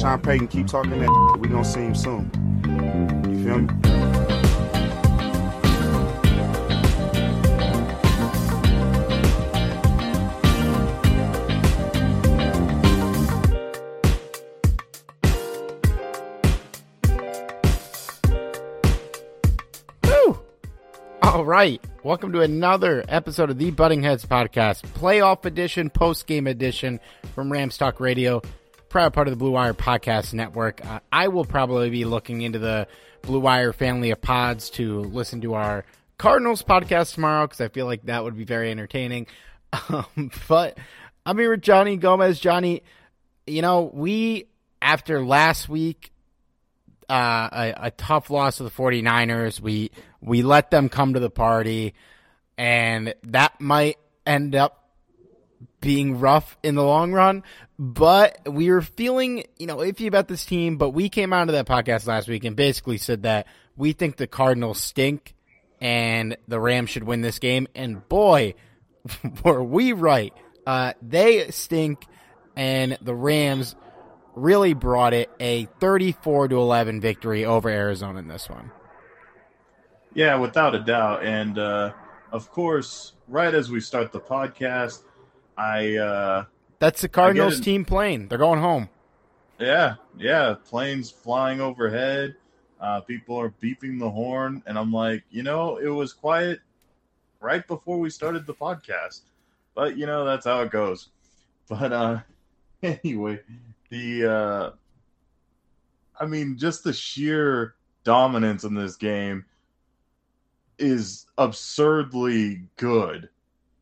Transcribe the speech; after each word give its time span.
Sean 0.00 0.18
Payton 0.18 0.48
keep 0.48 0.66
talking 0.66 0.98
that. 0.98 1.38
We 1.42 1.48
gonna 1.48 1.62
see 1.62 1.80
him 1.80 1.94
soon. 1.94 2.30
You 3.28 3.44
feel 3.44 3.58
me? 3.58 3.68
All 21.22 21.44
right. 21.44 21.84
Welcome 22.02 22.32
to 22.32 22.40
another 22.40 23.04
episode 23.06 23.50
of 23.50 23.58
the 23.58 23.70
Butting 23.70 24.02
Heads 24.02 24.24
Podcast, 24.24 24.86
playoff 24.94 25.44
edition, 25.44 25.90
post 25.90 26.26
game 26.26 26.46
edition 26.46 26.98
from 27.34 27.52
Rams 27.52 27.76
Talk 27.76 28.00
Radio, 28.00 28.40
proud 28.90 29.14
part 29.14 29.28
of 29.28 29.32
the 29.32 29.36
Blue 29.36 29.52
Wire 29.52 29.72
Podcast 29.72 30.34
Network. 30.34 30.84
Uh, 30.84 30.98
I 31.12 31.28
will 31.28 31.44
probably 31.44 31.90
be 31.90 32.04
looking 32.04 32.42
into 32.42 32.58
the 32.58 32.88
Blue 33.22 33.38
Wire 33.38 33.72
family 33.72 34.10
of 34.10 34.20
pods 34.20 34.68
to 34.70 35.00
listen 35.00 35.40
to 35.42 35.54
our 35.54 35.84
Cardinals 36.18 36.62
podcast 36.62 37.14
tomorrow 37.14 37.46
because 37.46 37.60
I 37.60 37.68
feel 37.68 37.86
like 37.86 38.02
that 38.06 38.24
would 38.24 38.36
be 38.36 38.44
very 38.44 38.70
entertaining. 38.70 39.26
Um, 39.88 40.32
but 40.48 40.76
I'm 41.24 41.38
here 41.38 41.50
with 41.50 41.62
Johnny 41.62 41.96
Gomez. 41.96 42.40
Johnny, 42.40 42.82
you 43.46 43.62
know, 43.62 43.88
we, 43.94 44.46
after 44.82 45.24
last 45.24 45.68
week, 45.68 46.10
uh, 47.08 47.48
a, 47.52 47.74
a 47.86 47.90
tough 47.92 48.30
loss 48.30 48.56
to 48.56 48.64
the 48.64 48.70
49ers. 48.70 49.60
We 49.60 49.92
we 50.20 50.42
let 50.42 50.72
them 50.72 50.88
come 50.88 51.14
to 51.14 51.20
the 51.20 51.30
party, 51.30 51.94
and 52.58 53.14
that 53.22 53.60
might 53.60 53.98
end 54.26 54.56
up 54.56 54.79
being 55.80 56.20
rough 56.20 56.56
in 56.62 56.74
the 56.74 56.84
long 56.84 57.12
run. 57.12 57.42
But 57.78 58.40
we 58.46 58.70
were 58.70 58.82
feeling, 58.82 59.44
you 59.58 59.66
know, 59.66 59.78
iffy 59.78 60.06
about 60.06 60.28
this 60.28 60.44
team. 60.44 60.76
But 60.76 60.90
we 60.90 61.08
came 61.08 61.32
out 61.32 61.48
of 61.48 61.54
that 61.54 61.66
podcast 61.66 62.06
last 62.06 62.28
week 62.28 62.44
and 62.44 62.54
basically 62.54 62.98
said 62.98 63.22
that 63.22 63.46
we 63.76 63.92
think 63.92 64.16
the 64.16 64.26
Cardinals 64.26 64.80
stink, 64.80 65.34
and 65.80 66.36
the 66.46 66.60
Rams 66.60 66.90
should 66.90 67.04
win 67.04 67.22
this 67.22 67.38
game. 67.38 67.66
And 67.74 68.06
boy, 68.08 68.54
were 69.44 69.64
we 69.64 69.92
right. 69.92 70.34
Uh, 70.66 70.92
they 71.00 71.50
stink, 71.50 72.04
and 72.54 72.98
the 73.00 73.14
Rams 73.14 73.74
really 74.34 74.74
brought 74.74 75.14
it 75.14 75.30
a 75.40 75.64
34 75.80 76.48
to 76.48 76.56
11 76.56 77.00
victory 77.00 77.44
over 77.44 77.68
Arizona 77.68 78.18
in 78.18 78.28
this 78.28 78.48
one. 78.48 78.70
Yeah, 80.14 80.36
without 80.36 80.74
a 80.74 80.80
doubt. 80.80 81.24
And 81.24 81.58
uh, 81.58 81.92
of 82.30 82.50
course, 82.50 83.14
right 83.28 83.54
as 83.54 83.70
we 83.70 83.80
start 83.80 84.12
the 84.12 84.20
podcast, 84.20 85.02
I 85.60 85.96
uh, 85.96 86.44
That's 86.78 87.02
the 87.02 87.08
Cardinals 87.08 87.60
team 87.60 87.84
playing. 87.84 88.28
They're 88.28 88.38
going 88.38 88.60
home. 88.60 88.88
yeah, 89.58 89.96
yeah, 90.18 90.54
planes 90.64 91.10
flying 91.10 91.60
overhead. 91.60 92.34
Uh, 92.80 93.02
people 93.02 93.38
are 93.38 93.52
beeping 93.62 93.98
the 93.98 94.08
horn, 94.08 94.62
and 94.66 94.78
I'm 94.78 94.90
like, 94.90 95.22
you 95.30 95.42
know, 95.42 95.76
it 95.76 95.88
was 95.88 96.14
quiet 96.14 96.60
right 97.40 97.66
before 97.66 97.98
we 97.98 98.08
started 98.08 98.46
the 98.46 98.54
podcast, 98.54 99.20
but 99.74 99.98
you 99.98 100.06
know 100.06 100.24
that's 100.24 100.46
how 100.46 100.62
it 100.62 100.70
goes. 100.70 101.10
But 101.68 101.92
uh, 101.92 102.20
anyway, 102.82 103.40
the 103.90 104.32
uh, 104.32 104.70
I 106.18 106.24
mean, 106.24 106.56
just 106.56 106.84
the 106.84 106.94
sheer 106.94 107.74
dominance 108.02 108.64
in 108.64 108.74
this 108.74 108.96
game 108.96 109.44
is 110.78 111.26
absurdly 111.36 112.62
good. 112.78 113.28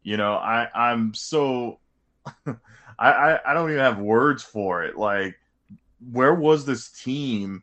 You 0.02 0.16
know, 0.16 0.34
I 0.34 0.68
I'm 0.74 1.14
so 1.14 1.78
I, 2.46 2.54
I 2.98 3.50
I 3.50 3.54
don't 3.54 3.70
even 3.70 3.82
have 3.82 3.98
words 3.98 4.42
for 4.42 4.84
it. 4.84 4.96
Like, 4.96 5.38
where 6.12 6.34
was 6.34 6.64
this 6.64 6.90
team 6.90 7.62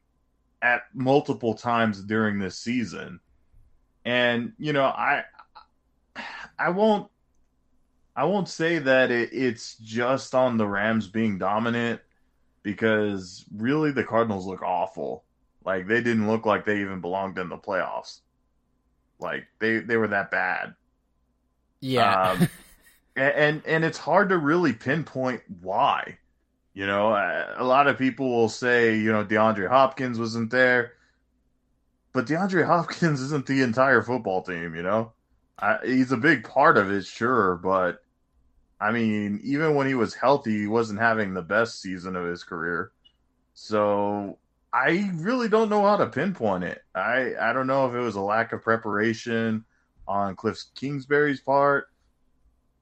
at 0.62 0.84
multiple 0.94 1.54
times 1.56 2.02
during 2.02 2.40
this 2.40 2.58
season? 2.58 3.20
And 4.04 4.54
you 4.58 4.74
know, 4.74 4.86
I 4.86 5.24
I 6.58 6.70
won't 6.70 7.10
I 8.16 8.24
won't 8.26 8.48
say 8.48 8.80
that 8.80 9.12
it, 9.12 9.30
it's 9.34 9.76
just 9.78 10.34
on 10.34 10.58
the 10.58 10.68
Rams 10.68 11.08
being 11.08 11.38
dominant 11.38 12.02
because 12.64 13.46
really 13.56 13.92
the 13.92 14.04
Cardinals 14.04 14.46
look 14.46 14.62
awful. 14.62 15.24
Like 15.66 15.88
they 15.88 16.02
didn't 16.02 16.28
look 16.28 16.46
like 16.46 16.66
they 16.66 16.82
even 16.82 17.02
belonged 17.02 17.38
in 17.38 17.50
the 17.50 17.58
playoffs. 17.58 18.22
Like 19.20 19.48
they 19.60 19.80
they 19.80 19.98
were 19.98 20.08
that 20.08 20.32
bad. 20.32 20.76
Yeah. 21.82 22.32
Um, 22.32 22.48
and 23.16 23.62
and 23.66 23.86
it's 23.86 23.98
hard 23.98 24.30
to 24.30 24.38
really 24.38 24.74
pinpoint 24.74 25.42
why. 25.62 26.18
You 26.74 26.86
know, 26.88 27.14
a 27.14 27.56
a 27.58 27.64
lot 27.64 27.88
of 27.88 27.98
people 27.98 28.30
will 28.30 28.50
say, 28.50 28.98
you 28.98 29.12
know, 29.12 29.24
DeAndre 29.24 29.70
Hopkins 29.70 30.20
wasn't 30.20 30.52
there, 30.52 30.94
but 32.14 32.26
DeAndre 32.28 32.66
Hopkins 32.68 33.22
isn't 33.22 33.46
the 33.46 33.62
entire 33.62 34.02
football 34.02 34.42
team. 34.42 34.76
You 34.76 34.84
know, 34.84 35.14
I, 35.60 35.78
he's 35.86 36.12
a 36.12 36.18
big 36.18 36.44
part 36.44 36.78
of 36.78 36.92
it, 36.92 37.06
sure, 37.06 37.56
but 37.58 38.00
I 38.80 38.92
mean, 38.92 39.40
even 39.44 39.76
when 39.76 39.88
he 39.88 39.96
was 39.96 40.14
healthy, 40.14 40.60
he 40.62 40.68
wasn't 40.68 41.00
having 41.00 41.34
the 41.34 41.42
best 41.42 41.82
season 41.82 42.16
of 42.16 42.26
his 42.26 42.44
career. 42.44 42.92
So 43.54 44.40
I 44.74 45.12
really 45.16 45.48
don't 45.50 45.70
know 45.70 45.84
how 45.84 45.98
to 45.98 46.08
pinpoint 46.08 46.66
it. 46.66 46.82
I 46.94 47.34
I 47.40 47.54
don't 47.54 47.68
know 47.68 47.88
if 47.88 47.96
it 47.96 48.00
was 48.00 48.16
a 48.16 48.22
lack 48.22 48.52
of 48.54 48.62
preparation 48.64 49.66
on 50.08 50.36
Cliff 50.36 50.60
Kingsbury's 50.76 51.42
part, 51.42 51.90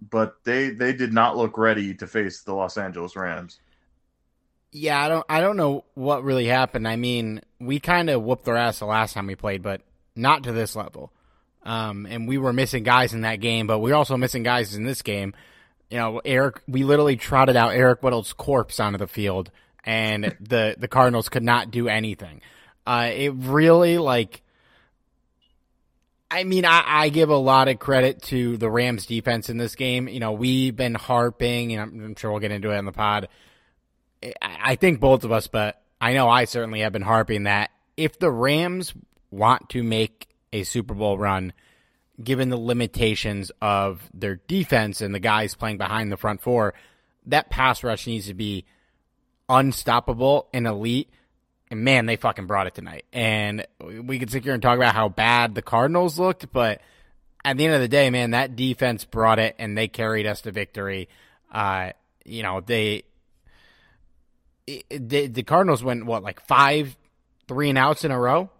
but 0.10 0.36
they 0.44 0.70
they 0.72 0.94
did 0.94 1.14
not 1.14 1.38
look 1.38 1.58
ready 1.58 1.94
to 1.96 2.08
face 2.08 2.42
the 2.42 2.54
Los 2.54 2.78
Angeles 2.78 3.16
Rams. 3.16 3.60
yeah, 4.74 5.02
I 5.04 5.08
don't 5.08 5.26
I 5.30 5.40
don't 5.40 5.58
know 5.58 5.86
what 5.94 6.24
really 6.24 6.46
happened. 6.46 6.88
I 6.88 6.96
mean, 6.96 7.42
we 7.60 7.80
kind 7.80 8.10
of 8.10 8.24
whooped 8.24 8.46
their 8.46 8.58
ass 8.58 8.80
the 8.80 8.86
last 8.86 9.14
time 9.14 9.28
we 9.28 9.36
played, 9.36 9.62
but 9.62 9.82
not 10.16 10.44
to 10.44 10.52
this 10.52 10.76
level. 10.76 11.12
Um, 11.64 12.06
and 12.10 12.28
we 12.28 12.38
were 12.38 12.52
missing 12.52 12.84
guys 12.84 13.14
in 13.14 13.22
that 13.22 13.40
game, 13.40 13.68
but 13.68 13.80
we 13.80 13.92
are 13.92 13.96
also 13.96 14.18
missing 14.18 14.44
guys 14.44 14.76
in 14.76 14.84
this 14.84 15.02
game. 15.02 15.34
You 15.90 15.98
know, 15.98 16.22
Eric, 16.26 16.62
we 16.68 16.84
literally 16.84 17.16
trotted 17.16 17.56
out 17.56 17.74
Eric 17.74 18.04
Weddle's 18.04 18.34
corpse 18.34 18.80
onto 18.80 18.98
the 18.98 19.08
field, 19.08 19.52
and 19.86 20.36
the 20.42 20.76
the 20.78 20.88
Cardinals 20.88 21.30
could 21.30 21.44
not 21.44 21.72
do 21.72 21.88
anything. 21.88 22.42
Uh, 22.86 23.12
it 23.14 23.34
really 23.36 23.98
like. 23.98 24.42
I 26.34 26.44
mean, 26.46 26.66
I, 26.66 26.84
I 26.86 27.10
give 27.10 27.30
a 27.30 27.38
lot 27.38 27.68
of 27.68 27.78
credit 27.78 28.22
to 28.24 28.58
the 28.58 28.70
Rams 28.70 29.06
defense 29.06 29.50
in 29.50 29.58
this 29.58 29.76
game. 29.76 30.08
You 30.08 30.20
know, 30.20 30.32
we've 30.32 30.76
been 30.76 30.96
harping, 30.96 31.74
and 31.74 31.82
I'm, 31.82 32.04
I'm 32.04 32.16
sure 32.16 32.32
we'll 32.32 32.40
get 32.40 32.52
into 32.52 32.72
it 32.72 32.78
on 32.78 32.86
the 32.86 32.92
pod. 32.92 33.28
I, 34.24 34.32
I 34.42 34.76
think 34.76 35.00
both 35.00 35.24
of 35.24 35.32
us, 35.32 35.48
but 35.48 35.82
I 36.02 36.14
know 36.14 36.28
I 36.30 36.46
certainly 36.46 36.80
have 36.80 36.92
been 36.92 37.04
harping 37.04 37.44
that 37.44 37.70
if 37.98 38.18
the 38.18 38.32
Rams 38.32 38.94
want 39.30 39.70
to 39.70 39.84
make 39.84 40.28
a 40.52 40.64
Super 40.64 40.96
Bowl 40.96 41.18
run, 41.18 41.54
given 42.22 42.50
the 42.50 42.58
limitations 42.58 43.52
of 43.62 44.10
their 44.14 44.36
defense 44.48 45.02
and 45.02 45.14
the 45.14 45.20
guys 45.20 45.56
playing 45.56 45.78
behind 45.78 46.12
the 46.12 46.18
front 46.18 46.42
four. 46.42 46.74
That 47.26 47.50
pass 47.50 47.84
rush 47.84 48.06
needs 48.06 48.28
to 48.28 48.34
be 48.34 48.66
unstoppable 49.50 50.50
and 50.54 50.68
elite. 50.68 51.10
And 51.74 51.84
man, 51.84 52.06
they 52.06 52.18
fucking 52.18 52.46
brought 52.46 52.68
it 52.68 52.76
tonight. 52.76 53.04
And 53.12 53.66
we 53.82 54.20
could 54.20 54.30
sit 54.30 54.44
here 54.44 54.54
and 54.54 54.62
talk 54.62 54.78
about 54.78 54.94
how 54.94 55.10
bad 55.10 55.56
the 55.56 55.64
Cardinals 55.64 56.20
looked, 56.20 56.54
but 56.54 56.82
at 57.44 57.58
the 57.58 57.66
end 57.66 57.74
of 57.74 57.82
the 57.82 57.88
day, 57.88 58.12
man, 58.12 58.30
that 58.32 58.56
defense 58.56 59.06
brought 59.06 59.40
it 59.40 59.56
and 59.58 59.76
they 59.76 59.88
carried 59.88 60.28
us 60.28 60.42
to 60.42 60.52
victory. 60.52 61.10
Uh, 61.52 61.94
you 62.26 62.44
know, 62.44 62.62
they, 62.62 63.06
they 64.68 65.26
the 65.26 65.42
Cardinals 65.42 65.84
went 65.84 66.06
what 66.06 66.22
like 66.22 66.46
five 66.46 66.96
three 67.48 67.70
and 67.70 67.78
outs 67.80 68.06
in 68.06 68.12
a 68.12 68.20
row. 68.20 68.52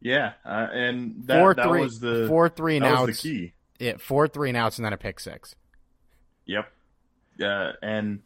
Yeah, 0.00 0.34
uh, 0.46 0.68
and 0.72 1.26
that, 1.26 1.40
four 1.40 1.54
that 1.54 1.66
three, 1.66 1.80
was 1.80 1.98
the 1.98 2.26
four 2.28 2.48
three 2.48 2.76
and 2.76 2.84
outs. 2.84 3.06
was 3.08 3.20
the 3.20 3.28
key. 3.28 3.52
Yeah, 3.80 3.96
four 3.98 4.28
three 4.28 4.50
and 4.50 4.56
outs 4.56 4.78
and 4.78 4.84
then 4.84 4.92
a 4.92 4.96
pick 4.96 5.18
six. 5.18 5.56
Yep. 6.46 6.70
Yeah, 7.36 7.72
and 7.82 8.20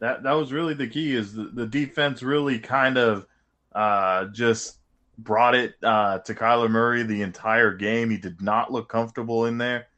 that 0.00 0.22
that 0.24 0.32
was 0.32 0.52
really 0.52 0.74
the 0.74 0.88
key 0.88 1.14
is 1.14 1.34
the, 1.34 1.44
the 1.44 1.66
defense 1.66 2.22
really 2.22 2.58
kind 2.58 2.98
of 2.98 3.26
uh, 3.74 4.26
just 4.26 4.78
brought 5.18 5.54
it 5.54 5.74
uh, 5.82 6.18
to 6.20 6.34
Kyler 6.34 6.70
Murray 6.70 7.02
the 7.02 7.22
entire 7.22 7.72
game. 7.72 8.10
He 8.10 8.16
did 8.16 8.40
not 8.40 8.72
look 8.72 8.88
comfortable 8.88 9.46
in 9.46 9.58
there, 9.58 9.88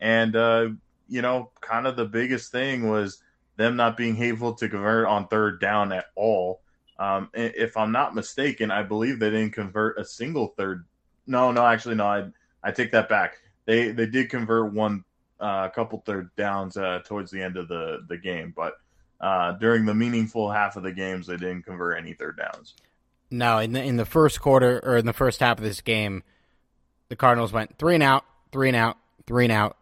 and 0.00 0.34
uh, 0.34 0.68
you 1.08 1.22
know, 1.22 1.50
kind 1.60 1.86
of 1.86 1.96
the 1.96 2.04
biggest 2.04 2.52
thing 2.52 2.88
was 2.88 3.22
them 3.56 3.76
not 3.76 3.96
being 3.96 4.22
able 4.22 4.54
to 4.54 4.68
convert 4.68 5.06
on 5.06 5.26
third 5.26 5.60
down 5.60 5.92
at 5.92 6.06
all. 6.14 6.60
Um, 6.98 7.28
if 7.34 7.76
I'm 7.76 7.92
not 7.92 8.14
mistaken, 8.14 8.70
I 8.70 8.82
believe 8.82 9.18
they 9.18 9.30
didn't 9.30 9.52
convert 9.52 9.98
a 9.98 10.04
single 10.04 10.54
third. 10.56 10.84
No, 11.26 11.52
no, 11.52 11.66
actually, 11.66 11.96
no. 11.96 12.06
I 12.06 12.28
I 12.62 12.70
take 12.70 12.92
that 12.92 13.08
back. 13.08 13.38
They 13.66 13.90
they 13.90 14.06
did 14.06 14.30
convert 14.30 14.72
one 14.72 15.04
a 15.40 15.44
uh, 15.44 15.68
couple 15.68 16.02
third 16.04 16.30
downs 16.36 16.76
uh, 16.76 17.00
towards 17.04 17.30
the 17.30 17.42
end 17.42 17.56
of 17.56 17.68
the 17.68 18.04
the 18.08 18.16
game, 18.16 18.52
but 18.56 18.74
uh, 19.20 19.52
during 19.52 19.84
the 19.84 19.94
meaningful 19.94 20.50
half 20.50 20.76
of 20.76 20.82
the 20.82 20.92
games, 20.92 21.26
they 21.26 21.36
didn't 21.36 21.62
convert 21.62 21.98
any 21.98 22.14
third 22.14 22.36
downs. 22.36 22.74
No, 23.30 23.58
in 23.58 23.72
the 23.72 23.82
in 23.82 23.96
the 23.96 24.06
first 24.06 24.40
quarter 24.40 24.80
or 24.82 24.96
in 24.96 25.06
the 25.06 25.12
first 25.12 25.40
half 25.40 25.58
of 25.58 25.64
this 25.64 25.80
game, 25.80 26.22
the 27.08 27.16
Cardinals 27.16 27.52
went 27.52 27.78
three 27.78 27.94
and 27.94 28.02
out, 28.02 28.24
three 28.52 28.68
and 28.68 28.76
out, 28.76 28.96
three 29.26 29.44
and 29.44 29.52
out, 29.52 29.76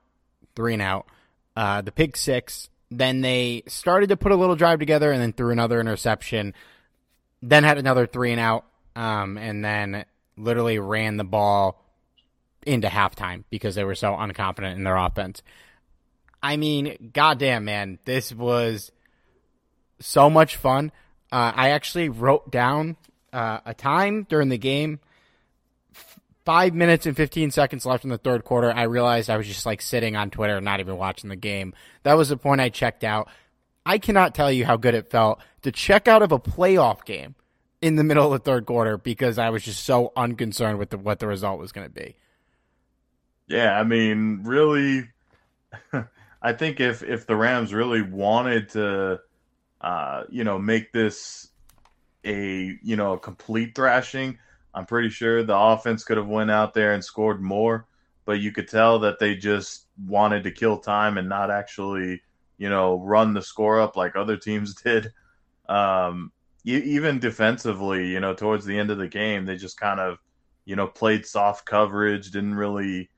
three 0.56 0.72
and 0.72 0.82
out. 0.82 1.06
Uh, 1.54 1.82
the 1.82 1.92
pick 1.92 2.16
six. 2.16 2.68
Then 2.90 3.20
they 3.20 3.62
started 3.66 4.10
to 4.10 4.16
put 4.16 4.32
a 4.32 4.36
little 4.36 4.56
drive 4.56 4.78
together, 4.78 5.12
and 5.12 5.20
then 5.20 5.32
threw 5.32 5.52
another 5.52 5.80
interception. 5.80 6.54
Then 7.42 7.64
had 7.64 7.78
another 7.78 8.06
three 8.06 8.32
and 8.32 8.40
out, 8.40 8.64
um, 8.94 9.36
and 9.38 9.64
then 9.64 10.04
literally 10.36 10.78
ran 10.78 11.16
the 11.16 11.24
ball 11.24 11.82
into 12.64 12.88
halftime 12.88 13.44
because 13.50 13.74
they 13.74 13.84
were 13.84 13.94
so 13.94 14.12
unconfident 14.12 14.74
in 14.74 14.84
their 14.84 14.96
offense. 14.96 15.42
I 16.42 16.56
mean, 16.56 17.10
goddamn, 17.12 17.64
man, 17.64 17.98
this 18.04 18.32
was 18.32 18.92
so 19.98 20.30
much 20.30 20.56
fun. 20.56 20.92
Uh, 21.32 21.52
I 21.54 21.70
actually 21.70 22.08
wrote 22.08 22.50
down 22.50 22.96
uh, 23.32 23.60
a 23.64 23.74
time 23.74 24.26
during 24.28 24.48
the 24.48 24.58
game. 24.58 25.00
Five 26.44 26.74
minutes 26.74 27.06
and 27.06 27.16
15 27.16 27.50
seconds 27.50 27.84
left 27.84 28.04
in 28.04 28.10
the 28.10 28.18
third 28.18 28.44
quarter. 28.44 28.70
I 28.70 28.84
realized 28.84 29.28
I 29.28 29.36
was 29.36 29.48
just 29.48 29.66
like 29.66 29.82
sitting 29.82 30.14
on 30.14 30.30
Twitter 30.30 30.60
not 30.60 30.78
even 30.78 30.96
watching 30.96 31.28
the 31.28 31.36
game. 31.36 31.74
That 32.04 32.14
was 32.14 32.28
the 32.28 32.36
point 32.36 32.60
I 32.60 32.68
checked 32.68 33.02
out. 33.02 33.28
I 33.84 33.98
cannot 33.98 34.34
tell 34.34 34.50
you 34.50 34.64
how 34.64 34.76
good 34.76 34.94
it 34.94 35.10
felt 35.10 35.40
to 35.62 35.72
check 35.72 36.06
out 36.06 36.22
of 36.22 36.30
a 36.32 36.38
playoff 36.38 37.04
game 37.04 37.34
in 37.82 37.96
the 37.96 38.04
middle 38.04 38.26
of 38.26 38.32
the 38.32 38.38
third 38.38 38.66
quarter 38.66 38.96
because 38.96 39.38
I 39.38 39.50
was 39.50 39.64
just 39.64 39.84
so 39.84 40.12
unconcerned 40.16 40.78
with 40.78 40.90
the, 40.90 40.98
what 40.98 41.18
the 41.18 41.26
result 41.26 41.60
was 41.60 41.72
going 41.72 41.86
to 41.86 41.92
be. 41.92 42.16
Yeah, 43.48 43.78
I 43.78 43.84
mean, 43.84 44.40
really, 44.42 45.08
I 46.42 46.52
think 46.52 46.80
if 46.80 47.02
if 47.02 47.26
the 47.26 47.36
Rams 47.36 47.72
really 47.72 48.02
wanted 48.02 48.70
to, 48.70 49.20
uh, 49.80 50.24
you 50.28 50.44
know, 50.44 50.58
make 50.58 50.92
this 50.92 51.48
a 52.24 52.76
you 52.82 52.96
know 52.96 53.14
a 53.14 53.18
complete 53.18 53.74
thrashing, 53.74 54.38
I'm 54.74 54.86
pretty 54.86 55.08
sure 55.08 55.42
the 55.42 55.56
offense 55.56 56.04
could 56.04 56.18
have 56.18 56.28
went 56.28 56.50
out 56.50 56.74
there 56.74 56.92
and 56.92 57.02
scored 57.02 57.42
more. 57.42 57.86
But 58.26 58.40
you 58.40 58.52
could 58.52 58.68
tell 58.68 58.98
that 59.00 59.18
they 59.18 59.36
just 59.36 59.86
wanted 60.06 60.42
to 60.44 60.50
kill 60.50 60.78
time 60.78 61.16
and 61.16 61.28
not 61.28 61.50
actually, 61.50 62.20
you 62.58 62.68
know, 62.68 63.00
run 63.00 63.32
the 63.32 63.40
score 63.40 63.80
up 63.80 63.96
like 63.96 64.16
other 64.16 64.36
teams 64.36 64.74
did. 64.82 65.12
Um, 65.68 66.32
even 66.64 67.20
defensively, 67.20 68.08
you 68.08 68.18
know, 68.18 68.34
towards 68.34 68.64
the 68.64 68.76
end 68.76 68.90
of 68.90 68.98
the 68.98 69.06
game, 69.06 69.46
they 69.46 69.56
just 69.56 69.78
kind 69.78 70.00
of, 70.00 70.18
you 70.64 70.74
know, 70.74 70.88
played 70.88 71.24
soft 71.24 71.64
coverage, 71.64 72.32
didn't 72.32 72.56
really 72.56 73.08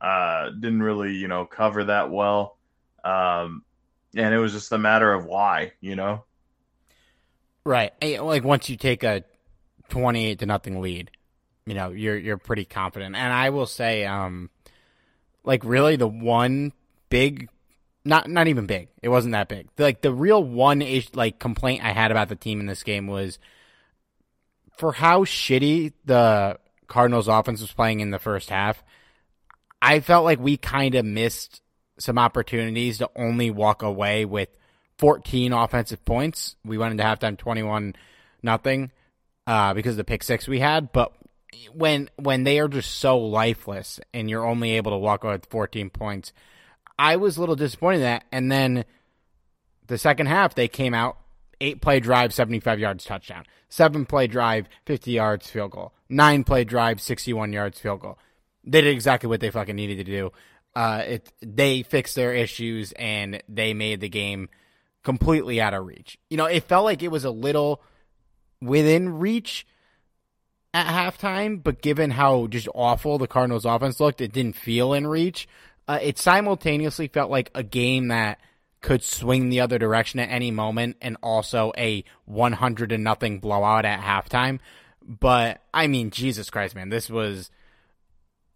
uh, 0.00 0.50
didn't 0.50 0.82
really, 0.82 1.14
you 1.14 1.28
know, 1.28 1.46
cover 1.46 1.84
that 1.84 2.10
well. 2.10 2.58
Um, 3.04 3.64
and 4.16 4.34
it 4.34 4.38
was 4.38 4.52
just 4.52 4.72
a 4.72 4.78
matter 4.78 5.12
of 5.12 5.26
why, 5.26 5.72
you 5.80 5.96
know? 5.96 6.24
Right. 7.64 7.92
Like 8.02 8.44
once 8.44 8.68
you 8.68 8.76
take 8.76 9.02
a 9.02 9.24
28 9.88 10.38
to 10.40 10.46
nothing 10.46 10.80
lead, 10.80 11.10
you 11.66 11.74
know, 11.74 11.90
you're, 11.90 12.16
you're 12.16 12.38
pretty 12.38 12.64
confident. 12.64 13.16
And 13.16 13.32
I 13.32 13.50
will 13.50 13.66
say, 13.66 14.04
um, 14.04 14.50
like 15.44 15.64
really 15.64 15.96
the 15.96 16.08
one 16.08 16.72
big, 17.08 17.48
not, 18.04 18.30
not 18.30 18.48
even 18.48 18.66
big. 18.66 18.88
It 19.02 19.08
wasn't 19.08 19.32
that 19.32 19.48
big. 19.48 19.68
Like 19.78 20.00
the 20.00 20.12
real 20.12 20.42
one 20.42 20.82
like 21.14 21.38
complaint 21.38 21.84
I 21.84 21.92
had 21.92 22.10
about 22.10 22.28
the 22.28 22.36
team 22.36 22.60
in 22.60 22.66
this 22.66 22.82
game 22.82 23.06
was 23.06 23.38
for 24.76 24.92
how 24.92 25.24
shitty 25.24 25.92
the 26.04 26.58
Cardinals 26.86 27.28
offense 27.28 27.60
was 27.60 27.72
playing 27.72 28.00
in 28.00 28.10
the 28.10 28.18
first 28.18 28.50
half 28.50 28.82
I 29.80 30.00
felt 30.00 30.24
like 30.24 30.40
we 30.40 30.56
kind 30.56 30.94
of 30.94 31.04
missed 31.04 31.62
some 31.98 32.18
opportunities 32.18 32.98
to 32.98 33.10
only 33.16 33.50
walk 33.50 33.82
away 33.82 34.24
with 34.24 34.48
14 34.98 35.52
offensive 35.52 36.04
points. 36.04 36.56
We 36.64 36.78
went 36.78 36.92
into 36.92 37.04
halftime 37.04 37.36
21 37.36 37.94
nothing 38.42 38.90
uh, 39.46 39.74
because 39.74 39.92
of 39.92 39.98
the 39.98 40.04
pick 40.04 40.22
six 40.22 40.48
we 40.48 40.60
had. 40.60 40.92
But 40.92 41.12
when 41.72 42.10
when 42.16 42.44
they 42.44 42.58
are 42.58 42.68
just 42.68 42.96
so 42.96 43.18
lifeless 43.18 44.00
and 44.12 44.28
you're 44.28 44.46
only 44.46 44.72
able 44.72 44.92
to 44.92 44.98
walk 44.98 45.24
away 45.24 45.34
with 45.34 45.46
14 45.46 45.90
points, 45.90 46.32
I 46.98 47.16
was 47.16 47.36
a 47.36 47.40
little 47.40 47.56
disappointed 47.56 47.96
in 47.98 48.02
that. 48.02 48.24
And 48.32 48.50
then 48.50 48.84
the 49.86 49.98
second 49.98 50.26
half, 50.26 50.54
they 50.54 50.68
came 50.68 50.94
out 50.94 51.18
eight 51.60 51.80
play 51.80 52.00
drive, 52.00 52.34
75 52.34 52.78
yards 52.78 53.04
touchdown, 53.04 53.44
seven 53.68 54.06
play 54.06 54.26
drive, 54.26 54.68
50 54.86 55.10
yards 55.12 55.48
field 55.48 55.72
goal, 55.72 55.92
nine 56.08 56.44
play 56.44 56.64
drive, 56.64 57.00
61 57.00 57.52
yards 57.52 57.78
field 57.78 58.00
goal. 58.00 58.18
They 58.64 58.80
did 58.80 58.92
exactly 58.92 59.28
what 59.28 59.40
they 59.40 59.50
fucking 59.50 59.76
needed 59.76 59.98
to 59.98 60.04
do. 60.04 60.32
Uh, 60.76 61.02
it 61.06 61.32
they 61.40 61.82
fixed 61.82 62.16
their 62.16 62.34
issues 62.34 62.92
and 62.92 63.42
they 63.48 63.72
made 63.72 63.98
the 63.98 64.10
game 64.10 64.50
completely 65.02 65.58
out 65.58 65.72
of 65.72 65.86
reach. 65.86 66.18
You 66.28 66.36
know, 66.36 66.44
it 66.44 66.64
felt 66.64 66.84
like 66.84 67.02
it 67.02 67.10
was 67.10 67.24
a 67.24 67.30
little 67.30 67.82
within 68.60 69.18
reach 69.18 69.66
at 70.74 70.86
halftime, 70.86 71.62
but 71.62 71.80
given 71.80 72.10
how 72.10 72.46
just 72.48 72.68
awful 72.74 73.16
the 73.16 73.26
Cardinals' 73.26 73.64
offense 73.64 74.00
looked, 74.00 74.20
it 74.20 74.34
didn't 74.34 74.54
feel 74.56 74.92
in 74.92 75.06
reach. 75.06 75.48
Uh, 75.88 75.98
it 76.02 76.18
simultaneously 76.18 77.08
felt 77.08 77.30
like 77.30 77.50
a 77.54 77.62
game 77.62 78.08
that 78.08 78.38
could 78.82 79.02
swing 79.02 79.48
the 79.48 79.60
other 79.60 79.78
direction 79.78 80.20
at 80.20 80.28
any 80.28 80.50
moment, 80.50 80.98
and 81.00 81.16
also 81.22 81.72
a 81.78 82.04
100 82.26 82.90
to 82.90 82.98
nothing 82.98 83.40
blowout 83.40 83.86
at 83.86 84.00
halftime. 84.00 84.58
But 85.00 85.62
I 85.72 85.86
mean, 85.86 86.10
Jesus 86.10 86.50
Christ, 86.50 86.74
man, 86.74 86.90
this 86.90 87.08
was 87.08 87.50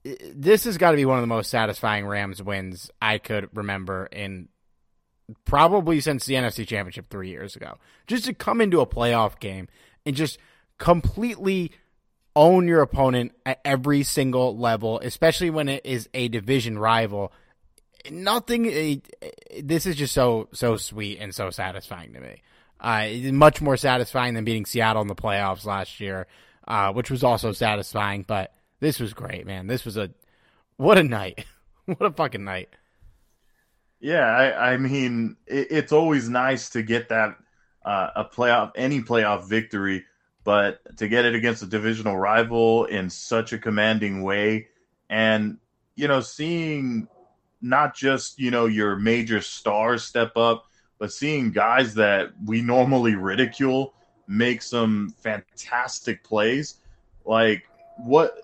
this 0.04 0.64
has 0.64 0.78
got 0.78 0.92
to 0.92 0.96
be 0.96 1.04
one 1.04 1.18
of 1.18 1.22
the 1.22 1.26
most 1.26 1.50
satisfying 1.50 2.06
Rams 2.06 2.42
wins 2.42 2.90
I 3.02 3.18
could 3.18 3.48
remember 3.54 4.06
in 4.06 4.48
probably 5.44 6.00
since 6.00 6.24
the 6.24 6.34
NFC 6.34 6.66
Championship 6.66 7.10
three 7.10 7.28
years 7.28 7.56
ago. 7.56 7.76
Just 8.06 8.24
to 8.24 8.34
come 8.34 8.60
into 8.60 8.80
a 8.80 8.86
playoff 8.86 9.38
game 9.38 9.68
and 10.06 10.16
just 10.16 10.38
completely 10.78 11.72
own 12.34 12.66
your 12.66 12.80
opponent 12.80 13.32
at 13.44 13.60
every 13.64 14.02
single 14.02 14.56
level, 14.56 15.00
especially 15.00 15.50
when 15.50 15.68
it 15.68 15.84
is 15.84 16.08
a 16.14 16.28
division 16.28 16.78
rival. 16.78 17.32
Nothing. 18.10 19.02
This 19.60 19.84
is 19.84 19.96
just 19.96 20.14
so 20.14 20.48
so 20.52 20.76
sweet 20.76 21.18
and 21.20 21.34
so 21.34 21.50
satisfying 21.50 22.14
to 22.14 22.20
me. 22.20 22.42
Uh, 22.80 23.08
much 23.32 23.60
more 23.60 23.76
satisfying 23.76 24.32
than 24.32 24.44
beating 24.44 24.64
Seattle 24.64 25.02
in 25.02 25.08
the 25.08 25.14
playoffs 25.14 25.66
last 25.66 26.00
year, 26.00 26.26
uh, 26.66 26.90
which 26.94 27.10
was 27.10 27.22
also 27.22 27.52
satisfying, 27.52 28.24
but 28.26 28.54
this 28.80 28.98
was 28.98 29.14
great, 29.14 29.46
man. 29.46 29.66
This 29.66 29.84
was 29.84 29.96
a 29.96 30.10
what 30.76 30.98
a 30.98 31.02
night. 31.02 31.44
what 31.84 32.02
a 32.02 32.10
fucking 32.10 32.44
night. 32.44 32.70
Yeah, 34.00 34.24
I, 34.24 34.72
I 34.72 34.76
mean, 34.78 35.36
it, 35.46 35.68
it's 35.70 35.92
always 35.92 36.28
nice 36.28 36.70
to 36.70 36.82
get 36.82 37.10
that 37.10 37.36
uh, 37.84 38.08
a 38.16 38.24
playoff, 38.24 38.72
any 38.74 39.00
playoff 39.00 39.48
victory, 39.48 40.04
but 40.42 40.80
to 40.96 41.06
get 41.06 41.26
it 41.26 41.34
against 41.34 41.62
a 41.62 41.66
divisional 41.66 42.16
rival 42.16 42.86
in 42.86 43.10
such 43.10 43.52
a 43.52 43.58
commanding 43.58 44.22
way, 44.22 44.68
and 45.10 45.58
you 45.96 46.08
know, 46.08 46.20
seeing 46.20 47.08
not 47.60 47.94
just 47.94 48.38
you 48.38 48.50
know 48.50 48.66
your 48.66 48.96
major 48.96 49.42
stars 49.42 50.02
step 50.02 50.36
up, 50.36 50.64
but 50.98 51.12
seeing 51.12 51.52
guys 51.52 51.94
that 51.94 52.30
we 52.46 52.62
normally 52.62 53.14
ridicule 53.14 53.92
make 54.26 54.62
some 54.62 55.12
fantastic 55.18 56.24
plays, 56.24 56.76
like 57.26 57.64
what 58.04 58.38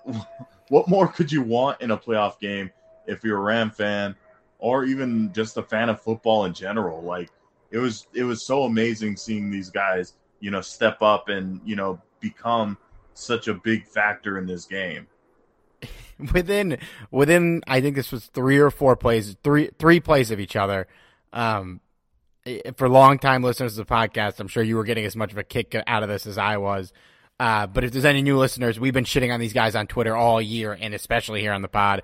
what 0.68 0.88
more 0.88 1.08
could 1.08 1.30
you 1.30 1.42
want 1.42 1.80
in 1.80 1.90
a 1.90 1.98
playoff 1.98 2.38
game 2.40 2.70
if 3.06 3.24
you're 3.24 3.38
a 3.38 3.42
Ram 3.42 3.70
fan 3.70 4.14
or 4.58 4.84
even 4.84 5.32
just 5.32 5.56
a 5.56 5.62
fan 5.62 5.88
of 5.88 6.00
football 6.00 6.44
in 6.44 6.54
general? 6.54 7.02
Like 7.02 7.30
it 7.70 7.78
was 7.78 8.06
it 8.14 8.24
was 8.24 8.44
so 8.44 8.64
amazing 8.64 9.16
seeing 9.16 9.50
these 9.50 9.70
guys, 9.70 10.14
you 10.40 10.50
know, 10.50 10.60
step 10.60 11.02
up 11.02 11.28
and, 11.28 11.60
you 11.64 11.76
know, 11.76 12.00
become 12.20 12.76
such 13.14 13.48
a 13.48 13.54
big 13.54 13.86
factor 13.86 14.38
in 14.38 14.46
this 14.46 14.64
game. 14.64 15.06
within 16.32 16.78
within 17.10 17.62
I 17.66 17.80
think 17.80 17.96
this 17.96 18.12
was 18.12 18.26
three 18.26 18.58
or 18.58 18.70
four 18.70 18.96
plays, 18.96 19.36
three 19.42 19.70
three 19.78 20.00
plays 20.00 20.30
of 20.30 20.40
each 20.40 20.56
other. 20.56 20.86
Um, 21.32 21.80
for 22.76 22.88
long 22.88 23.18
time 23.18 23.42
listeners 23.42 23.76
of 23.76 23.86
the 23.86 23.94
podcast, 23.94 24.38
I'm 24.38 24.48
sure 24.48 24.62
you 24.62 24.76
were 24.76 24.84
getting 24.84 25.04
as 25.04 25.16
much 25.16 25.32
of 25.32 25.38
a 25.38 25.44
kick 25.44 25.76
out 25.86 26.02
of 26.02 26.08
this 26.08 26.26
as 26.26 26.38
I 26.38 26.58
was. 26.58 26.92
Uh, 27.38 27.66
but 27.66 27.84
if 27.84 27.92
there's 27.92 28.04
any 28.04 28.22
new 28.22 28.38
listeners, 28.38 28.80
we've 28.80 28.94
been 28.94 29.04
shitting 29.04 29.32
on 29.32 29.40
these 29.40 29.52
guys 29.52 29.74
on 29.74 29.86
Twitter 29.86 30.16
all 30.16 30.40
year, 30.40 30.72
and 30.72 30.94
especially 30.94 31.40
here 31.40 31.52
on 31.52 31.62
the 31.62 31.68
pod. 31.68 32.02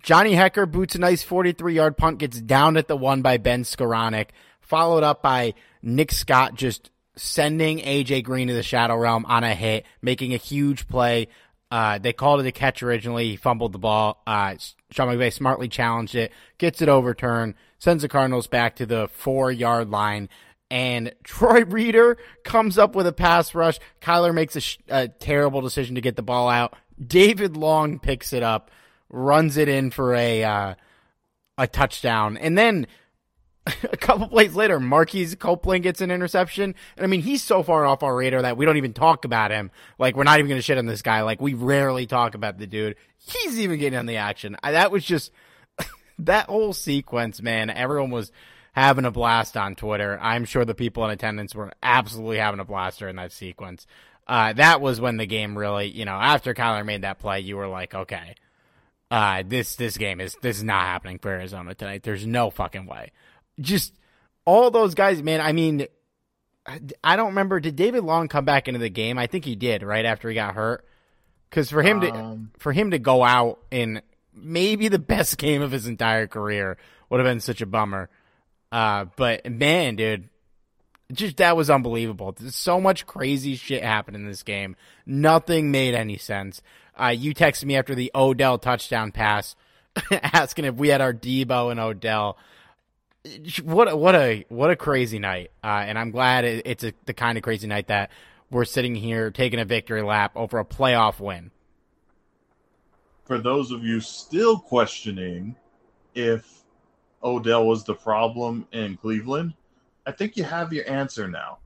Johnny 0.00 0.32
Hekker 0.32 0.70
boots 0.70 0.94
a 0.94 0.98
nice 0.98 1.22
43 1.22 1.74
yard 1.74 1.96
punt, 1.96 2.18
gets 2.18 2.40
down 2.40 2.76
at 2.76 2.88
the 2.88 2.96
one 2.96 3.22
by 3.22 3.36
Ben 3.36 3.62
Skowronek, 3.62 4.28
followed 4.60 5.04
up 5.04 5.22
by 5.22 5.54
Nick 5.82 6.12
Scott 6.12 6.54
just 6.54 6.90
sending 7.14 7.78
AJ 7.78 8.24
Green 8.24 8.48
to 8.48 8.54
the 8.54 8.62
shadow 8.62 8.96
realm 8.96 9.26
on 9.26 9.44
a 9.44 9.54
hit, 9.54 9.84
making 10.00 10.32
a 10.32 10.38
huge 10.38 10.88
play. 10.88 11.28
Uh, 11.70 11.98
they 11.98 12.12
called 12.12 12.40
it 12.40 12.46
a 12.46 12.52
catch 12.52 12.82
originally. 12.82 13.30
He 13.30 13.36
fumbled 13.36 13.72
the 13.72 13.78
ball. 13.78 14.22
Uh, 14.26 14.56
Sean 14.90 15.08
McVay 15.08 15.32
smartly 15.32 15.68
challenged 15.68 16.14
it, 16.14 16.32
gets 16.58 16.82
it 16.82 16.88
overturned, 16.88 17.54
sends 17.78 18.02
the 18.02 18.08
Cardinals 18.08 18.46
back 18.46 18.76
to 18.76 18.86
the 18.86 19.08
four 19.08 19.50
yard 19.50 19.90
line. 19.90 20.28
And 20.72 21.12
Troy 21.22 21.66
Reeder 21.66 22.16
comes 22.44 22.78
up 22.78 22.96
with 22.96 23.06
a 23.06 23.12
pass 23.12 23.54
rush. 23.54 23.78
Kyler 24.00 24.32
makes 24.32 24.56
a, 24.56 24.60
sh- 24.62 24.78
a 24.88 25.06
terrible 25.06 25.60
decision 25.60 25.96
to 25.96 26.00
get 26.00 26.16
the 26.16 26.22
ball 26.22 26.48
out. 26.48 26.74
David 26.98 27.58
Long 27.58 27.98
picks 27.98 28.32
it 28.32 28.42
up, 28.42 28.70
runs 29.10 29.58
it 29.58 29.68
in 29.68 29.90
for 29.90 30.14
a 30.14 30.42
uh, 30.42 30.74
a 31.58 31.66
touchdown, 31.66 32.38
and 32.38 32.56
then 32.56 32.86
a 33.66 33.98
couple 33.98 34.26
plays 34.28 34.54
later, 34.54 34.80
Marquise 34.80 35.34
Copeland 35.34 35.82
gets 35.82 36.00
an 36.00 36.10
interception. 36.10 36.74
And 36.96 37.04
I 37.04 37.06
mean, 37.06 37.20
he's 37.20 37.42
so 37.42 37.62
far 37.62 37.84
off 37.84 38.02
our 38.02 38.16
radar 38.16 38.40
that 38.40 38.56
we 38.56 38.64
don't 38.64 38.78
even 38.78 38.94
talk 38.94 39.26
about 39.26 39.50
him. 39.50 39.70
Like, 39.98 40.16
we're 40.16 40.24
not 40.24 40.38
even 40.38 40.48
going 40.48 40.58
to 40.58 40.62
shit 40.62 40.78
on 40.78 40.86
this 40.86 41.02
guy. 41.02 41.20
Like, 41.20 41.42
we 41.42 41.52
rarely 41.52 42.06
talk 42.06 42.34
about 42.34 42.56
the 42.56 42.66
dude. 42.66 42.96
He's 43.18 43.60
even 43.60 43.78
getting 43.78 43.98
on 43.98 44.06
the 44.06 44.16
action. 44.16 44.56
I, 44.62 44.72
that 44.72 44.90
was 44.90 45.04
just, 45.04 45.32
that 46.20 46.46
whole 46.46 46.72
sequence, 46.72 47.42
man. 47.42 47.68
Everyone 47.68 48.10
was 48.10 48.32
having 48.72 49.04
a 49.04 49.10
blast 49.10 49.56
on 49.56 49.74
Twitter. 49.74 50.18
I'm 50.20 50.44
sure 50.44 50.64
the 50.64 50.74
people 50.74 51.04
in 51.04 51.10
attendance 51.10 51.54
were 51.54 51.72
absolutely 51.82 52.38
having 52.38 52.60
a 52.60 52.64
blast 52.64 52.98
during 52.98 53.16
that 53.16 53.32
sequence. 53.32 53.86
Uh, 54.26 54.52
that 54.54 54.80
was 54.80 55.00
when 55.00 55.16
the 55.16 55.26
game 55.26 55.56
really, 55.56 55.88
you 55.88 56.04
know, 56.04 56.12
after 56.12 56.54
Kyler 56.54 56.84
made 56.84 57.02
that 57.02 57.18
play, 57.18 57.40
you 57.40 57.56
were 57.56 57.68
like, 57.68 57.94
okay, 57.94 58.34
uh, 59.10 59.42
this, 59.46 59.76
this 59.76 59.96
game 59.96 60.20
is, 60.20 60.36
this 60.42 60.58
is 60.58 60.64
not 60.64 60.82
happening 60.82 61.18
for 61.18 61.30
Arizona 61.30 61.74
tonight. 61.74 62.02
There's 62.02 62.26
no 62.26 62.50
fucking 62.50 62.86
way 62.86 63.12
just 63.60 63.94
all 64.44 64.70
those 64.70 64.94
guys, 64.94 65.22
man. 65.22 65.40
I 65.40 65.52
mean, 65.52 65.86
I 67.02 67.16
don't 67.16 67.28
remember. 67.28 67.60
Did 67.60 67.76
David 67.76 68.04
Long 68.04 68.28
come 68.28 68.44
back 68.44 68.68
into 68.68 68.80
the 68.80 68.90
game? 68.90 69.18
I 69.18 69.26
think 69.26 69.44
he 69.44 69.56
did 69.56 69.82
right 69.82 70.04
after 70.04 70.28
he 70.28 70.34
got 70.34 70.54
hurt. 70.54 70.86
Because 71.48 71.70
for 71.70 71.82
him 71.82 72.00
um, 72.00 72.50
to 72.54 72.60
for 72.60 72.72
him 72.72 72.92
to 72.92 72.98
go 72.98 73.22
out 73.22 73.60
in 73.70 74.02
maybe 74.34 74.88
the 74.88 74.98
best 74.98 75.38
game 75.38 75.62
of 75.62 75.70
his 75.70 75.86
entire 75.86 76.26
career 76.26 76.78
would 77.10 77.20
have 77.20 77.26
been 77.26 77.40
such 77.40 77.60
a 77.60 77.66
bummer. 77.66 78.08
Uh, 78.72 79.04
but 79.16 79.48
man, 79.48 79.94
dude, 79.94 80.28
just 81.12 81.36
that 81.36 81.56
was 81.56 81.70
unbelievable. 81.70 82.32
There's 82.32 82.56
so 82.56 82.80
much 82.80 83.06
crazy 83.06 83.54
shit 83.54 83.84
happened 83.84 84.16
in 84.16 84.26
this 84.26 84.42
game. 84.42 84.74
Nothing 85.06 85.70
made 85.70 85.94
any 85.94 86.16
sense. 86.16 86.60
Uh, 86.98 87.08
you 87.08 87.34
texted 87.34 87.66
me 87.66 87.76
after 87.76 87.94
the 87.94 88.10
Odell 88.14 88.58
touchdown 88.58 89.12
pass, 89.12 89.54
asking 90.10 90.64
if 90.64 90.74
we 90.74 90.88
had 90.88 91.00
our 91.00 91.12
Deebo 91.12 91.70
and 91.70 91.78
Odell 91.78 92.36
what 93.62 93.90
a, 93.90 93.96
what 93.96 94.14
a 94.14 94.44
what 94.48 94.70
a 94.70 94.76
crazy 94.76 95.18
night, 95.18 95.52
uh, 95.62 95.84
and 95.86 95.98
I'm 95.98 96.10
glad 96.10 96.44
it, 96.44 96.62
it's 96.66 96.82
a, 96.82 96.92
the 97.06 97.14
kind 97.14 97.38
of 97.38 97.44
crazy 97.44 97.68
night 97.68 97.86
that 97.86 98.10
we're 98.50 98.64
sitting 98.64 98.94
here 98.94 99.30
taking 99.30 99.60
a 99.60 99.64
victory 99.64 100.02
lap 100.02 100.32
over 100.34 100.58
a 100.58 100.64
playoff 100.64 101.20
win. 101.20 101.50
For 103.24 103.38
those 103.38 103.70
of 103.70 103.84
you 103.84 104.00
still 104.00 104.58
questioning 104.58 105.54
if 106.14 106.61
Odell 107.22 107.66
was 107.66 107.84
the 107.84 107.94
problem 107.94 108.66
in 108.72 108.96
Cleveland, 108.96 109.54
I 110.06 110.12
think 110.12 110.36
you 110.36 110.44
have 110.44 110.72
your 110.72 110.88
answer 110.88 111.28
now. 111.28 111.58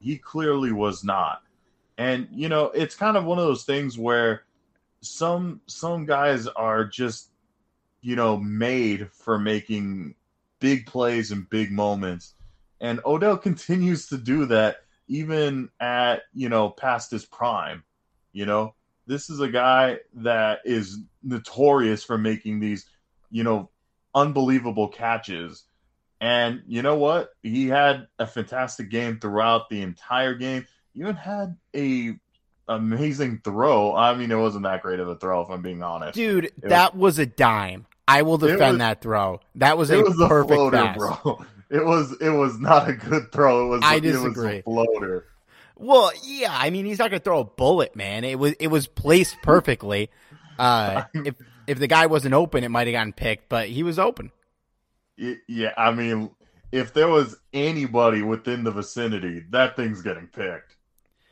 He 0.00 0.18
clearly 0.18 0.72
was 0.72 1.04
not, 1.04 1.42
and 1.98 2.28
you 2.32 2.48
know 2.48 2.66
it's 2.66 2.94
kind 2.94 3.16
of 3.16 3.24
one 3.24 3.38
of 3.38 3.44
those 3.44 3.64
things 3.64 3.98
where 3.98 4.44
some 5.00 5.60
some 5.66 6.06
guys 6.06 6.46
are 6.46 6.84
just 6.84 7.30
you 8.00 8.16
know 8.16 8.36
made 8.36 9.10
for 9.12 9.38
making 9.38 10.14
big 10.60 10.86
plays 10.86 11.30
and 11.32 11.48
big 11.50 11.70
moments. 11.70 12.34
And 12.80 13.00
Odell 13.04 13.36
continues 13.48 14.08
to 14.08 14.16
do 14.16 14.46
that 14.46 14.78
even 15.08 15.68
at, 15.78 16.22
you 16.32 16.48
know, 16.48 16.70
past 16.70 17.10
his 17.10 17.26
prime. 17.26 17.82
You 18.32 18.46
know, 18.46 18.74
this 19.06 19.28
is 19.28 19.40
a 19.40 19.48
guy 19.48 19.98
that 20.14 20.60
is 20.64 20.98
notorious 21.22 22.02
for 22.02 22.16
making 22.16 22.60
these, 22.60 22.86
you 23.30 23.44
know, 23.44 23.68
unbelievable 24.14 24.88
catches. 24.88 25.64
And 26.20 26.62
you 26.66 26.82
know 26.82 26.96
what? 26.96 27.30
He 27.42 27.68
had 27.68 28.06
a 28.18 28.26
fantastic 28.26 28.90
game 28.90 29.18
throughout 29.18 29.68
the 29.68 29.82
entire 29.82 30.34
game. 30.34 30.66
Even 30.94 31.16
had 31.16 31.56
a 31.74 32.14
amazing 32.68 33.40
throw. 33.42 33.94
I 33.94 34.14
mean, 34.14 34.30
it 34.30 34.36
wasn't 34.36 34.64
that 34.64 34.82
great 34.82 35.00
of 35.00 35.08
a 35.08 35.16
throw, 35.16 35.42
if 35.42 35.50
I'm 35.50 35.62
being 35.62 35.82
honest. 35.82 36.14
Dude, 36.14 36.46
it 36.46 36.68
that 36.68 36.94
was, 36.94 37.16
was 37.16 37.18
a 37.20 37.26
dime. 37.26 37.86
I 38.06 38.22
will 38.22 38.38
defend 38.38 38.60
was, 38.60 38.78
that 38.78 39.00
throw. 39.00 39.40
That 39.56 39.78
was 39.78 39.90
a 39.90 40.00
was 40.00 40.16
perfect 40.16 40.52
a 40.52 40.54
floater, 40.54 40.76
pass. 40.76 40.96
bro. 40.96 41.44
It 41.72 41.86
was 41.86 42.14
it 42.20 42.28
was 42.28 42.60
not 42.60 42.90
a 42.90 42.92
good 42.92 43.32
throw. 43.32 43.64
It 43.64 43.68
was 43.70 43.80
I 43.82 43.98
disagree. 43.98 44.56
It 44.56 44.66
was 44.66 44.86
floater. 44.86 45.24
Well, 45.74 46.12
yeah, 46.22 46.54
I 46.54 46.68
mean 46.68 46.84
he's 46.84 46.98
not 46.98 47.10
gonna 47.10 47.20
throw 47.20 47.40
a 47.40 47.44
bullet, 47.44 47.96
man. 47.96 48.24
It 48.24 48.38
was 48.38 48.52
it 48.60 48.66
was 48.66 48.86
placed 48.86 49.40
perfectly. 49.42 50.10
Uh, 50.58 51.04
if 51.14 51.34
if 51.72 51.78
the 51.78 51.88
guy 51.88 52.06
wasn't 52.06 52.34
open, 52.34 52.62
it 52.62 52.68
might 52.68 52.86
have 52.86 52.92
gotten 52.92 53.12
picked, 53.12 53.48
but 53.48 53.68
he 53.68 53.82
was 53.82 53.98
open. 53.98 54.30
Yeah, 55.48 55.72
I 55.76 55.90
mean, 55.90 56.30
if 56.70 56.94
there 56.94 57.08
was 57.08 57.36
anybody 57.52 58.22
within 58.22 58.62
the 58.62 58.70
vicinity, 58.70 59.44
that 59.50 59.74
thing's 59.74 60.02
getting 60.02 60.26
picked. 60.26 60.76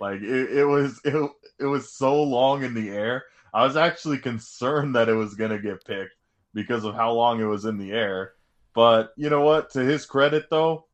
Like 0.00 0.23
it, 0.23 0.59
it 0.59 0.64
was 0.64 1.00
it, 1.04 1.30
it 1.59 1.66
was 1.66 1.92
so 1.92 2.23
long 2.23 2.64
in 2.64 2.75
the 2.75 2.88
air. 2.88 3.25
I 3.52 3.64
was 3.64 3.76
actually 3.76 4.18
concerned 4.18 4.97
that 4.97 5.09
it 5.09 5.14
was 5.14 5.35
gonna 5.35 5.61
get 5.61 5.85
picked 5.85 6.14
because 6.54 6.85
of 6.85 6.94
how 6.94 7.12
long 7.12 7.40
it 7.40 7.44
was 7.44 7.66
in 7.66 7.78
the 7.78 7.92
air. 7.92 8.32
But 8.75 9.12
you 9.16 9.28
know 9.28 9.42
what? 9.42 9.70
To 9.70 9.80
his 9.80 10.06
credit, 10.06 10.47
though, 10.50 10.87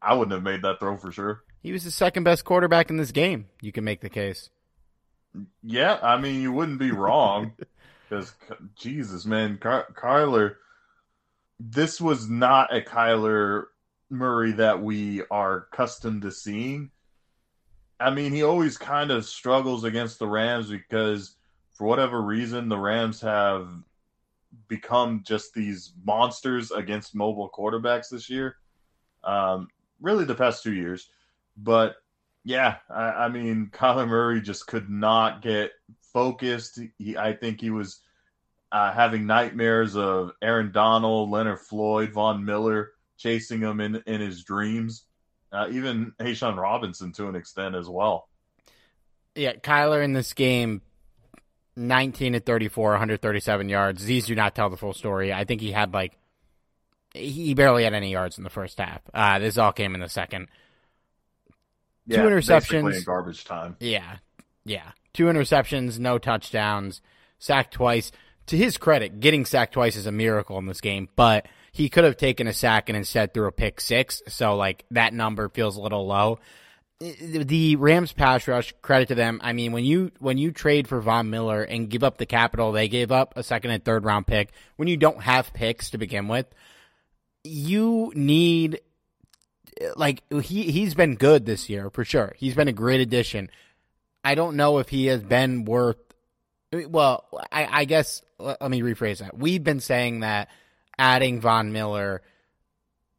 I 0.00 0.14
wouldn't 0.14 0.34
have 0.34 0.42
made 0.42 0.62
that 0.62 0.78
throw 0.78 0.96
for 0.96 1.10
sure. 1.10 1.42
He 1.60 1.72
was 1.72 1.82
the 1.82 1.90
second 1.90 2.22
best 2.22 2.44
quarterback 2.44 2.90
in 2.90 2.98
this 2.98 3.10
game. 3.10 3.46
You 3.60 3.72
can 3.72 3.82
make 3.82 4.00
the 4.00 4.10
case. 4.10 4.50
Yeah, 5.62 5.98
I 6.02 6.18
mean, 6.18 6.40
you 6.40 6.52
wouldn't 6.52 6.78
be 6.78 6.92
wrong. 6.92 7.52
Because 8.08 8.32
Jesus, 8.76 9.26
man, 9.26 9.58
Ky- 9.60 9.92
Kyler, 9.94 10.56
this 11.58 12.00
was 12.00 12.28
not 12.28 12.74
a 12.74 12.80
Kyler 12.80 13.64
Murray 14.10 14.52
that 14.52 14.80
we 14.80 15.22
are 15.30 15.66
accustomed 15.72 16.22
to 16.22 16.30
seeing. 16.30 16.90
I 17.98 18.10
mean, 18.10 18.32
he 18.32 18.42
always 18.42 18.76
kind 18.76 19.10
of 19.10 19.24
struggles 19.24 19.84
against 19.84 20.18
the 20.18 20.28
Rams 20.28 20.68
because, 20.68 21.36
for 21.74 21.86
whatever 21.86 22.20
reason, 22.20 22.68
the 22.68 22.78
Rams 22.78 23.20
have 23.22 23.68
become 24.68 25.22
just 25.26 25.54
these 25.54 25.92
monsters 26.04 26.70
against 26.70 27.14
mobile 27.14 27.50
quarterbacks 27.50 28.10
this 28.10 28.28
year. 28.30 28.56
Um, 29.24 29.68
really, 30.00 30.24
the 30.24 30.34
past 30.34 30.62
two 30.62 30.74
years. 30.74 31.08
But 31.56 31.96
yeah, 32.44 32.76
I, 32.90 33.02
I, 33.02 33.28
mean, 33.28 33.70
Kyler 33.72 34.06
Murray 34.06 34.40
just 34.40 34.66
could 34.66 34.88
not 34.90 35.42
get 35.42 35.72
focused. 36.16 36.80
He, 36.96 37.14
I 37.14 37.34
think 37.34 37.60
he 37.60 37.68
was 37.68 38.00
uh, 38.72 38.90
having 38.90 39.26
nightmares 39.26 39.96
of 39.96 40.32
Aaron 40.40 40.72
Donald, 40.72 41.28
Leonard 41.28 41.60
Floyd, 41.60 42.12
Von 42.14 42.42
Miller 42.42 42.92
chasing 43.18 43.60
him 43.60 43.80
in, 43.80 44.02
in 44.06 44.22
his 44.22 44.42
dreams. 44.42 45.04
Uh, 45.52 45.66
even 45.70 46.14
A'Shawn 46.18 46.56
Robinson 46.56 47.12
to 47.12 47.28
an 47.28 47.36
extent 47.36 47.74
as 47.74 47.86
well. 47.86 48.30
Yeah, 49.34 49.56
Kyler 49.56 50.02
in 50.02 50.14
this 50.14 50.32
game 50.32 50.80
19 51.76 52.32
to 52.32 52.40
34, 52.40 52.90
137 52.92 53.68
yards. 53.68 54.02
These 54.02 54.24
do 54.24 54.34
not 54.34 54.54
tell 54.54 54.70
the 54.70 54.78
full 54.78 54.94
story. 54.94 55.34
I 55.34 55.44
think 55.44 55.60
he 55.60 55.70
had 55.70 55.92
like 55.92 56.16
he 57.12 57.52
barely 57.52 57.84
had 57.84 57.92
any 57.92 58.10
yards 58.10 58.38
in 58.38 58.44
the 58.44 58.50
first 58.50 58.78
half. 58.78 59.02
Uh, 59.12 59.38
this 59.38 59.58
all 59.58 59.72
came 59.72 59.94
in 59.94 60.00
the 60.00 60.08
second. 60.08 60.48
Yeah, 62.06 62.22
Two 62.22 62.28
interceptions. 62.28 62.96
In 62.96 63.04
garbage 63.04 63.44
time. 63.44 63.76
Yeah, 63.80 64.16
yeah. 64.66 64.92
Two 65.14 65.26
interceptions, 65.26 65.98
no 65.98 66.18
touchdowns, 66.18 67.00
sacked 67.38 67.72
twice. 67.72 68.12
To 68.48 68.56
his 68.56 68.76
credit, 68.76 69.18
getting 69.18 69.44
sacked 69.44 69.72
twice 69.72 69.96
is 69.96 70.06
a 70.06 70.12
miracle 70.12 70.58
in 70.58 70.66
this 70.66 70.80
game, 70.80 71.08
but 71.16 71.46
he 71.72 71.88
could 71.88 72.04
have 72.04 72.16
taken 72.16 72.46
a 72.46 72.52
sack 72.52 72.88
and 72.88 72.96
instead 72.96 73.32
threw 73.32 73.46
a 73.46 73.52
pick 73.52 73.80
six. 73.80 74.22
So 74.28 74.56
like 74.56 74.84
that 74.90 75.12
number 75.14 75.48
feels 75.48 75.76
a 75.76 75.80
little 75.80 76.06
low. 76.06 76.38
the 77.00 77.76
Rams 77.76 78.12
pass 78.12 78.46
rush, 78.46 78.72
credit 78.82 79.08
to 79.08 79.14
them. 79.14 79.40
I 79.42 79.52
mean, 79.52 79.72
when 79.72 79.84
you 79.84 80.12
when 80.18 80.38
you 80.38 80.52
trade 80.52 80.86
for 80.86 81.00
Von 81.00 81.30
Miller 81.30 81.62
and 81.62 81.90
give 81.90 82.04
up 82.04 82.18
the 82.18 82.26
capital 82.26 82.72
they 82.72 82.88
gave 82.88 83.10
up, 83.10 83.34
a 83.36 83.42
second 83.42 83.70
and 83.72 83.84
third 83.84 84.04
round 84.04 84.26
pick, 84.26 84.50
when 84.76 84.88
you 84.88 84.96
don't 84.96 85.22
have 85.22 85.52
picks 85.52 85.90
to 85.90 85.98
begin 85.98 86.28
with, 86.28 86.46
you 87.42 88.12
need 88.14 88.80
like 89.96 90.22
he 90.42 90.70
he's 90.70 90.94
been 90.94 91.16
good 91.16 91.46
this 91.46 91.68
year 91.68 91.90
for 91.90 92.04
sure. 92.04 92.34
He's 92.36 92.54
been 92.54 92.68
a 92.68 92.72
great 92.72 93.00
addition. 93.00 93.50
I 94.26 94.34
don't 94.34 94.56
know 94.56 94.78
if 94.78 94.88
he 94.88 95.06
has 95.06 95.22
been 95.22 95.64
worth. 95.64 95.98
Well, 96.72 97.24
I, 97.52 97.80
I 97.80 97.84
guess 97.84 98.22
let, 98.38 98.60
let 98.60 98.70
me 98.70 98.80
rephrase 98.80 99.18
that. 99.18 99.36
We've 99.36 99.62
been 99.62 99.80
saying 99.80 100.20
that 100.20 100.48
adding 100.98 101.40
Von 101.40 101.72
Miller 101.72 102.22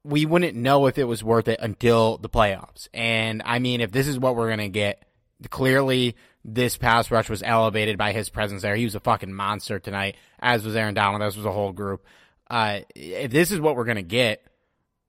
we 0.07 0.25
wouldn't 0.25 0.55
know 0.55 0.87
if 0.87 0.97
it 0.97 1.03
was 1.03 1.21
worth 1.21 1.49
it 1.49 1.59
until 1.61 2.17
the 2.17 2.29
playoffs. 2.29 2.87
And 2.93 3.41
I 3.45 3.59
mean, 3.59 3.81
if 3.81 3.91
this 3.91 4.07
is 4.07 4.17
what 4.17 4.37
we're 4.37 4.55
to 4.55 4.69
get, 4.69 5.03
clearly 5.49 6.15
this 6.45 6.77
pass 6.77 7.11
rush 7.11 7.29
was 7.29 7.43
elevated 7.43 7.97
by 7.97 8.13
his 8.13 8.29
presence 8.29 8.61
there. 8.61 8.75
He 8.75 8.85
was 8.85 8.95
a 8.95 9.01
fucking 9.01 9.33
monster 9.33 9.79
tonight, 9.79 10.15
as 10.39 10.63
was 10.63 10.77
Aaron 10.77 10.93
Donald. 10.93 11.21
This 11.21 11.35
was 11.35 11.45
a 11.45 11.51
whole 11.51 11.73
group. 11.73 12.05
Uh, 12.49 12.79
if 12.95 13.31
this 13.31 13.51
is 13.51 13.59
what 13.59 13.75
we're 13.75 13.83
to 13.97 14.01
get, 14.01 14.45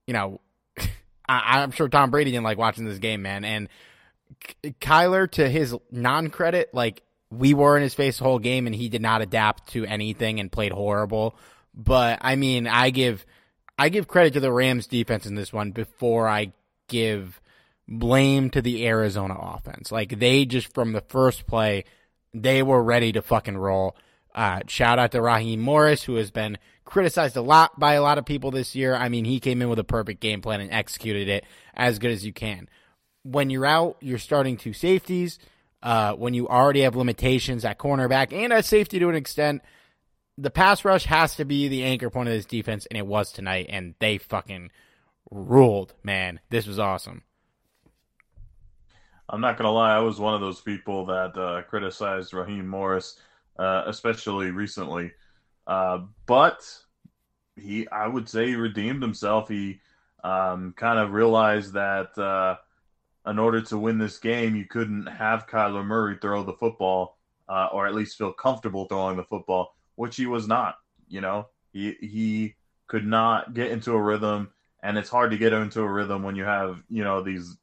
you 0.05 0.13
know, 0.13 0.41
I, 1.29 1.63
am 1.63 1.71
sure 1.71 1.87
Tom 1.87 2.11
Brady 2.11 2.31
didn't 2.31 2.43
like 2.43 2.57
watching 2.57 2.83
this 2.83 2.99
game, 2.99 3.21
man. 3.21 3.45
And 3.45 3.69
Kyler, 4.63 5.29
to 5.31 5.49
his 5.49 5.75
non 5.91 6.29
credit, 6.29 6.69
like 6.73 7.01
we 7.31 7.53
were 7.53 7.77
in 7.77 7.83
his 7.83 7.93
face 7.93 8.17
the 8.17 8.23
whole 8.23 8.39
game 8.39 8.65
and 8.65 8.75
he 8.75 8.89
did 8.89 9.01
not 9.01 9.21
adapt 9.21 9.71
to 9.73 9.85
anything 9.85 10.39
and 10.39 10.51
played 10.51 10.71
horrible. 10.71 11.35
But 11.73 12.19
I 12.21 12.35
mean, 12.35 12.67
I 12.67 12.89
give 12.89 13.25
I 13.77 13.89
give 13.89 14.07
credit 14.07 14.33
to 14.33 14.39
the 14.39 14.51
Rams 14.51 14.87
defense 14.87 15.25
in 15.25 15.35
this 15.35 15.53
one 15.53 15.71
before 15.71 16.27
I 16.27 16.53
give 16.87 17.39
blame 17.87 18.49
to 18.51 18.61
the 18.61 18.87
Arizona 18.87 19.35
offense. 19.39 19.91
Like 19.91 20.19
they 20.19 20.45
just 20.45 20.73
from 20.73 20.91
the 20.91 21.01
first 21.01 21.47
play, 21.47 21.85
they 22.33 22.63
were 22.63 22.83
ready 22.83 23.11
to 23.13 23.21
fucking 23.21 23.57
roll. 23.57 23.95
Uh, 24.33 24.61
shout 24.67 24.99
out 24.99 25.11
to 25.11 25.21
Raheem 25.21 25.59
Morris, 25.59 26.03
who 26.03 26.15
has 26.15 26.31
been 26.31 26.57
criticized 26.85 27.35
a 27.35 27.41
lot 27.41 27.79
by 27.79 27.93
a 27.93 28.01
lot 28.01 28.17
of 28.17 28.25
people 28.25 28.51
this 28.51 28.75
year. 28.75 28.95
I 28.95 29.09
mean, 29.09 29.25
he 29.25 29.39
came 29.39 29.61
in 29.61 29.69
with 29.69 29.79
a 29.79 29.83
perfect 29.83 30.21
game 30.21 30.41
plan 30.41 30.61
and 30.61 30.71
executed 30.71 31.27
it 31.27 31.45
as 31.73 31.99
good 31.99 32.11
as 32.11 32.25
you 32.25 32.33
can. 32.33 32.69
When 33.31 33.49
you're 33.51 33.65
out, 33.65 33.97
you're 34.01 34.17
starting 34.17 34.57
two 34.57 34.73
safeties. 34.73 35.37
Uh, 35.83 36.13
when 36.13 36.33
you 36.33 36.47
already 36.47 36.81
have 36.81 36.95
limitations 36.95 37.63
at 37.63 37.77
cornerback 37.77 38.33
and 38.33 38.51
at 38.51 38.65
safety 38.65 38.99
to 38.99 39.07
an 39.07 39.15
extent, 39.15 39.61
the 40.37 40.49
pass 40.49 40.83
rush 40.83 41.05
has 41.05 41.35
to 41.35 41.45
be 41.45 41.67
the 41.67 41.83
anchor 41.83 42.09
point 42.09 42.27
of 42.27 42.33
this 42.33 42.45
defense, 42.45 42.85
and 42.87 42.97
it 42.97 43.05
was 43.05 43.31
tonight, 43.31 43.67
and 43.69 43.93
they 43.99 44.17
fucking 44.17 44.71
ruled, 45.29 45.93
man. 46.03 46.39
This 46.49 46.65
was 46.65 46.79
awesome. 46.79 47.23
I'm 49.29 49.41
not 49.41 49.57
gonna 49.57 49.71
lie, 49.71 49.95
I 49.95 49.99
was 49.99 50.19
one 50.19 50.33
of 50.33 50.41
those 50.41 50.59
people 50.59 51.05
that 51.05 51.37
uh, 51.37 51.61
criticized 51.63 52.33
Raheem 52.33 52.67
Morris, 52.67 53.19
uh, 53.59 53.83
especially 53.85 54.49
recently. 54.49 55.11
Uh, 55.67 55.99
but 56.25 56.67
he, 57.55 57.87
I 57.89 58.07
would 58.07 58.27
say, 58.27 58.47
he 58.47 58.55
redeemed 58.55 59.03
himself. 59.03 59.47
He 59.47 59.81
um, 60.23 60.73
kind 60.75 60.97
of 60.97 61.13
realized 61.13 61.73
that 61.73 62.17
uh, 62.17 62.55
in 63.25 63.39
order 63.39 63.61
to 63.61 63.77
win 63.77 63.97
this 63.97 64.17
game, 64.17 64.55
you 64.55 64.65
couldn't 64.65 65.07
have 65.07 65.47
Kyler 65.47 65.85
Murray 65.85 66.17
throw 66.21 66.43
the 66.43 66.53
football, 66.53 67.17
uh, 67.47 67.69
or 67.71 67.87
at 67.87 67.95
least 67.95 68.17
feel 68.17 68.33
comfortable 68.33 68.85
throwing 68.85 69.17
the 69.17 69.23
football 69.23 69.75
which 69.99 70.15
he 70.15 70.27
was 70.27 70.47
not. 70.47 70.75
You 71.09 71.19
know, 71.19 71.49
he 71.73 71.97
he 71.99 72.55
could 72.87 73.05
not 73.05 73.53
get 73.53 73.69
into 73.69 73.91
a 73.91 74.01
rhythm, 74.01 74.49
and 74.81 74.97
it's 74.97 75.09
hard 75.09 75.31
to 75.31 75.37
get 75.37 75.51
into 75.51 75.81
a 75.81 75.91
rhythm 75.91 76.23
when 76.23 76.37
you 76.37 76.45
have 76.45 76.81
you 76.87 77.03
know 77.03 77.21
these 77.21 77.57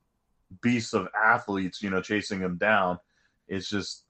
beasts 0.61 0.93
of 0.93 1.09
athletes, 1.17 1.83
you 1.83 1.89
know, 1.89 2.03
chasing 2.03 2.41
him 2.41 2.59
down. 2.59 2.99
It's 3.49 3.71
just, 3.71 4.05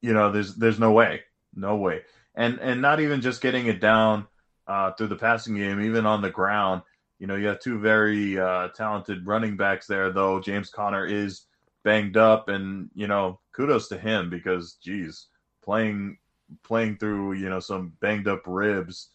you 0.00 0.12
know, 0.12 0.32
there's 0.32 0.56
there's 0.56 0.80
no 0.80 0.90
way, 0.90 1.20
no 1.54 1.76
way, 1.76 2.02
and 2.34 2.58
and 2.58 2.82
not 2.82 2.98
even 2.98 3.20
just 3.20 3.40
getting 3.40 3.68
it 3.68 3.80
down 3.80 4.26
uh, 4.66 4.90
through 4.90 5.06
the 5.06 5.14
passing 5.14 5.54
game, 5.54 5.80
even 5.80 6.06
on 6.06 6.22
the 6.22 6.30
ground. 6.30 6.82
You 7.18 7.26
know, 7.26 7.36
you 7.36 7.46
have 7.46 7.60
two 7.60 7.78
very 7.78 8.38
uh, 8.38 8.68
talented 8.68 9.26
running 9.26 9.56
backs 9.56 9.86
there, 9.86 10.10
though. 10.10 10.40
James 10.40 10.70
Conner 10.70 11.06
is 11.06 11.46
banged 11.82 12.16
up, 12.16 12.48
and 12.48 12.90
you 12.94 13.06
know, 13.06 13.40
kudos 13.52 13.88
to 13.88 13.98
him 13.98 14.28
because, 14.28 14.74
geez, 14.82 15.26
playing 15.64 16.18
playing 16.62 16.96
through, 16.96 17.32
you 17.32 17.48
know, 17.48 17.60
some 17.60 17.92
banged 18.00 18.28
up 18.28 18.42
ribs 18.46 19.10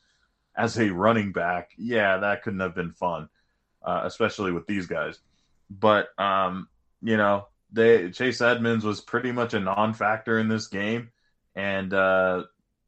as 0.56 0.78
a 0.78 0.90
running 0.90 1.32
back, 1.32 1.72
yeah, 1.78 2.18
that 2.18 2.44
couldn't 2.44 2.60
have 2.60 2.76
been 2.76 2.92
fun, 2.92 3.30
uh, 3.84 4.02
especially 4.04 4.52
with 4.52 4.68
these 4.68 4.88
guys. 4.88 5.20
But 5.70 6.08
um, 6.20 6.68
you 7.02 7.18
know, 7.18 7.48
they 7.72 8.10
Chase 8.12 8.42
Edmonds 8.42 8.84
was 8.84 9.02
pretty 9.02 9.32
much 9.32 9.54
a 9.54 9.60
non-factor 9.60 10.38
in 10.40 10.50
this 10.50 10.68
game, 10.68 11.12
and 11.56 11.94
uh, 11.94 12.44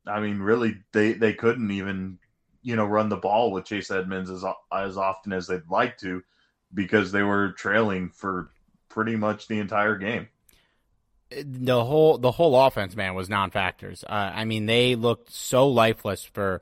I 0.06 0.20
mean, 0.20 0.40
really, 0.40 0.76
they 0.92 1.14
they 1.14 1.34
couldn't 1.34 1.72
even 1.72 2.20
you 2.64 2.76
know 2.76 2.86
run 2.86 3.10
the 3.10 3.18
ball 3.18 3.52
with 3.52 3.66
Chase 3.66 3.92
Edmonds 3.92 4.30
as 4.30 4.44
as 4.72 4.98
often 4.98 5.34
as 5.34 5.48
they'd 5.48 5.70
like 5.70 5.98
to 6.00 6.24
because 6.74 7.12
they 7.12 7.24
were 7.24 7.52
trailing 7.52 8.10
for 8.10 8.50
pretty 8.90 9.16
much 9.16 9.48
the 9.48 9.60
entire 9.60 9.96
game 9.96 10.28
the 11.42 11.84
whole 11.84 12.18
the 12.18 12.32
whole 12.32 12.60
offense, 12.60 12.96
man, 12.96 13.16
was 13.16 13.30
non-factors. 13.30 14.04
Uh, 14.04 14.32
I 14.34 14.46
mean, 14.46 14.66
they 14.66 14.96
looked 14.96 15.32
so 15.32 15.68
lifeless 15.68 16.24
for 16.24 16.62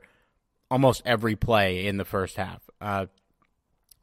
almost 0.70 1.02
every 1.04 1.36
play 1.36 1.86
in 1.86 1.96
the 1.96 2.04
first 2.04 2.36
half. 2.36 2.62
Uh, 2.80 3.06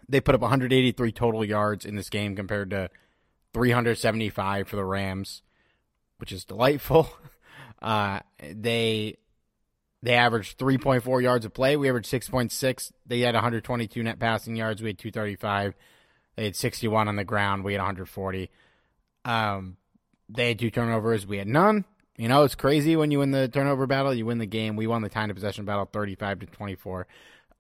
they 0.08 0.22
put 0.22 0.36
up 0.36 0.42
183 0.42 1.12
total 1.12 1.46
yards 1.46 1.86
in 1.86 1.96
this 1.96 2.10
game 2.10 2.36
compared 2.36 2.72
to 2.72 2.90
375 3.54 4.68
for 4.68 4.76
the 4.76 4.86
Rams, 4.86 5.42
which 6.18 6.32
is 6.32 6.46
delightful. 6.46 7.10
Uh, 7.82 8.20
they 8.42 9.16
they 10.02 10.14
averaged 10.14 10.58
3.4 10.58 11.22
yards 11.22 11.46
of 11.46 11.54
play. 11.54 11.76
We 11.76 11.90
averaged 11.90 12.12
6.6. 12.12 12.92
They 13.06 13.20
had 13.20 13.36
122 13.36 14.04
net 14.04 14.20
passing 14.20 14.56
yards. 14.56 14.82
We 14.82 14.90
had 14.90 14.98
235. 14.98 15.76
They 16.36 16.46
had 16.46 16.56
61 16.56 17.08
on 17.08 17.16
the 17.16 17.26
ground. 17.26 17.64
We 17.64 17.74
had 17.74 17.80
140. 17.80 18.50
Um, 19.26 19.78
they 20.30 20.50
had 20.50 20.60
two 20.60 20.72
turnovers. 20.72 21.28
We 21.28 21.38
had 21.38 21.48
none. 21.48 21.86
You 22.18 22.28
know, 22.28 22.44
it's 22.44 22.56
crazy 22.56 22.96
when 22.96 23.12
you 23.12 23.20
win 23.20 23.32
the 23.32 23.48
turnover 23.48 23.88
battle, 23.88 24.14
you 24.14 24.26
win 24.26 24.40
the 24.40 24.46
game. 24.46 24.76
We 24.76 24.88
won 24.88 25.02
the 25.02 25.10
time 25.10 25.30
to 25.30 25.34
possession 25.34 25.66
battle 25.66 25.90
35 25.92 26.40
to 26.40 26.46
24. 26.48 27.08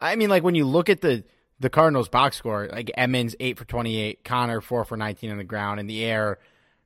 I 0.01 0.15
mean, 0.15 0.29
like 0.29 0.43
when 0.43 0.55
you 0.55 0.65
look 0.65 0.89
at 0.89 1.01
the 1.01 1.23
the 1.61 1.69
Cardinals 1.69 2.07
box 2.07 2.37
score, 2.37 2.69
like 2.71 2.89
Edmonds 2.95 3.35
8 3.39 3.57
for 3.57 3.65
28, 3.65 4.23
Conner 4.23 4.61
4 4.61 4.85
for 4.85 4.95
19 4.95 5.31
on 5.31 5.37
the 5.37 5.43
ground. 5.43 5.79
In 5.79 5.87
the 5.87 6.05
air, 6.05 6.39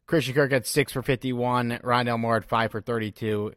Christian 0.07 0.33
Kirk 0.33 0.51
had 0.51 0.65
6 0.65 0.91
for 0.91 1.03
51, 1.03 1.79
Rondale 1.83 2.19
Moore 2.19 2.35
had 2.35 2.45
5 2.45 2.71
for 2.71 2.81
32, 2.81 3.53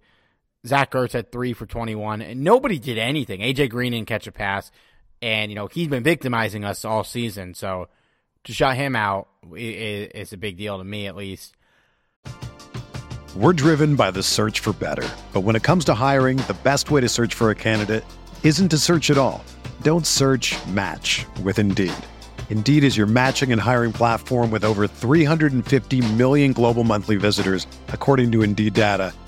Zach 0.67 0.91
Ertz 0.93 1.13
had 1.13 1.31
3 1.31 1.53
for 1.53 1.67
21, 1.67 2.23
and 2.23 2.43
nobody 2.43 2.79
did 2.79 2.99
anything. 2.99 3.41
AJ 3.41 3.71
Green 3.71 3.93
didn't 3.93 4.09
catch 4.09 4.27
a 4.27 4.33
pass, 4.33 4.71
and, 5.23 5.51
you 5.51 5.55
know, 5.55 5.67
he's 5.67 5.89
been 5.89 6.03
victimizing 6.03 6.65
us 6.65 6.85
all 6.85 7.05
season, 7.05 7.55
so 7.55 7.89
to 8.45 8.53
shut 8.53 8.77
him 8.77 8.97
out 8.97 9.29
is 9.55 10.33
a 10.33 10.37
big 10.37 10.57
deal 10.57 10.79
to 10.79 10.85
me, 10.85 11.07
at 11.07 11.17
least. 11.17 11.55
We're 13.37 13.53
driven 13.53 13.97
by 13.97 14.13
the 14.13 14.23
search 14.23 14.61
for 14.61 14.73
better. 14.73 15.07
But 15.33 15.43
when 15.43 15.57
it 15.57 15.63
comes 15.63 15.85
to 15.87 15.95
hiring, 15.95 16.39
the 16.39 16.57
best 16.63 16.91
way 16.91 17.03
to 17.03 17.09
search 17.09 17.35
for 17.35 17.51
a 17.51 17.55
candidate 17.55 18.05
isn't 18.43 18.71
to 18.71 18.79
search 18.79 19.11
at 19.11 19.19
all. 19.19 19.45
Don't 19.83 20.07
search 20.07 20.57
match 20.69 21.27
with 21.43 21.59
Indeed. 21.59 21.93
Indeed 22.49 22.83
is 22.83 22.97
your 22.97 23.07
matching 23.07 23.53
and 23.53 23.61
hiring 23.61 23.93
platform 23.93 24.51
with 24.51 24.65
over 24.65 24.87
350 24.87 26.13
million 26.15 26.55
global 26.55 26.83
monthly 26.83 27.17
visitors, 27.17 27.67
according 27.89 28.33
to 28.33 28.43
Indeed 28.43 28.73
data, 28.73 29.13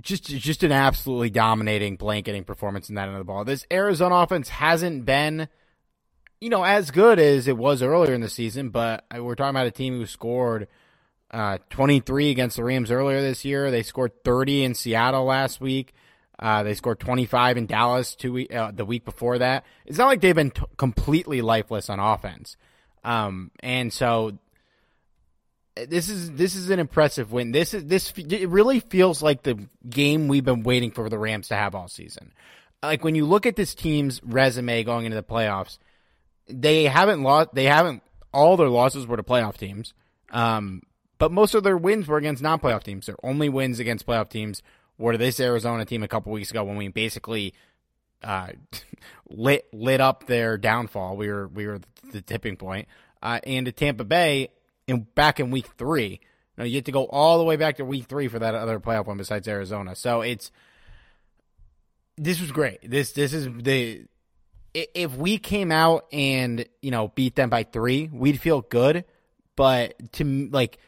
Just 0.00 0.24
just 0.24 0.62
an 0.62 0.72
absolutely 0.72 1.30
dominating 1.30 1.96
blanketing 1.96 2.44
performance 2.44 2.88
in 2.88 2.94
that 2.94 3.08
end 3.08 3.12
of 3.12 3.18
the 3.18 3.24
ball. 3.24 3.44
This 3.44 3.66
Arizona 3.72 4.16
offense 4.16 4.48
hasn't 4.48 5.04
been, 5.04 5.48
you 6.40 6.48
know, 6.48 6.64
as 6.64 6.90
good 6.90 7.18
as 7.18 7.48
it 7.48 7.56
was 7.56 7.82
earlier 7.82 8.14
in 8.14 8.20
the 8.20 8.28
season. 8.28 8.70
But 8.70 9.04
we're 9.14 9.34
talking 9.34 9.50
about 9.50 9.66
a 9.66 9.70
team 9.70 9.98
who 9.98 10.06
scored 10.06 10.68
uh, 11.30 11.58
23 11.70 12.30
against 12.30 12.56
the 12.56 12.64
Rams 12.64 12.90
earlier 12.90 13.20
this 13.20 13.44
year. 13.44 13.70
They 13.70 13.82
scored 13.82 14.24
30 14.24 14.64
in 14.64 14.74
Seattle 14.74 15.24
last 15.24 15.60
week. 15.60 15.94
Uh, 16.38 16.62
they 16.62 16.74
scored 16.74 16.98
25 16.98 17.58
in 17.58 17.66
Dallas 17.66 18.14
two 18.14 18.32
week, 18.32 18.54
uh, 18.54 18.70
the 18.70 18.86
week 18.86 19.04
before 19.04 19.38
that. 19.38 19.64
It's 19.84 19.98
not 19.98 20.06
like 20.06 20.22
they've 20.22 20.34
been 20.34 20.50
t- 20.50 20.62
completely 20.78 21.42
lifeless 21.42 21.90
on 21.90 22.00
offense. 22.00 22.56
Um, 23.04 23.50
and 23.60 23.92
so 23.92 24.38
this 25.76 26.08
is 26.08 26.32
this 26.32 26.54
is 26.54 26.70
an 26.70 26.78
impressive 26.78 27.32
win. 27.32 27.52
This 27.52 27.74
is 27.74 27.84
this 27.86 28.12
it 28.16 28.48
really 28.48 28.80
feels 28.80 29.22
like 29.22 29.42
the 29.42 29.58
game 29.88 30.28
we've 30.28 30.44
been 30.44 30.62
waiting 30.62 30.90
for 30.90 31.08
the 31.08 31.18
Rams 31.18 31.48
to 31.48 31.56
have 31.56 31.74
all 31.74 31.88
season. 31.88 32.32
Like 32.82 33.04
when 33.04 33.14
you 33.14 33.26
look 33.26 33.46
at 33.46 33.56
this 33.56 33.74
team's 33.74 34.22
resume 34.24 34.82
going 34.84 35.04
into 35.06 35.16
the 35.16 35.22
playoffs, 35.22 35.78
they 36.48 36.84
haven't 36.84 37.22
lost. 37.22 37.54
They 37.54 37.64
haven't 37.64 38.02
all 38.32 38.56
their 38.56 38.68
losses 38.68 39.06
were 39.06 39.16
to 39.16 39.22
playoff 39.22 39.56
teams, 39.56 39.94
um, 40.30 40.82
but 41.18 41.32
most 41.32 41.54
of 41.54 41.62
their 41.62 41.76
wins 41.76 42.06
were 42.06 42.16
against 42.16 42.42
non-playoff 42.42 42.82
teams. 42.82 43.06
Their 43.06 43.16
only 43.22 43.48
wins 43.48 43.78
against 43.78 44.06
playoff 44.06 44.28
teams 44.28 44.62
were 44.98 45.16
this 45.16 45.40
Arizona 45.40 45.84
team 45.84 46.02
a 46.02 46.08
couple 46.08 46.32
weeks 46.32 46.50
ago 46.50 46.64
when 46.64 46.76
we 46.76 46.88
basically 46.88 47.54
uh, 48.22 48.48
lit 49.28 49.66
lit 49.72 50.00
up 50.00 50.26
their 50.26 50.58
downfall. 50.58 51.16
We 51.16 51.28
were 51.28 51.48
we 51.48 51.66
were 51.66 51.80
the 52.12 52.22
tipping 52.22 52.56
point, 52.56 52.88
uh, 53.22 53.40
and 53.44 53.66
to 53.66 53.72
Tampa 53.72 54.04
Bay 54.04 54.50
in 54.90 55.06
back 55.14 55.40
in 55.40 55.50
week 55.50 55.66
three. 55.78 56.20
Now 56.56 56.64
you 56.64 56.76
have 56.76 56.84
to 56.84 56.92
go 56.92 57.06
all 57.06 57.38
the 57.38 57.44
way 57.44 57.56
back 57.56 57.76
to 57.76 57.84
week 57.84 58.06
three 58.06 58.28
for 58.28 58.38
that 58.38 58.54
other 58.54 58.80
playoff 58.80 59.06
one 59.06 59.16
besides 59.16 59.48
Arizona. 59.48 59.94
So 59.94 60.20
it's 60.20 60.50
this 62.16 62.40
was 62.40 62.52
great. 62.52 62.78
This 62.88 63.12
this 63.12 63.32
is 63.32 63.48
the 63.62 64.04
if 64.74 65.16
we 65.16 65.38
came 65.38 65.72
out 65.72 66.06
and 66.12 66.66
you 66.82 66.90
know 66.90 67.08
beat 67.08 67.34
them 67.34 67.50
by 67.50 67.64
three, 67.64 68.08
we'd 68.12 68.40
feel 68.40 68.60
good. 68.60 69.04
But 69.56 70.12
to 70.14 70.48
like 70.50 70.78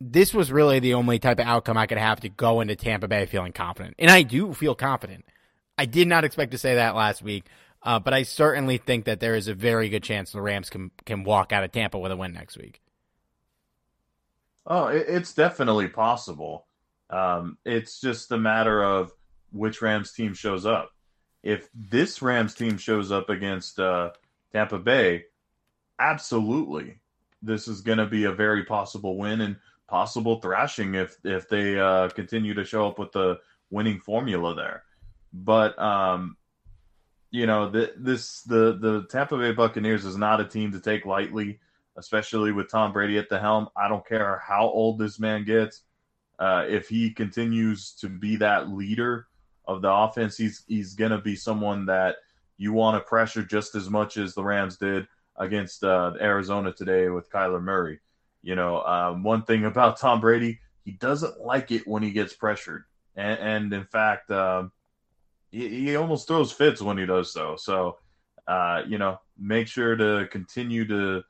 this 0.00 0.32
was 0.34 0.52
really 0.52 0.78
the 0.78 0.94
only 0.94 1.18
type 1.18 1.38
of 1.38 1.46
outcome 1.46 1.76
I 1.76 1.86
could 1.86 1.98
have 1.98 2.20
to 2.20 2.28
go 2.28 2.60
into 2.60 2.76
Tampa 2.76 3.08
Bay 3.08 3.26
feeling 3.26 3.52
confident, 3.52 3.96
and 3.98 4.10
I 4.10 4.22
do 4.22 4.52
feel 4.54 4.74
confident. 4.74 5.24
I 5.76 5.86
did 5.86 6.06
not 6.06 6.24
expect 6.24 6.52
to 6.52 6.58
say 6.58 6.76
that 6.76 6.94
last 6.94 7.20
week, 7.22 7.46
uh, 7.82 7.98
but 7.98 8.14
I 8.14 8.22
certainly 8.22 8.78
think 8.78 9.06
that 9.06 9.18
there 9.18 9.34
is 9.34 9.48
a 9.48 9.54
very 9.54 9.88
good 9.88 10.02
chance 10.02 10.30
the 10.32 10.40
Rams 10.40 10.70
can 10.70 10.90
can 11.04 11.24
walk 11.24 11.52
out 11.52 11.64
of 11.64 11.72
Tampa 11.72 11.98
with 11.98 12.12
a 12.12 12.16
win 12.16 12.32
next 12.32 12.56
week. 12.56 12.80
Oh, 14.66 14.86
it's 14.86 15.34
definitely 15.34 15.88
possible. 15.88 16.66
Um, 17.10 17.58
it's 17.64 18.00
just 18.00 18.32
a 18.32 18.38
matter 18.38 18.82
of 18.82 19.12
which 19.52 19.82
Rams 19.82 20.12
team 20.12 20.34
shows 20.34 20.64
up. 20.64 20.90
If 21.42 21.68
this 21.74 22.22
Rams 22.22 22.54
team 22.54 22.78
shows 22.78 23.12
up 23.12 23.28
against 23.28 23.78
uh, 23.78 24.12
Tampa 24.52 24.78
Bay, 24.78 25.24
absolutely, 25.98 26.98
this 27.42 27.68
is 27.68 27.82
going 27.82 27.98
to 27.98 28.06
be 28.06 28.24
a 28.24 28.32
very 28.32 28.64
possible 28.64 29.18
win 29.18 29.42
and 29.42 29.56
possible 29.86 30.40
thrashing 30.40 30.94
if 30.94 31.18
if 31.24 31.48
they 31.48 31.78
uh, 31.78 32.08
continue 32.08 32.54
to 32.54 32.64
show 32.64 32.88
up 32.88 32.98
with 32.98 33.12
the 33.12 33.38
winning 33.70 34.00
formula 34.00 34.54
there. 34.54 34.82
But 35.34 35.78
um, 35.78 36.38
you 37.30 37.46
know, 37.46 37.68
the, 37.68 37.92
this 37.98 38.42
the 38.42 38.78
the 38.80 39.06
Tampa 39.10 39.36
Bay 39.36 39.52
Buccaneers 39.52 40.06
is 40.06 40.16
not 40.16 40.40
a 40.40 40.44
team 40.44 40.72
to 40.72 40.80
take 40.80 41.04
lightly 41.04 41.60
especially 41.96 42.52
with 42.52 42.70
Tom 42.70 42.92
Brady 42.92 43.18
at 43.18 43.28
the 43.28 43.38
helm. 43.38 43.68
I 43.76 43.88
don't 43.88 44.06
care 44.06 44.42
how 44.46 44.68
old 44.68 44.98
this 44.98 45.18
man 45.18 45.44
gets. 45.44 45.82
Uh, 46.38 46.64
if 46.68 46.88
he 46.88 47.10
continues 47.10 47.92
to 47.92 48.08
be 48.08 48.36
that 48.36 48.70
leader 48.70 49.28
of 49.66 49.82
the 49.82 49.90
offense, 49.90 50.36
he's 50.36 50.64
he's 50.66 50.94
going 50.94 51.12
to 51.12 51.20
be 51.20 51.36
someone 51.36 51.86
that 51.86 52.16
you 52.56 52.72
want 52.72 52.96
to 52.96 53.08
pressure 53.08 53.44
just 53.44 53.74
as 53.74 53.88
much 53.88 54.16
as 54.16 54.34
the 54.34 54.42
Rams 54.42 54.76
did 54.76 55.06
against 55.36 55.84
uh, 55.84 56.12
Arizona 56.20 56.72
today 56.72 57.08
with 57.08 57.30
Kyler 57.30 57.62
Murray. 57.62 58.00
You 58.42 58.56
know, 58.56 58.82
um, 58.82 59.22
one 59.22 59.44
thing 59.44 59.64
about 59.64 59.98
Tom 59.98 60.20
Brady, 60.20 60.60
he 60.84 60.92
doesn't 60.92 61.40
like 61.40 61.70
it 61.70 61.86
when 61.86 62.02
he 62.02 62.10
gets 62.10 62.34
pressured, 62.34 62.84
and, 63.16 63.38
and 63.40 63.72
in 63.72 63.84
fact, 63.84 64.30
um, 64.30 64.70
he, 65.50 65.68
he, 65.68 65.96
almost 65.96 66.28
throws 66.28 66.52
fits 66.52 66.82
when 66.82 66.98
he 66.98 67.06
does 67.06 67.32
so. 67.32 67.56
So, 67.56 67.98
uh, 68.46 68.82
you 68.86 68.98
know, 68.98 69.20
make 69.38 69.66
sure 69.66 69.96
to 69.96 70.28
continue 70.30 70.86
to 70.88 71.22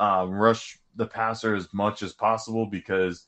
um, 0.00 0.30
rush 0.30 0.78
the 0.96 1.06
passer 1.06 1.54
as 1.54 1.72
much 1.72 2.02
as 2.02 2.12
possible 2.12 2.66
because 2.66 3.26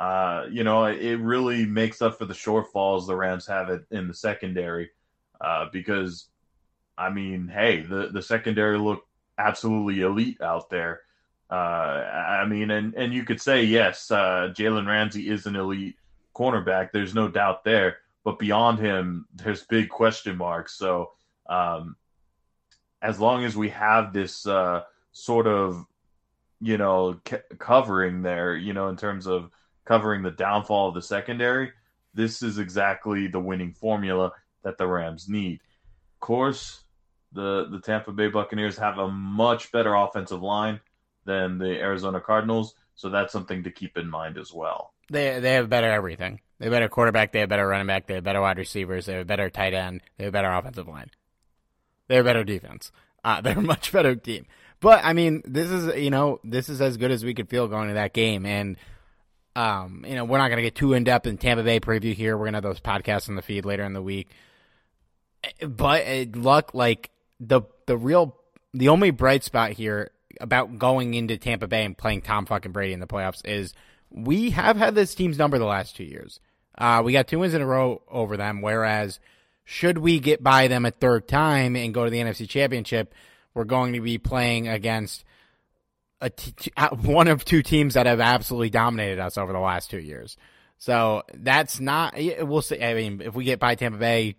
uh, 0.00 0.46
you 0.50 0.64
know 0.64 0.84
it 0.84 1.20
really 1.20 1.66
makes 1.66 2.00
up 2.00 2.16
for 2.16 2.24
the 2.24 2.32
shortfalls 2.32 3.06
the 3.06 3.14
Rams 3.14 3.46
have 3.46 3.68
it 3.68 3.84
in 3.90 4.08
the 4.08 4.14
secondary. 4.14 4.90
Uh, 5.40 5.66
because 5.72 6.28
I 6.96 7.10
mean, 7.10 7.48
hey, 7.48 7.82
the 7.82 8.08
the 8.12 8.22
secondary 8.22 8.78
look 8.78 9.04
absolutely 9.36 10.00
elite 10.02 10.40
out 10.40 10.70
there. 10.70 11.00
Uh, 11.50 11.54
I 11.54 12.46
mean, 12.46 12.70
and 12.70 12.94
and 12.94 13.12
you 13.12 13.24
could 13.24 13.40
say 13.40 13.64
yes, 13.64 14.10
uh, 14.10 14.52
Jalen 14.56 14.86
Ramsey 14.86 15.28
is 15.28 15.46
an 15.46 15.56
elite 15.56 15.96
cornerback. 16.34 16.92
There's 16.92 17.14
no 17.14 17.28
doubt 17.28 17.64
there. 17.64 17.98
But 18.24 18.38
beyond 18.38 18.78
him, 18.78 19.26
there's 19.34 19.64
big 19.64 19.88
question 19.88 20.36
marks. 20.36 20.78
So 20.78 21.10
um, 21.48 21.96
as 23.02 23.18
long 23.18 23.44
as 23.44 23.56
we 23.56 23.70
have 23.70 24.12
this 24.12 24.46
uh, 24.46 24.84
sort 25.10 25.48
of 25.48 25.84
you 26.62 26.78
know, 26.78 27.20
c- 27.28 27.36
covering 27.58 28.22
there, 28.22 28.56
you 28.56 28.72
know, 28.72 28.88
in 28.88 28.96
terms 28.96 29.26
of 29.26 29.50
covering 29.84 30.22
the 30.22 30.30
downfall 30.30 30.88
of 30.88 30.94
the 30.94 31.02
secondary, 31.02 31.72
this 32.14 32.42
is 32.42 32.58
exactly 32.58 33.26
the 33.26 33.40
winning 33.40 33.72
formula 33.72 34.32
that 34.62 34.78
the 34.78 34.86
Rams 34.86 35.28
need. 35.28 35.60
Of 36.14 36.20
course, 36.20 36.84
the 37.32 37.66
the 37.68 37.80
Tampa 37.80 38.12
Bay 38.12 38.28
Buccaneers 38.28 38.78
have 38.78 38.98
a 38.98 39.08
much 39.08 39.72
better 39.72 39.94
offensive 39.94 40.40
line 40.40 40.80
than 41.24 41.58
the 41.58 41.80
Arizona 41.80 42.20
Cardinals, 42.20 42.74
so 42.94 43.08
that's 43.08 43.32
something 43.32 43.64
to 43.64 43.70
keep 43.70 43.98
in 43.98 44.08
mind 44.08 44.38
as 44.38 44.52
well. 44.52 44.94
They 45.10 45.40
they 45.40 45.54
have 45.54 45.68
better 45.68 45.90
everything. 45.90 46.40
They 46.58 46.66
have 46.66 46.72
better 46.72 46.88
quarterback, 46.88 47.32
they 47.32 47.40
have 47.40 47.48
better 47.48 47.66
running 47.66 47.88
back, 47.88 48.06
they 48.06 48.14
have 48.14 48.24
better 48.24 48.40
wide 48.40 48.58
receivers, 48.58 49.06
they 49.06 49.14
have 49.14 49.26
better 49.26 49.50
tight 49.50 49.74
end, 49.74 50.02
they 50.16 50.24
have 50.24 50.32
better 50.32 50.52
offensive 50.52 50.86
line. 50.86 51.10
They 52.06 52.16
have 52.16 52.24
better 52.24 52.44
defense. 52.44 52.92
Uh, 53.24 53.40
they're 53.42 53.58
a 53.58 53.62
much 53.62 53.90
better 53.90 54.14
team. 54.14 54.46
But 54.82 55.04
I 55.04 55.12
mean, 55.12 55.42
this 55.46 55.70
is 55.70 55.96
you 55.96 56.10
know 56.10 56.40
this 56.42 56.68
is 56.68 56.82
as 56.82 56.96
good 56.96 57.12
as 57.12 57.24
we 57.24 57.34
could 57.34 57.48
feel 57.48 57.68
going 57.68 57.88
to 57.88 57.94
that 57.94 58.12
game, 58.12 58.44
and 58.44 58.76
um, 59.54 60.04
you 60.06 60.16
know 60.16 60.24
we're 60.24 60.38
not 60.38 60.48
going 60.48 60.56
to 60.56 60.62
get 60.62 60.74
too 60.74 60.92
in 60.92 61.04
depth 61.04 61.26
in 61.28 61.38
Tampa 61.38 61.62
Bay 61.62 61.78
preview 61.78 62.12
here. 62.12 62.36
We're 62.36 62.46
gonna 62.46 62.56
have 62.56 62.64
those 62.64 62.80
podcasts 62.80 63.28
in 63.28 63.36
the 63.36 63.42
feed 63.42 63.64
later 63.64 63.84
in 63.84 63.92
the 63.92 64.02
week. 64.02 64.28
But 65.66 66.06
uh, 66.06 66.24
luck, 66.34 66.74
like 66.74 67.10
the 67.38 67.62
the 67.86 67.96
real 67.96 68.36
the 68.74 68.88
only 68.88 69.12
bright 69.12 69.44
spot 69.44 69.70
here 69.70 70.10
about 70.40 70.80
going 70.80 71.14
into 71.14 71.38
Tampa 71.38 71.68
Bay 71.68 71.84
and 71.84 71.96
playing 71.96 72.22
Tom 72.22 72.44
fucking 72.44 72.72
Brady 72.72 72.92
in 72.92 72.98
the 72.98 73.06
playoffs 73.06 73.46
is 73.46 73.74
we 74.10 74.50
have 74.50 74.76
had 74.76 74.96
this 74.96 75.14
team's 75.14 75.38
number 75.38 75.60
the 75.60 75.64
last 75.64 75.94
two 75.94 76.04
years. 76.04 76.40
Uh, 76.76 77.02
we 77.04 77.12
got 77.12 77.28
two 77.28 77.38
wins 77.38 77.54
in 77.54 77.62
a 77.62 77.66
row 77.66 78.02
over 78.08 78.36
them, 78.36 78.62
whereas 78.62 79.20
should 79.64 79.98
we 79.98 80.18
get 80.18 80.42
by 80.42 80.66
them 80.66 80.84
a 80.84 80.90
third 80.90 81.28
time 81.28 81.76
and 81.76 81.94
go 81.94 82.04
to 82.04 82.10
the 82.10 82.18
NFC 82.18 82.48
Championship, 82.48 83.14
we're 83.54 83.64
going 83.64 83.94
to 83.94 84.00
be 84.00 84.18
playing 84.18 84.68
against 84.68 85.24
a 86.20 86.30
t- 86.30 86.72
uh, 86.76 86.90
one 86.90 87.28
of 87.28 87.44
two 87.44 87.62
teams 87.62 87.94
that 87.94 88.06
have 88.06 88.20
absolutely 88.20 88.70
dominated 88.70 89.18
us 89.18 89.36
over 89.36 89.52
the 89.52 89.58
last 89.58 89.90
two 89.90 89.98
years. 89.98 90.36
So 90.78 91.22
that's 91.34 91.80
not. 91.80 92.14
We'll 92.16 92.62
see. 92.62 92.82
I 92.82 92.94
mean, 92.94 93.20
if 93.20 93.34
we 93.34 93.44
get 93.44 93.60
by 93.60 93.74
Tampa 93.74 93.98
Bay, 93.98 94.36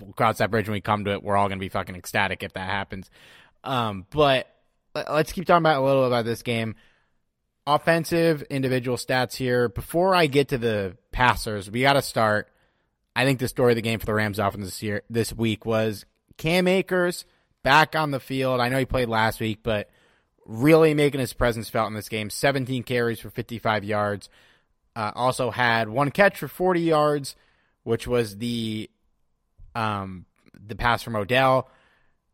we'll 0.00 0.12
cross 0.12 0.38
that 0.38 0.50
bridge 0.50 0.68
when 0.68 0.74
we 0.74 0.80
come 0.80 1.04
to 1.04 1.12
it. 1.12 1.22
We're 1.22 1.36
all 1.36 1.48
going 1.48 1.58
to 1.58 1.64
be 1.64 1.68
fucking 1.68 1.94
ecstatic 1.94 2.42
if 2.42 2.54
that 2.54 2.68
happens. 2.68 3.10
Um, 3.62 4.06
but 4.10 4.48
let's 4.94 5.32
keep 5.32 5.46
talking 5.46 5.62
about 5.62 5.80
a 5.82 5.84
little 5.84 6.06
about 6.06 6.24
this 6.24 6.42
game. 6.42 6.76
Offensive 7.66 8.42
individual 8.42 8.96
stats 8.96 9.36
here. 9.36 9.68
Before 9.68 10.14
I 10.14 10.26
get 10.26 10.48
to 10.48 10.58
the 10.58 10.96
passers, 11.12 11.70
we 11.70 11.82
got 11.82 11.92
to 11.92 12.02
start. 12.02 12.48
I 13.14 13.24
think 13.24 13.38
the 13.38 13.48
story 13.48 13.72
of 13.72 13.76
the 13.76 13.82
game 13.82 13.98
for 13.98 14.06
the 14.06 14.14
Rams 14.14 14.38
offense 14.38 14.64
this 14.64 14.82
year, 14.82 15.02
this 15.10 15.32
week 15.32 15.66
was 15.66 16.04
Cam 16.36 16.66
Akers 16.66 17.24
back 17.62 17.94
on 17.94 18.10
the 18.10 18.20
field. 18.20 18.60
I 18.60 18.68
know 18.68 18.78
he 18.78 18.84
played 18.84 19.08
last 19.08 19.40
week, 19.40 19.60
but 19.62 19.90
really 20.46 20.94
making 20.94 21.20
his 21.20 21.32
presence 21.32 21.68
felt 21.68 21.88
in 21.88 21.94
this 21.94 22.08
game. 22.08 22.30
17 22.30 22.82
carries 22.82 23.20
for 23.20 23.30
55 23.30 23.84
yards. 23.84 24.28
Uh, 24.96 25.12
also 25.14 25.50
had 25.50 25.88
one 25.88 26.10
catch 26.10 26.38
for 26.38 26.48
40 26.48 26.80
yards, 26.80 27.36
which 27.84 28.06
was 28.06 28.36
the 28.38 28.90
um, 29.74 30.26
the 30.66 30.74
pass 30.74 31.02
from 31.02 31.14
Odell. 31.16 31.70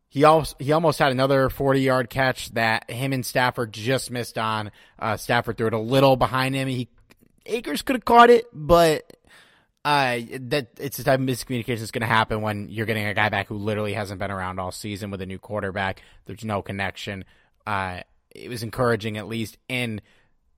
He 0.09 0.25
also 0.25 0.57
he 0.59 0.73
almost 0.73 0.99
had 0.99 1.13
another 1.13 1.51
40 1.51 1.81
yard 1.81 2.11
catch 2.11 2.51
that 2.53 2.91
him 2.91 3.13
and 3.13 3.27
Stafford 3.27 3.73
just 3.73 4.11
missed 4.11 4.39
on. 4.39 4.71
Uh, 4.99 5.17
Stafford 5.17 5.59
threw 5.59 5.67
it 5.67 5.75
a 5.75 5.79
little 5.79 6.17
behind 6.17 6.55
him. 6.55 6.69
He 6.69 6.89
Akers 7.45 7.83
could 7.83 7.97
have 7.97 8.05
caught 8.05 8.31
it, 8.31 8.47
but 8.53 9.16
uh, 9.87 10.19
that 10.41 10.67
it's 10.81 10.97
the 10.97 11.05
type 11.05 11.21
of 11.21 11.27
miscommunication 11.27 11.79
that's 11.79 11.93
going 11.93 12.01
to 12.01 12.09
happen 12.09 12.43
when 12.43 12.69
you're 12.69 12.87
getting 12.87 13.07
a 13.07 13.15
guy 13.15 13.29
back 13.29 13.47
who 13.47 13.55
literally 13.55 13.93
hasn't 13.93 14.19
been 14.19 14.33
around 14.33 14.59
all 14.59 14.73
season 14.73 15.13
with 15.13 15.23
a 15.23 15.27
new 15.27 15.39
quarterback. 15.39 16.03
There's 16.25 16.45
no 16.45 16.61
connection. 16.61 17.25
Uh, 17.65 18.01
it 18.35 18.49
was 18.49 18.65
encouraging 18.65 19.17
at 19.17 19.29
least. 19.29 19.59
And 19.69 20.03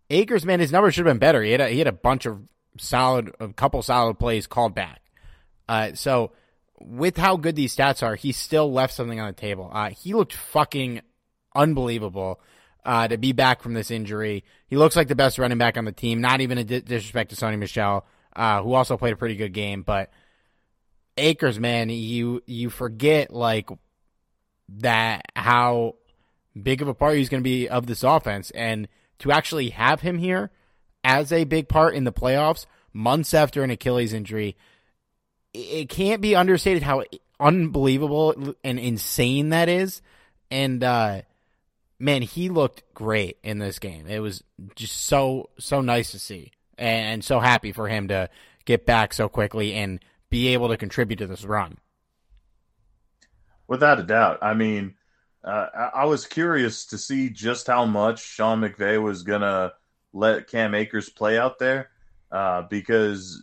Akers, 0.08 0.46
man, 0.46 0.60
his 0.60 0.72
numbers 0.72 0.94
should 0.94 1.04
have 1.04 1.12
been 1.12 1.18
better. 1.18 1.42
He 1.42 1.52
had 1.52 1.60
a, 1.60 1.68
he 1.68 1.76
had 1.76 1.88
a 1.88 1.92
bunch 1.92 2.24
of 2.24 2.40
solid, 2.78 3.30
a 3.38 3.48
couple 3.48 3.82
solid 3.82 4.18
plays 4.18 4.46
called 4.46 4.74
back. 4.74 5.02
Uh, 5.68 5.92
so 5.92 6.32
with 6.80 7.18
how 7.18 7.36
good 7.36 7.54
these 7.54 7.76
stats 7.76 8.02
are, 8.02 8.14
he 8.14 8.32
still 8.32 8.72
left 8.72 8.94
something 8.94 9.20
on 9.20 9.26
the 9.26 9.34
table. 9.34 9.70
Uh, 9.70 9.90
he 9.90 10.14
looked 10.14 10.32
fucking 10.32 11.02
unbelievable 11.54 12.40
uh, 12.82 13.06
to 13.06 13.18
be 13.18 13.32
back 13.32 13.60
from 13.60 13.74
this 13.74 13.90
injury. 13.90 14.42
He 14.68 14.78
looks 14.78 14.96
like 14.96 15.08
the 15.08 15.14
best 15.14 15.38
running 15.38 15.58
back 15.58 15.76
on 15.76 15.84
the 15.84 15.92
team. 15.92 16.22
Not 16.22 16.40
even 16.40 16.56
a 16.56 16.64
di- 16.64 16.80
disrespect 16.80 17.28
to 17.28 17.36
Sony 17.36 17.58
Michel, 17.58 18.06
uh, 18.38 18.62
who 18.62 18.72
also 18.72 18.96
played 18.96 19.12
a 19.12 19.16
pretty 19.16 19.36
good 19.36 19.52
game. 19.52 19.82
But 19.82 20.10
Akers, 21.18 21.58
man, 21.58 21.90
you 21.90 22.42
you 22.46 22.70
forget 22.70 23.32
like 23.32 23.68
that 24.78 25.26
how 25.34 25.96
big 26.60 26.80
of 26.80 26.88
a 26.88 26.94
part 26.94 27.16
he's 27.16 27.28
going 27.28 27.42
to 27.42 27.48
be 27.48 27.68
of 27.68 27.86
this 27.86 28.04
offense, 28.04 28.50
and 28.52 28.88
to 29.18 29.32
actually 29.32 29.70
have 29.70 30.00
him 30.00 30.18
here 30.18 30.50
as 31.04 31.32
a 31.32 31.44
big 31.44 31.68
part 31.68 31.94
in 31.94 32.04
the 32.04 32.12
playoffs 32.12 32.66
months 32.92 33.34
after 33.34 33.62
an 33.62 33.70
Achilles 33.70 34.12
injury, 34.12 34.56
it 35.52 35.88
can't 35.88 36.20
be 36.20 36.36
understated 36.36 36.82
how 36.82 37.02
unbelievable 37.40 38.54
and 38.62 38.78
insane 38.78 39.50
that 39.50 39.68
is. 39.68 40.00
And 40.50 40.82
uh, 40.84 41.22
man, 41.98 42.22
he 42.22 42.48
looked 42.48 42.82
great 42.94 43.38
in 43.42 43.58
this 43.58 43.78
game. 43.78 44.06
It 44.06 44.20
was 44.20 44.44
just 44.76 45.06
so 45.06 45.50
so 45.58 45.80
nice 45.80 46.12
to 46.12 46.20
see, 46.20 46.52
and 46.78 47.24
so 47.24 47.40
happy 47.40 47.72
for 47.72 47.88
him 47.88 48.08
to 48.08 48.28
get 48.64 48.86
back 48.86 49.12
so 49.12 49.28
quickly 49.28 49.74
and 49.74 50.00
be 50.30 50.48
able 50.48 50.68
to 50.68 50.76
contribute 50.76 51.16
to 51.16 51.26
this 51.26 51.44
run. 51.44 51.78
Without 53.66 54.00
a 54.00 54.02
doubt. 54.02 54.38
I 54.42 54.54
mean, 54.54 54.94
uh, 55.44 55.66
I, 55.94 56.04
was 56.04 56.26
curious 56.26 56.86
to 56.86 56.98
see 56.98 57.30
just 57.30 57.66
how 57.66 57.84
much 57.86 58.20
Sean 58.20 58.60
McVay 58.60 59.00
was 59.02 59.22
gonna 59.22 59.72
let 60.12 60.48
Cam 60.48 60.74
Akers 60.74 61.08
play 61.08 61.38
out 61.38 61.58
there, 61.58 61.90
uh, 62.32 62.62
because 62.62 63.42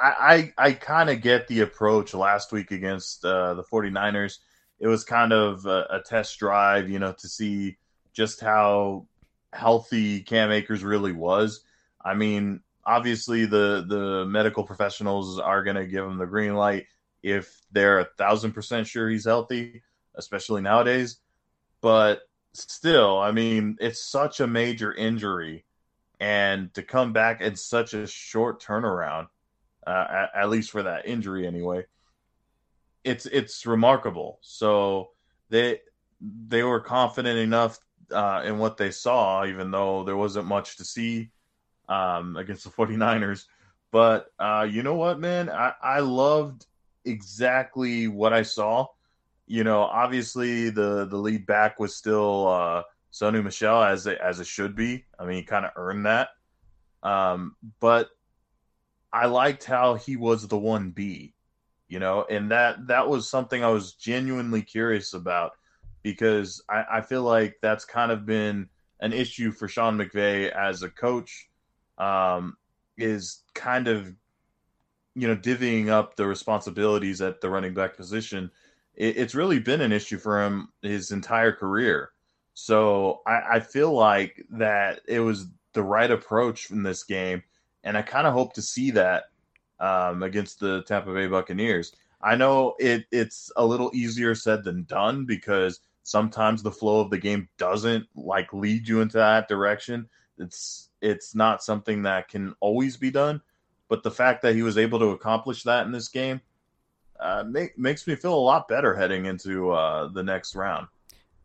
I 0.00 0.52
I, 0.58 0.66
I 0.68 0.72
kind 0.72 1.10
of 1.10 1.20
get 1.20 1.48
the 1.48 1.60
approach 1.60 2.14
last 2.14 2.50
week 2.50 2.70
against 2.70 3.24
uh, 3.24 3.54
the 3.54 3.64
49ers. 3.64 4.38
It 4.80 4.86
was 4.86 5.04
kind 5.04 5.32
of 5.32 5.66
a, 5.66 5.86
a 5.90 6.02
test 6.04 6.38
drive, 6.38 6.88
you 6.88 6.98
know, 6.98 7.12
to 7.12 7.28
see 7.28 7.76
just 8.12 8.40
how 8.40 9.06
healthy 9.52 10.20
Cam 10.22 10.50
Akers 10.50 10.82
really 10.82 11.12
was. 11.12 11.62
I 12.08 12.14
mean, 12.14 12.60
obviously 12.84 13.44
the 13.44 13.84
the 13.86 14.24
medical 14.26 14.64
professionals 14.64 15.38
are 15.38 15.62
going 15.62 15.76
to 15.76 15.86
give 15.86 16.04
him 16.04 16.16
the 16.16 16.26
green 16.26 16.54
light 16.54 16.86
if 17.22 17.60
they're 17.70 18.00
a 18.00 18.08
thousand 18.16 18.52
percent 18.52 18.86
sure 18.86 19.10
he's 19.10 19.26
healthy, 19.26 19.82
especially 20.14 20.62
nowadays. 20.62 21.18
But 21.82 22.22
still, 22.54 23.18
I 23.18 23.30
mean, 23.30 23.76
it's 23.78 24.02
such 24.02 24.40
a 24.40 24.46
major 24.46 24.94
injury, 24.94 25.66
and 26.18 26.72
to 26.74 26.82
come 26.82 27.12
back 27.12 27.42
in 27.42 27.56
such 27.56 27.92
a 27.92 28.06
short 28.06 28.62
turnaround, 28.62 29.26
uh, 29.86 30.06
at, 30.10 30.30
at 30.34 30.48
least 30.48 30.70
for 30.70 30.82
that 30.82 31.06
injury 31.06 31.46
anyway, 31.46 31.84
it's 33.04 33.26
it's 33.26 33.66
remarkable. 33.66 34.38
So 34.40 35.10
they 35.50 35.80
they 36.20 36.62
were 36.62 36.80
confident 36.80 37.38
enough 37.38 37.78
uh, 38.10 38.42
in 38.46 38.56
what 38.56 38.78
they 38.78 38.90
saw, 38.90 39.44
even 39.44 39.70
though 39.70 40.04
there 40.04 40.16
wasn't 40.16 40.46
much 40.46 40.78
to 40.78 40.84
see 40.84 41.30
um, 41.88 42.36
against 42.36 42.64
the 42.64 42.70
49ers. 42.70 43.44
But 43.90 44.26
uh, 44.38 44.66
you 44.68 44.82
know 44.82 44.94
what, 44.94 45.18
man? 45.18 45.48
I, 45.48 45.72
I 45.82 46.00
loved 46.00 46.66
exactly 47.04 48.08
what 48.08 48.32
I 48.32 48.42
saw. 48.42 48.86
You 49.46 49.64
know, 49.64 49.82
obviously 49.82 50.68
the 50.68 51.06
the 51.06 51.16
lead 51.16 51.46
back 51.46 51.80
was 51.80 51.96
still 51.96 52.48
uh, 52.48 52.82
Sony 53.12 53.42
Michel 53.42 53.82
as 53.82 54.06
it, 54.06 54.18
as 54.18 54.40
it 54.40 54.46
should 54.46 54.76
be. 54.76 55.06
I 55.18 55.24
mean, 55.24 55.36
he 55.36 55.42
kind 55.42 55.64
of 55.64 55.72
earned 55.76 56.04
that. 56.04 56.28
Um, 57.02 57.56
but 57.80 58.10
I 59.12 59.26
liked 59.26 59.64
how 59.64 59.94
he 59.94 60.16
was 60.16 60.46
the 60.46 60.58
one 60.58 60.90
B. 60.90 61.34
You 61.88 61.98
know, 61.98 62.26
and 62.28 62.50
that 62.50 62.86
that 62.88 63.08
was 63.08 63.30
something 63.30 63.64
I 63.64 63.70
was 63.70 63.94
genuinely 63.94 64.60
curious 64.60 65.14
about 65.14 65.52
because 66.02 66.62
I, 66.68 66.84
I 66.92 67.00
feel 67.00 67.22
like 67.22 67.56
that's 67.62 67.86
kind 67.86 68.12
of 68.12 68.26
been 68.26 68.68
an 69.00 69.14
issue 69.14 69.50
for 69.50 69.68
Sean 69.68 69.96
McVay 69.96 70.50
as 70.50 70.82
a 70.82 70.90
coach. 70.90 71.47
Um, 71.98 72.56
is 72.96 73.42
kind 73.54 73.88
of 73.88 74.14
you 75.18 75.26
know, 75.26 75.36
divvying 75.36 75.88
up 75.88 76.14
the 76.14 76.24
responsibilities 76.24 77.20
at 77.20 77.40
the 77.40 77.50
running 77.50 77.74
back 77.74 77.96
position, 77.96 78.48
it, 78.94 79.16
it's 79.16 79.34
really 79.34 79.58
been 79.58 79.80
an 79.80 79.90
issue 79.90 80.16
for 80.16 80.40
him 80.40 80.68
his 80.80 81.10
entire 81.10 81.50
career. 81.50 82.12
So 82.54 83.22
I, 83.26 83.42
I 83.54 83.60
feel 83.60 83.92
like 83.92 84.46
that 84.50 85.00
it 85.08 85.18
was 85.18 85.48
the 85.72 85.82
right 85.82 86.10
approach 86.10 86.70
in 86.70 86.84
this 86.84 87.02
game, 87.02 87.42
and 87.82 87.96
I 87.96 88.02
kind 88.02 88.28
of 88.28 88.32
hope 88.32 88.52
to 88.54 88.62
see 88.62 88.92
that 88.92 89.24
um, 89.80 90.22
against 90.22 90.60
the 90.60 90.82
Tampa 90.82 91.12
Bay 91.12 91.26
Buccaneers. 91.26 91.96
I 92.22 92.36
know 92.36 92.76
it, 92.78 93.06
it's 93.10 93.50
a 93.56 93.66
little 93.66 93.90
easier 93.94 94.36
said 94.36 94.62
than 94.62 94.84
done 94.84 95.24
because 95.24 95.80
sometimes 96.04 96.62
the 96.62 96.70
flow 96.70 97.00
of 97.00 97.10
the 97.10 97.18
game 97.18 97.48
doesn't 97.58 98.06
like 98.14 98.52
lead 98.52 98.86
you 98.86 99.00
into 99.00 99.16
that 99.18 99.48
direction. 99.48 100.08
It's 100.38 100.87
it's 101.00 101.34
not 101.34 101.62
something 101.62 102.02
that 102.02 102.28
can 102.28 102.54
always 102.60 102.96
be 102.96 103.10
done, 103.10 103.40
but 103.88 104.02
the 104.02 104.10
fact 104.10 104.42
that 104.42 104.54
he 104.54 104.62
was 104.62 104.78
able 104.78 104.98
to 104.98 105.10
accomplish 105.10 105.62
that 105.64 105.86
in 105.86 105.92
this 105.92 106.08
game 106.08 106.40
uh, 107.20 107.44
make, 107.46 107.78
makes 107.78 108.06
me 108.06 108.14
feel 108.14 108.34
a 108.34 108.36
lot 108.36 108.68
better 108.68 108.94
heading 108.94 109.26
into 109.26 109.70
uh, 109.70 110.08
the 110.08 110.22
next 110.22 110.54
round. 110.54 110.86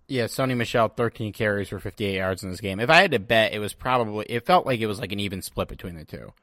Yeah, 0.07 0.25
Sony 0.25 0.55
Michel, 0.55 0.89
13 0.89 1.31
carries 1.33 1.69
for 1.69 1.79
58 1.79 2.15
yards 2.15 2.43
in 2.43 2.51
this 2.51 2.61
game. 2.61 2.79
If 2.79 2.89
I 2.89 3.01
had 3.01 3.11
to 3.11 3.19
bet, 3.19 3.53
it 3.53 3.59
was 3.59 3.73
probably, 3.73 4.25
it 4.27 4.45
felt 4.45 4.65
like 4.65 4.79
it 4.79 4.87
was 4.87 4.99
like 4.99 5.11
an 5.11 5.19
even 5.19 5.41
split 5.41 5.69
between 5.69 5.95
the 5.95 6.05
two. 6.05 6.33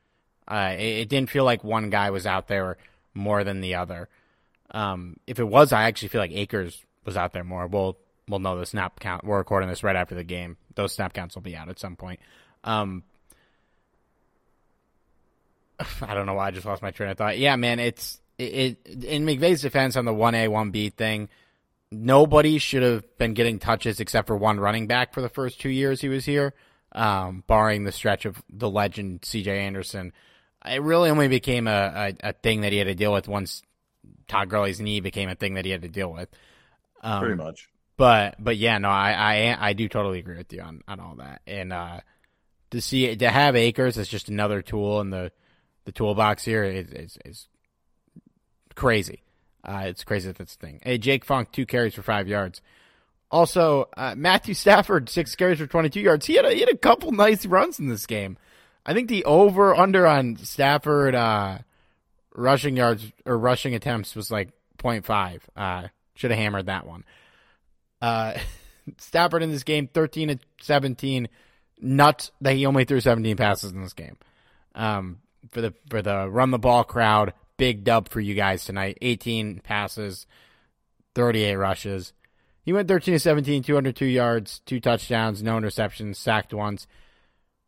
Uh, 0.49 0.75
it, 0.77 0.83
it, 0.83 1.09
didn't 1.09 1.31
feel 1.31 1.45
like 1.45 1.63
one 1.63 1.91
guy 1.91 2.11
was 2.11 2.27
out 2.27 2.49
there 2.49 2.79
more 3.15 3.45
than 3.45 3.61
the 3.61 3.77
other. 3.77 4.09
Um, 4.73 5.19
if 5.27 5.39
it 5.39 5.45
was, 5.45 5.73
I 5.73 5.85
actually 5.85 6.09
feel 6.09 6.21
like 6.21 6.33
Akers 6.33 6.83
was 7.05 7.17
out 7.17 7.33
there 7.33 7.45
more. 7.45 7.67
We'll, 7.67 7.99
we'll 8.27 8.41
know 8.41 8.59
the 8.59 8.67
snap 8.67 8.99
count. 8.99 9.23
We're 9.23 9.39
recording 9.39 9.69
this 9.69 9.85
right 9.85 9.95
after 9.95 10.15
the 10.15 10.25
game. 10.25 10.57
Those 10.75 10.93
snap 10.93 11.13
counts 11.13 11.35
will 11.35 11.43
be 11.43 11.55
out 11.55 11.69
at 11.69 11.79
some 11.79 11.97
point. 11.97 12.19
Um, 12.65 13.05
I 16.03 16.15
don't 16.15 16.27
know 16.27 16.35
why 16.35 16.49
I 16.49 16.51
just 16.51 16.67
lost 16.67 16.83
my 16.83 16.91
train 16.91 17.11
of 17.11 17.19
thought. 17.19 17.39
Yeah, 17.39 17.57
man, 17.57 17.79
it's 17.79 18.21
it, 18.39 18.79
it 18.85 19.05
in 19.05 19.25
McVay's 19.25 19.63
defense 19.63 19.97
on 19.97 20.05
the 20.05 20.15
one 20.15 20.35
A 20.35 20.49
one 20.49 20.71
B 20.71 20.91
thing. 20.91 21.29
Nobody 21.91 22.59
should 22.59 22.83
have 22.83 23.19
been 23.19 23.35
getting 23.35 23.59
touches 23.59 23.99
except 23.99 24.29
for 24.29 24.37
one 24.37 24.61
running 24.61 24.87
back 24.87 25.13
for 25.13 25.21
the 25.21 25.29
first 25.29 25.61
two 25.61 25.71
years 25.71 26.01
he 26.01 26.09
was 26.09 26.25
here, 26.25 26.55
um, 26.93 27.43
barring 27.47 27.83
the 27.83 27.91
stretch 27.91 28.27
of 28.27 28.41
the 28.49 28.71
legend 28.71 29.25
C.J. 29.25 29.59
Anderson. 29.59 30.13
It 30.65 30.83
really 30.83 31.11
only 31.11 31.27
became 31.27 31.67
a, 31.67 32.15
a, 32.23 32.29
a, 32.29 32.33
thing 32.33 32.61
that 32.61 32.71
he 32.71 32.79
had 32.79 32.87
to 32.87 32.95
deal 32.95 33.13
with 33.13 33.27
once 33.27 33.63
Todd 34.29 34.51
Gurley's 34.51 34.79
knee 34.79 35.01
became 35.01 35.29
a 35.29 35.35
thing 35.35 35.55
that 35.55 35.65
he 35.65 35.71
had 35.73 35.83
to 35.83 35.89
deal 35.89 36.13
with. 36.13 36.29
Um, 37.03 37.21
Pretty 37.21 37.37
much. 37.37 37.69
But 37.97 38.37
but 38.39 38.57
yeah, 38.57 38.79
no, 38.79 38.89
I, 38.89 39.13
I 39.13 39.69
I 39.69 39.73
do 39.73 39.89
totally 39.89 40.21
agree 40.21 40.37
with 40.37 40.53
you 40.53 40.63
on, 40.63 40.83
on 40.87 41.01
all 41.01 41.17
that. 41.17 41.43
And 41.47 41.73
uh, 41.73 42.01
to 42.71 42.81
see 42.81 43.15
to 43.15 43.31
have 43.31 43.57
Akers 43.57 43.99
as 43.99 44.09
just 44.09 44.29
another 44.29 44.63
tool 44.63 45.01
in 45.01 45.11
the 45.11 45.33
the 45.85 45.93
toolbox 45.93 46.45
here 46.45 46.65
is, 46.65 46.91
is, 46.93 47.19
is 47.25 47.49
crazy. 48.75 49.23
Uh, 49.65 49.83
it's 49.87 50.05
crazy 50.05 50.29
that 50.29 50.39
that's 50.39 50.57
the 50.57 50.67
thing. 50.67 50.81
Hey, 50.83 50.99
Jake 50.99 51.25
Funk, 51.25 51.53
two 51.53 51.67
carries 51.67 51.95
for 51.95 52.03
five 52.03 52.29
yards. 52.29 52.61
Also, 53.31 53.89
uh, 53.97 54.15
Matthew 54.17 54.55
Stafford, 54.55 55.09
six 55.09 55.35
carries 55.35 55.59
for 55.59 55.67
22 55.67 56.01
yards. 56.01 56.27
He 56.27 56.35
had, 56.35 56.45
a, 56.45 56.53
he 56.53 56.61
had 56.61 56.71
a 56.71 56.77
couple 56.77 57.13
nice 57.13 57.47
runs 57.47 57.79
in 57.79 57.89
this 57.89 58.07
game. 58.07 58.37
I 58.85 58.95
think 58.95 59.09
the 59.09 59.25
over 59.25 59.75
under 59.75 60.07
on 60.07 60.37
Stafford 60.37 61.15
uh, 61.15 61.59
rushing 62.35 62.77
yards 62.77 63.11
or 63.25 63.39
rushing 63.39 63.75
attempts 63.75 64.17
was 64.17 64.31
like 64.31 64.51
0.5. 64.79 65.41
Uh, 65.55 65.89
should 66.15 66.31
have 66.31 66.41
hammered 66.41 66.67
that 66.67 66.87
one. 66.87 67.05
Uh, 68.01 68.35
Stafford 68.99 69.43
in 69.43 69.51
this 69.51 69.63
game, 69.63 69.87
13 69.87 70.29
to 70.29 70.39
17. 70.63 71.29
Nuts 71.81 72.31
that 72.41 72.55
he 72.55 72.67
only 72.67 72.85
threw 72.85 73.01
17 73.01 73.37
passes 73.37 73.73
in 73.73 73.83
this 73.83 73.93
game. 73.93 74.17
Um, 74.75 75.19
for 75.51 75.61
the 75.61 75.75
for 75.89 76.03
the 76.03 76.29
run 76.29 76.51
the 76.51 76.59
ball 76.59 76.85
crowd. 76.85 77.33
Big 77.57 77.85
dub 77.85 78.09
for 78.09 78.21
you 78.21 78.35
guys 78.35 78.65
tonight. 78.65 78.99
18 79.03 79.61
passes, 79.61 80.27
38 81.15 81.57
rushes. 81.57 82.13
He 82.63 82.73
went 82.73 82.89
13 82.89 83.15
to 83.15 83.19
17, 83.19 83.63
202 83.63 84.07
yards, 84.07 84.61
two 84.61 84.81
touchdowns, 84.81 85.43
no 85.43 85.59
interceptions, 85.59 86.17
sacked 86.17 86.55
once. 86.55 86.87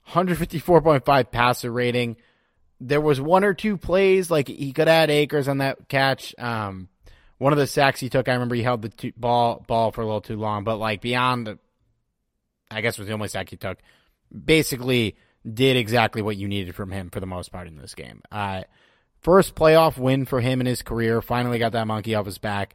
154.5 0.08 1.30
passer 1.30 1.70
rating. 1.70 2.16
There 2.80 3.00
was 3.00 3.20
one 3.20 3.44
or 3.44 3.54
two 3.54 3.76
plays 3.76 4.30
like 4.30 4.48
he 4.48 4.72
could 4.72 4.88
add 4.88 5.10
Akers 5.10 5.48
on 5.48 5.58
that 5.58 5.88
catch. 5.88 6.34
Um, 6.38 6.88
one 7.38 7.52
of 7.52 7.58
the 7.58 7.66
sacks 7.66 8.00
he 8.00 8.08
took, 8.08 8.28
I 8.28 8.32
remember 8.32 8.54
he 8.54 8.62
held 8.62 8.82
the 8.82 8.88
two, 8.88 9.12
ball 9.16 9.64
ball 9.66 9.92
for 9.92 10.00
a 10.00 10.04
little 10.04 10.20
too 10.20 10.36
long, 10.36 10.64
but 10.64 10.76
like 10.76 11.00
beyond, 11.00 11.58
I 12.70 12.80
guess 12.80 12.98
was 12.98 13.08
the 13.08 13.14
only 13.14 13.28
sack 13.28 13.50
he 13.50 13.56
took. 13.56 13.78
Basically, 14.32 15.16
did 15.50 15.76
exactly 15.76 16.22
what 16.22 16.36
you 16.36 16.48
needed 16.48 16.74
from 16.74 16.90
him 16.90 17.10
for 17.10 17.20
the 17.20 17.26
most 17.26 17.50
part 17.52 17.66
in 17.66 17.76
this 17.76 17.94
game. 17.94 18.22
Uh, 18.30 18.62
first 19.20 19.54
playoff 19.54 19.98
win 19.98 20.24
for 20.24 20.40
him 20.40 20.60
in 20.60 20.66
his 20.66 20.82
career. 20.82 21.20
Finally 21.20 21.58
got 21.58 21.72
that 21.72 21.86
monkey 21.86 22.14
off 22.14 22.26
his 22.26 22.38
back. 22.38 22.74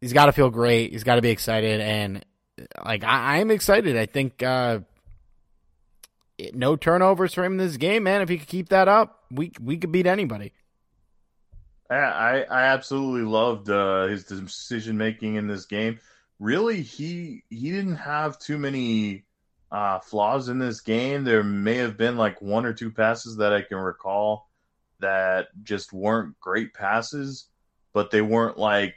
He's 0.00 0.12
got 0.12 0.26
to 0.26 0.32
feel 0.32 0.50
great. 0.50 0.92
He's 0.92 1.04
got 1.04 1.16
to 1.16 1.22
be 1.22 1.30
excited, 1.30 1.80
and 1.80 2.24
like 2.84 3.04
I, 3.04 3.38
am 3.38 3.52
excited. 3.52 3.96
I 3.96 4.06
think 4.06 4.42
uh, 4.42 4.80
no 6.52 6.74
turnovers 6.74 7.34
for 7.34 7.44
him 7.44 7.52
in 7.52 7.58
this 7.58 7.76
game, 7.76 8.02
man. 8.02 8.20
If 8.20 8.28
he 8.28 8.38
could 8.38 8.48
keep 8.48 8.70
that 8.70 8.88
up, 8.88 9.24
we 9.30 9.52
we 9.60 9.76
could 9.76 9.92
beat 9.92 10.06
anybody. 10.06 10.52
I 11.88 12.44
I 12.50 12.62
absolutely 12.64 13.22
loved 13.22 13.70
uh, 13.70 14.06
his 14.06 14.24
decision 14.24 14.96
making 14.96 15.36
in 15.36 15.46
this 15.46 15.66
game. 15.66 16.00
Really, 16.40 16.82
he 16.82 17.44
he 17.48 17.70
didn't 17.70 17.96
have 17.96 18.40
too 18.40 18.58
many 18.58 19.24
uh, 19.72 19.98
flaws 19.98 20.50
in 20.50 20.58
this 20.58 20.80
game. 20.80 21.24
There 21.24 21.42
may 21.42 21.76
have 21.76 21.96
been 21.96 22.16
like 22.16 22.40
one 22.42 22.66
or 22.66 22.74
two 22.74 22.90
passes 22.90 23.38
that 23.38 23.52
I 23.52 23.62
can 23.62 23.78
recall 23.78 24.50
that 25.00 25.48
just 25.64 25.92
weren't 25.92 26.38
great 26.38 26.74
passes, 26.74 27.46
but 27.94 28.10
they 28.10 28.20
weren't 28.20 28.58
like 28.58 28.94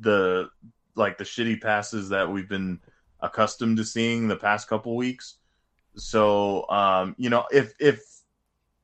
the 0.00 0.50
like 0.96 1.16
the 1.16 1.24
shitty 1.24 1.62
passes 1.62 2.08
that 2.08 2.30
we've 2.30 2.48
been 2.48 2.80
accustomed 3.20 3.76
to 3.76 3.84
seeing 3.84 4.26
the 4.26 4.36
past 4.36 4.68
couple 4.68 4.96
weeks. 4.96 5.36
So, 5.94 6.68
um, 6.68 7.14
you 7.18 7.30
know, 7.30 7.46
if 7.52 7.72
if 7.78 8.02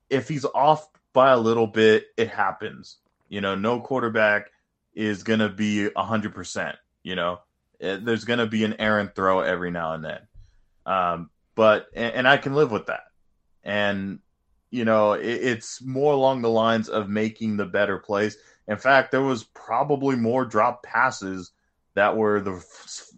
if 0.09 0.29
he's 0.29 0.45
off 0.45 0.89
by 1.13 1.33
a 1.33 1.39
little 1.39 1.67
bit, 1.67 2.07
it 2.17 2.29
happens. 2.29 2.99
You 3.29 3.41
know, 3.41 3.55
no 3.55 3.81
quarterback 3.81 4.51
is 4.95 5.23
to 5.41 5.49
be 5.49 5.89
100%, 5.97 6.75
you 7.03 7.17
know. 7.17 7.41
Eh, 7.81 7.99
there's 8.01 8.25
to 8.39 8.47
be 8.47 8.65
an 8.65 8.77
errant 8.79 9.15
throw 9.15 9.41
every 9.41 9.71
now 9.71 9.95
and 9.95 10.05
then. 10.05 10.21
Um, 10.87 11.31
but 11.55 11.87
and, 11.95 12.15
and, 12.15 12.29
I 12.29 12.37
can 12.37 12.55
live 12.55 12.71
with 12.73 12.87
that. 12.87 13.05
And 13.63 14.19
you 14.71 14.85
know, 14.85 15.13
it, 15.13 15.27
it's 15.27 15.83
more 15.83 16.13
along 16.13 16.43
the 16.43 16.51
lines 16.51 16.89
of 16.89 17.09
making 17.09 17.57
the 17.57 17.67
better 17.67 17.99
plays. 17.99 18.37
In 18.67 18.79
fact, 18.79 19.11
there 19.11 19.23
was 19.23 19.45
probably 19.45 20.17
more 20.17 20.45
drop 20.45 20.83
passes 20.83 21.53
that 21.95 22.17
were 22.17 22.41
the 22.41 22.65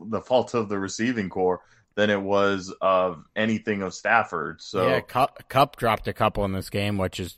the 0.01 0.21
fault 0.21 0.55
of 0.55 0.69
the 0.69 0.79
receiving 0.79 1.31
core 1.31 1.61
than 1.95 2.11
it 2.11 2.21
was 2.21 2.75
of 2.81 3.25
anything 3.37 3.83
of 3.83 3.95
Stafford. 3.95 4.61
So 4.61 4.89
yeah, 4.89 5.01
Cup, 5.01 5.45
Kupp 5.49 5.77
dropped 5.77 6.09
a 6.09 6.13
couple 6.13 6.45
in 6.45 6.53
this 6.53 6.71
game, 6.71 6.99
which 6.99 7.21
is 7.21 7.37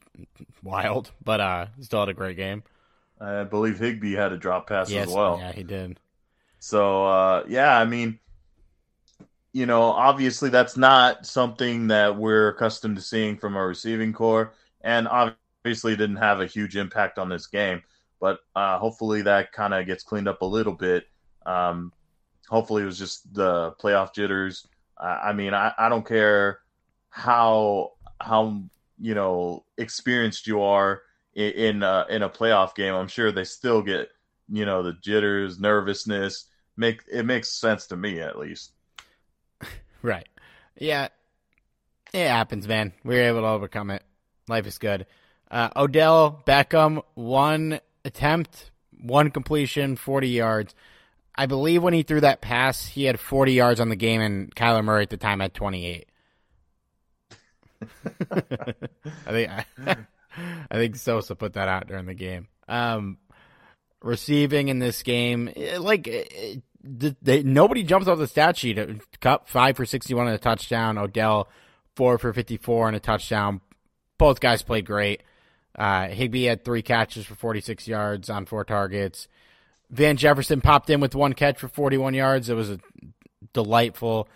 wild, 0.63 1.11
but 1.23 1.41
uh, 1.41 1.67
still 1.81 2.01
had 2.01 2.09
a 2.09 2.15
great 2.15 2.37
game. 2.37 2.63
I 3.21 3.45
believe 3.45 3.79
Higbee 3.79 4.15
had 4.15 4.33
a 4.33 4.39
drop 4.39 4.69
pass 4.69 4.91
yes, 4.91 5.09
as 5.09 5.15
well. 5.15 5.39
Yeah, 5.41 5.53
he 5.53 5.63
did. 5.63 5.99
So 6.59 7.07
uh, 7.07 7.45
yeah, 7.49 7.79
I 7.79 7.85
mean, 7.85 8.19
you 9.57 9.65
know, 9.65 9.85
obviously 9.85 10.51
that's 10.51 10.77
not 10.77 11.25
something 11.25 11.87
that 11.87 12.15
we're 12.15 12.51
accustomed 12.51 12.95
to 12.97 13.01
seeing 13.03 13.39
from 13.39 13.57
our 13.57 13.67
receiving 13.67 14.13
core, 14.13 14.53
and 14.83 15.09
obviously 15.09 15.97
didn't 15.97 16.17
have 16.17 16.43
a 16.43 16.47
huge 16.47 16.77
impact 16.77 17.19
on 17.19 17.31
this 17.31 17.47
game. 17.47 17.83
But 18.21 18.41
uh, 18.55 18.79
hopefully 18.79 19.23
that 19.23 19.53
kind 19.53 19.73
of 19.73 19.87
gets 19.87 20.05
cleaned 20.05 20.29
up 20.29 20.43
a 20.43 20.45
little 20.45 20.75
bit. 20.75 21.07
Um, 21.47 21.91
hopefully 22.47 22.83
it 22.83 22.85
was 22.85 22.99
just 22.99 23.33
the 23.33 23.73
playoff 23.81 24.13
jitters. 24.13 24.69
I 24.99 25.33
mean, 25.33 25.55
I, 25.55 25.73
I 25.79 25.89
don't 25.89 26.07
care 26.07 26.59
how 27.09 27.93
how 28.21 28.63
you 29.01 29.15
know 29.15 29.65
experienced 29.79 30.47
you 30.47 30.61
are 30.61 31.01
in 31.35 31.53
in 31.53 31.83
a, 31.83 32.05
in 32.11 32.23
a 32.23 32.29
playoff 32.29 32.75
game. 32.75 32.93
I'm 32.93 33.09
sure 33.09 33.33
they 33.33 33.45
still 33.45 33.81
get 33.81 34.11
you 34.51 34.67
know 34.67 34.83
the 34.83 34.93
jitters, 34.93 35.59
nervousness. 35.59 36.45
Make 36.77 37.05
it 37.11 37.25
makes 37.25 37.49
sense 37.53 37.87
to 37.87 37.97
me 37.97 38.21
at 38.21 38.39
least. 38.39 38.73
Right. 40.07 40.29
Yeah. 40.79 41.09
It 42.13 42.29
happens, 42.29 42.69
man. 42.69 42.93
We 43.03 43.17
were 43.17 43.23
able 43.23 43.41
to 43.41 43.49
overcome 43.49 43.91
it. 43.91 44.05
Life 44.47 44.69
is 44.69 44.79
good. 44.79 45.07
Uh, 45.51 45.71
Odell 45.75 46.45
Beckham, 46.47 47.03
one 47.15 47.81
attempt, 48.05 48.71
one 49.01 49.33
completion, 49.33 49.97
40 49.97 50.29
yards. 50.29 50.77
I 51.35 51.47
believe 51.47 51.83
when 51.83 51.93
he 51.93 52.05
threw 52.05 52.21
that 52.21 52.41
pass, 52.41 52.87
he 52.87 53.03
had 53.03 53.19
40 53.19 53.53
yards 53.53 53.81
on 53.81 53.89
the 53.89 53.97
game, 53.97 54.21
and 54.21 54.55
Kyler 54.55 54.85
Murray 54.85 55.03
at 55.03 55.11
the 55.11 55.17
time 55.17 55.41
had 55.41 55.53
28. 55.53 56.09
I 58.31 58.47
think 59.27 59.51
I, 59.51 59.65
I, 60.71 60.75
think 60.75 60.95
Sosa 60.95 61.35
put 61.35 61.55
that 61.55 61.67
out 61.67 61.89
during 61.89 62.07
the 62.07 62.15
game. 62.15 62.47
Um, 62.69 63.19
receiving 64.03 64.69
in 64.69 64.79
this 64.79 65.03
game, 65.03 65.51
eh, 65.57 65.79
like 65.79 66.07
eh, 66.07 66.57
they, 66.83 67.43
nobody 67.43 67.83
jumps 67.83 68.09
off 68.09 68.19
the 68.19 68.27
stat 68.27 68.57
sheet. 68.57 68.79
Kupp 69.21 69.49
five 69.49 69.77
for 69.77 69.87
61 69.87 70.27
and 70.27 70.35
a 70.35 70.39
touchdown. 70.39 70.99
Odell 70.99 71.49
four 71.95 72.19
for 72.19 72.33
54 72.33 72.89
and 72.89 72.97
a 72.97 73.01
touchdown. 73.01 73.61
Both 74.19 74.41
guys 74.41 74.63
played 74.63 74.87
great. 74.87 75.23
Uh, 75.75 76.09
Higbee 76.09 76.45
had 76.45 76.65
three 76.65 76.83
catches 76.83 77.27
for 77.27 77.35
46 77.35 77.87
yards 77.87 78.31
on 78.31 78.47
four 78.47 78.65
targets. 78.65 79.29
Van 79.91 80.17
Jefferson 80.17 80.61
popped 80.61 80.91
in 80.91 81.01
with 81.01 81.15
one 81.15 81.33
catch 81.35 81.59
for 81.59 81.69
41 81.69 82.15
yards. 82.15 82.49
It 82.49 82.55
was 82.55 82.71
a 82.71 82.81
delightful 83.53 84.29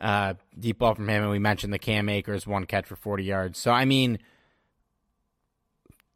uh, 0.00 0.34
deep 0.58 0.78
ball 0.78 0.94
from 0.94 1.08
him, 1.08 1.22
and 1.22 1.30
we 1.30 1.38
mentioned 1.38 1.72
the 1.72 1.78
Cam 1.78 2.08
Akers 2.08 2.46
one 2.46 2.64
catch 2.64 2.86
for 2.86 2.96
40 2.96 3.24
yards. 3.24 3.58
So 3.58 3.70
I 3.70 3.84
mean, 3.84 4.18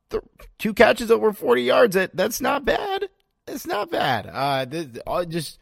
the, 0.08 0.22
two 0.58 0.74
catches 0.74 1.10
over 1.10 1.32
40 1.32 1.62
yards. 1.62 1.94
That 1.94 2.16
that's 2.16 2.40
not 2.40 2.64
bad. 2.64 3.08
It's 3.50 3.66
not 3.66 3.90
bad. 3.90 4.26
Uh, 4.26 4.64
this, 4.64 4.86
uh, 5.06 5.24
just 5.24 5.58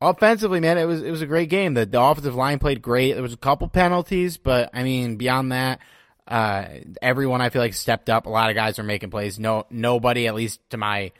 offensively, 0.00 0.60
man, 0.60 0.78
it 0.78 0.84
was 0.84 1.02
it 1.02 1.10
was 1.10 1.22
a 1.22 1.26
great 1.26 1.48
game. 1.48 1.74
The, 1.74 1.86
the 1.86 2.00
offensive 2.00 2.34
line 2.34 2.58
played 2.58 2.82
great. 2.82 3.12
There 3.12 3.22
was 3.22 3.32
a 3.32 3.38
couple 3.38 3.68
penalties, 3.68 4.36
but 4.36 4.70
I 4.72 4.82
mean, 4.82 5.16
beyond 5.16 5.52
that, 5.52 5.80
uh, 6.26 6.66
everyone 7.02 7.40
I 7.40 7.50
feel 7.50 7.62
like 7.62 7.74
stepped 7.74 8.10
up. 8.10 8.26
A 8.26 8.30
lot 8.30 8.50
of 8.50 8.56
guys 8.56 8.78
are 8.78 8.84
making 8.84 9.10
plays. 9.10 9.38
No, 9.38 9.66
nobody, 9.70 10.26
at 10.26 10.34
least 10.34 10.60
to 10.70 10.76
my 10.76 11.12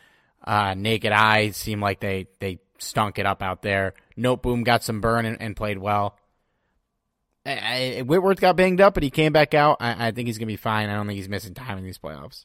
uh, 0.45 0.75
naked 0.75 1.13
eye 1.13 1.51
seemed 1.51 1.83
like 1.83 2.01
they 2.01 2.29
they 2.39 2.61
stunk 2.79 3.19
it 3.19 3.27
up 3.27 3.43
out 3.43 3.63
there. 3.63 3.95
Noteboom 4.17 4.65
got 4.65 4.83
some 4.83 5.01
burn 5.01 5.27
and, 5.27 5.41
and 5.41 5.57
played 5.57 5.79
well. 5.79 6.17
I, 7.47 7.99
I, 7.99 8.03
Whitworth 8.03 8.41
got 8.41 8.57
banged 8.57 8.81
up, 8.81 8.95
but 8.95 9.03
he 9.03 9.11
came 9.11 9.33
back 9.33 9.55
out. 9.55 9.79
I, 9.81 10.09
I 10.09 10.11
think 10.11 10.27
he's 10.27 10.39
gonna 10.39 10.47
be 10.47 10.57
fine. 10.57 10.89
I 10.89 10.95
don't 10.95 11.07
think 11.07 11.17
he's 11.17 11.29
missing 11.29 11.55
time 11.55 11.79
in 11.79 11.85
these 11.85 11.99
playoffs. 11.99 12.45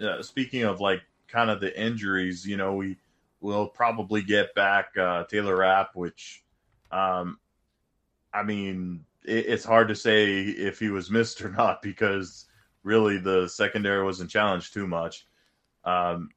uh, 0.00 0.22
speaking 0.22 0.62
of 0.62 0.80
like 0.80 1.02
kind 1.28 1.50
of 1.50 1.60
the 1.60 1.80
injuries, 1.80 2.46
you 2.46 2.56
know, 2.56 2.74
we 2.74 2.96
will 3.40 3.66
probably 3.68 4.22
get 4.22 4.54
back 4.54 4.96
uh, 4.96 5.24
Taylor 5.24 5.56
Rapp, 5.56 5.94
which, 5.94 6.44
um, 6.90 7.38
I 8.32 8.42
mean, 8.42 9.04
it, 9.24 9.46
it's 9.46 9.64
hard 9.64 9.88
to 9.88 9.94
say 9.94 10.40
if 10.40 10.78
he 10.78 10.88
was 10.88 11.10
missed 11.10 11.42
or 11.42 11.50
not 11.58 11.82
because 11.82 12.46
really 12.82 13.18
the 13.18 13.48
secondary 13.48 14.04
wasn't 14.04 14.30
challenged 14.30 14.72
too 14.72 14.86
much. 14.86 15.26
Um, 15.84 16.30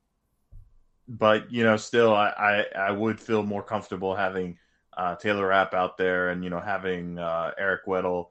but 1.07 1.51
you 1.51 1.63
know, 1.63 1.77
still, 1.77 2.13
I, 2.13 2.29
I, 2.75 2.79
I 2.79 2.91
would 2.91 3.19
feel 3.19 3.43
more 3.43 3.63
comfortable 3.63 4.15
having 4.15 4.57
uh, 4.95 5.15
Taylor 5.15 5.47
Rapp 5.47 5.73
out 5.73 5.97
there, 5.97 6.29
and 6.29 6.43
you 6.43 6.49
know, 6.49 6.59
having 6.59 7.17
uh, 7.17 7.51
Eric 7.57 7.85
Weddle, 7.85 8.27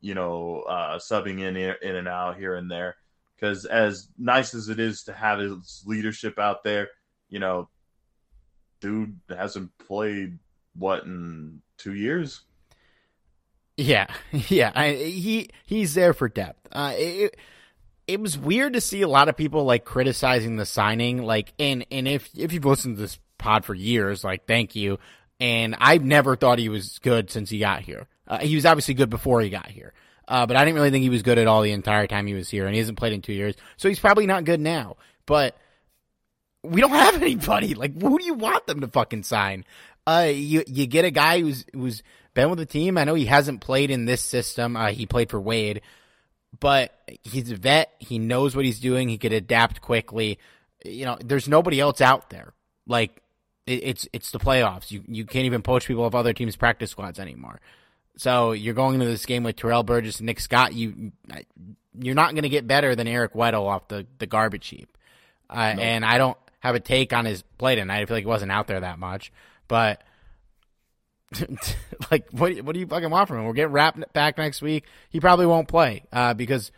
you 0.00 0.14
know, 0.14 0.62
uh, 0.68 0.98
subbing 0.98 1.40
in 1.40 1.56
in 1.56 1.96
and 1.96 2.08
out 2.08 2.36
here 2.36 2.54
and 2.54 2.70
there 2.70 2.96
because 3.36 3.64
as 3.64 4.08
nice 4.18 4.54
as 4.54 4.68
it 4.68 4.78
is 4.78 5.04
to 5.04 5.12
have 5.12 5.38
his 5.38 5.82
leadership 5.86 6.38
out 6.38 6.62
there, 6.64 6.88
you 7.28 7.38
know, 7.38 7.68
dude 8.80 9.18
hasn't 9.28 9.70
played 9.78 10.38
what 10.74 11.04
in 11.04 11.62
two 11.78 11.94
years. 11.94 12.42
Yeah, 13.76 14.06
yeah, 14.48 14.72
I, 14.74 14.92
he 14.92 15.50
he's 15.66 15.94
there 15.94 16.12
for 16.12 16.28
depth. 16.28 16.68
Uh, 16.70 16.92
it, 16.96 17.36
it 18.06 18.20
was 18.20 18.36
weird 18.36 18.74
to 18.74 18.80
see 18.80 19.02
a 19.02 19.08
lot 19.08 19.28
of 19.28 19.36
people 19.36 19.64
like 19.64 19.84
criticizing 19.84 20.56
the 20.56 20.66
signing. 20.66 21.22
Like, 21.22 21.52
and 21.58 21.86
and 21.90 22.06
if 22.06 22.30
if 22.36 22.52
you've 22.52 22.64
listened 22.64 22.96
to 22.96 23.02
this 23.02 23.18
pod 23.38 23.64
for 23.64 23.74
years, 23.74 24.24
like, 24.24 24.46
thank 24.46 24.74
you. 24.76 24.98
And 25.40 25.74
I've 25.80 26.04
never 26.04 26.36
thought 26.36 26.60
he 26.60 26.68
was 26.68 26.98
good 27.00 27.30
since 27.30 27.50
he 27.50 27.58
got 27.58 27.82
here. 27.82 28.06
Uh, 28.28 28.38
he 28.38 28.54
was 28.54 28.64
obviously 28.64 28.94
good 28.94 29.10
before 29.10 29.40
he 29.40 29.50
got 29.50 29.68
here, 29.68 29.92
uh, 30.32 30.46
but 30.46 30.56
I 30.56 30.64
didn't 30.64 30.76
really 30.76 30.90
think 30.90 31.02
he 31.02 31.10
was 31.10 31.20
good 31.20 31.36
at 31.36 31.46
all 31.46 31.60
the 31.60 31.72
entire 31.72 32.06
time 32.06 32.26
he 32.26 32.32
was 32.32 32.48
here, 32.48 32.64
and 32.64 32.72
he 32.74 32.78
hasn't 32.78 32.96
played 32.96 33.12
in 33.12 33.20
two 33.20 33.34
years, 33.34 33.54
so 33.76 33.90
he's 33.90 34.00
probably 34.00 34.24
not 34.24 34.44
good 34.44 34.60
now. 34.60 34.96
But 35.26 35.58
we 36.62 36.80
don't 36.80 36.90
have 36.90 37.16
anybody. 37.22 37.74
Like, 37.74 38.00
who 38.00 38.18
do 38.18 38.24
you 38.24 38.32
want 38.32 38.66
them 38.66 38.80
to 38.80 38.88
fucking 38.88 39.24
sign? 39.24 39.66
Uh, 40.06 40.30
you 40.32 40.64
you 40.66 40.86
get 40.86 41.04
a 41.04 41.10
guy 41.10 41.40
who's 41.40 41.66
who's 41.74 42.02
been 42.32 42.48
with 42.48 42.58
the 42.58 42.64
team. 42.64 42.96
I 42.96 43.04
know 43.04 43.12
he 43.12 43.26
hasn't 43.26 43.60
played 43.60 43.90
in 43.90 44.06
this 44.06 44.22
system. 44.22 44.74
Uh, 44.74 44.92
he 44.92 45.04
played 45.04 45.28
for 45.28 45.38
Wade, 45.38 45.82
but 46.58 46.98
he's 47.22 47.50
a 47.50 47.56
vet. 47.56 47.92
He 47.98 48.18
knows 48.18 48.56
what 48.56 48.64
he's 48.64 48.80
doing. 48.80 49.10
He 49.10 49.18
could 49.18 49.34
adapt 49.34 49.82
quickly. 49.82 50.38
You 50.82 51.04
know, 51.04 51.18
there's 51.22 51.46
nobody 51.46 51.78
else 51.78 52.00
out 52.00 52.30
there. 52.30 52.54
Like, 52.86 53.20
it, 53.66 53.84
it's 53.84 54.08
it's 54.14 54.30
the 54.30 54.38
playoffs. 54.38 54.90
You 54.90 55.04
you 55.06 55.26
can't 55.26 55.44
even 55.44 55.60
poach 55.60 55.86
people 55.86 56.06
of 56.06 56.14
other 56.14 56.32
teams' 56.32 56.56
practice 56.56 56.90
squads 56.90 57.18
anymore. 57.18 57.60
So 58.16 58.52
you're 58.52 58.74
going 58.74 58.94
into 58.94 59.06
this 59.06 59.26
game 59.26 59.42
with 59.42 59.56
Terrell 59.56 59.82
Burgess 59.82 60.18
and 60.18 60.26
Nick 60.26 60.40
Scott. 60.40 60.74
You 60.74 61.12
you're 61.98 62.14
not 62.14 62.32
going 62.32 62.42
to 62.42 62.48
get 62.48 62.66
better 62.66 62.94
than 62.94 63.06
Eric 63.06 63.34
Weddle 63.34 63.66
off 63.66 63.88
the 63.88 64.06
the 64.18 64.26
garbage 64.26 64.68
heap. 64.68 64.96
Uh, 65.48 65.74
no. 65.74 65.82
And 65.82 66.04
I 66.04 66.18
don't 66.18 66.38
have 66.60 66.74
a 66.74 66.80
take 66.80 67.12
on 67.12 67.24
his 67.24 67.42
play 67.58 67.74
tonight. 67.74 68.00
I 68.00 68.06
feel 68.06 68.16
like 68.16 68.24
he 68.24 68.28
wasn't 68.28 68.52
out 68.52 68.66
there 68.66 68.80
that 68.80 68.98
much, 68.98 69.32
but 69.68 70.02
like, 72.10 72.28
what 72.30 72.56
what 72.62 72.74
do 72.74 72.80
you 72.80 72.86
fucking 72.86 73.10
want 73.10 73.28
from 73.28 73.38
him? 73.38 73.44
We're 73.44 73.52
getting 73.52 73.72
Rapp 73.72 74.12
back 74.12 74.38
next 74.38 74.62
week. 74.62 74.84
He 75.10 75.20
probably 75.20 75.46
won't 75.46 75.68
play 75.68 76.04
uh, 76.12 76.34
because 76.34 76.72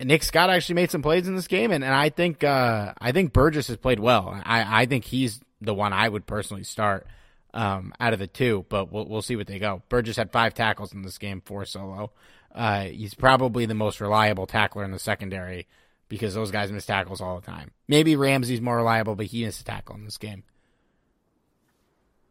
Nick 0.00 0.22
Scott 0.22 0.50
actually 0.50 0.76
made 0.76 0.90
some 0.90 1.02
plays 1.02 1.26
in 1.26 1.36
this 1.36 1.48
game, 1.48 1.70
and, 1.70 1.84
and 1.84 1.94
I 1.94 2.08
think 2.10 2.44
uh, 2.44 2.94
I 3.00 3.12
think 3.12 3.32
Burgess 3.32 3.68
has 3.68 3.76
played 3.76 4.00
well. 4.00 4.40
I, 4.44 4.82
I 4.82 4.86
think 4.86 5.04
he's 5.04 5.40
the 5.60 5.74
one 5.74 5.92
I 5.92 6.08
would 6.08 6.26
personally 6.26 6.64
start 6.64 7.06
um, 7.54 7.92
out 7.98 8.12
of 8.12 8.18
the 8.18 8.26
two, 8.26 8.66
but 8.68 8.92
we'll 8.92 9.06
we'll 9.06 9.22
see 9.22 9.36
what 9.36 9.46
they 9.46 9.58
go. 9.58 9.82
Burgess 9.88 10.16
had 10.16 10.32
five 10.32 10.54
tackles 10.54 10.92
in 10.92 11.02
this 11.02 11.18
game, 11.18 11.42
four 11.44 11.64
solo. 11.64 12.12
Uh, 12.54 12.84
he's 12.84 13.14
probably 13.14 13.66
the 13.66 13.74
most 13.74 14.00
reliable 14.00 14.46
tackler 14.46 14.84
in 14.84 14.90
the 14.90 14.98
secondary 14.98 15.66
because 16.08 16.34
those 16.34 16.50
guys 16.50 16.72
miss 16.72 16.86
tackles 16.86 17.20
all 17.20 17.38
the 17.38 17.46
time. 17.46 17.70
Maybe 17.86 18.16
Ramsey's 18.16 18.60
more 18.60 18.76
reliable, 18.76 19.14
but 19.14 19.26
he 19.26 19.44
missed 19.44 19.60
a 19.60 19.64
tackle 19.64 19.94
in 19.96 20.04
this 20.04 20.18
game. 20.18 20.42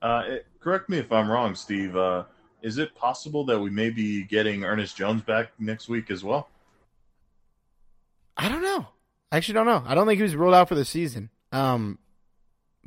Uh, 0.02 0.24
it, 0.28 0.48
correct 0.60 0.90
me 0.90 0.98
if 0.98 1.12
I'm 1.12 1.30
wrong, 1.30 1.56
Steve. 1.56 1.96
Uh, 1.96 2.24
is 2.62 2.78
it 2.78 2.96
possible 2.96 3.46
that 3.46 3.60
we 3.60 3.70
may 3.70 3.90
be 3.90 4.24
getting 4.24 4.64
Ernest 4.64 4.98
Jones 4.98 5.22
back 5.22 5.52
next 5.60 5.88
week 5.88 6.10
as 6.10 6.24
well? 6.24 6.50
I 8.36 8.50
don't 8.50 8.62
know. 8.62 8.88
I 9.32 9.38
actually 9.38 9.56
don't 9.56 9.66
know. 9.66 9.84
I 9.86 9.96
don't 9.96 10.08
think 10.08 10.18
he 10.18 10.24
was 10.24 10.36
ruled 10.36 10.54
out 10.54 10.70
for 10.70 10.76
the 10.76 10.86
season. 10.86 11.30
Um, 11.52 12.00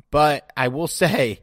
but 0.09 0.51
I 0.55 0.67
will 0.69 0.87
say, 0.87 1.41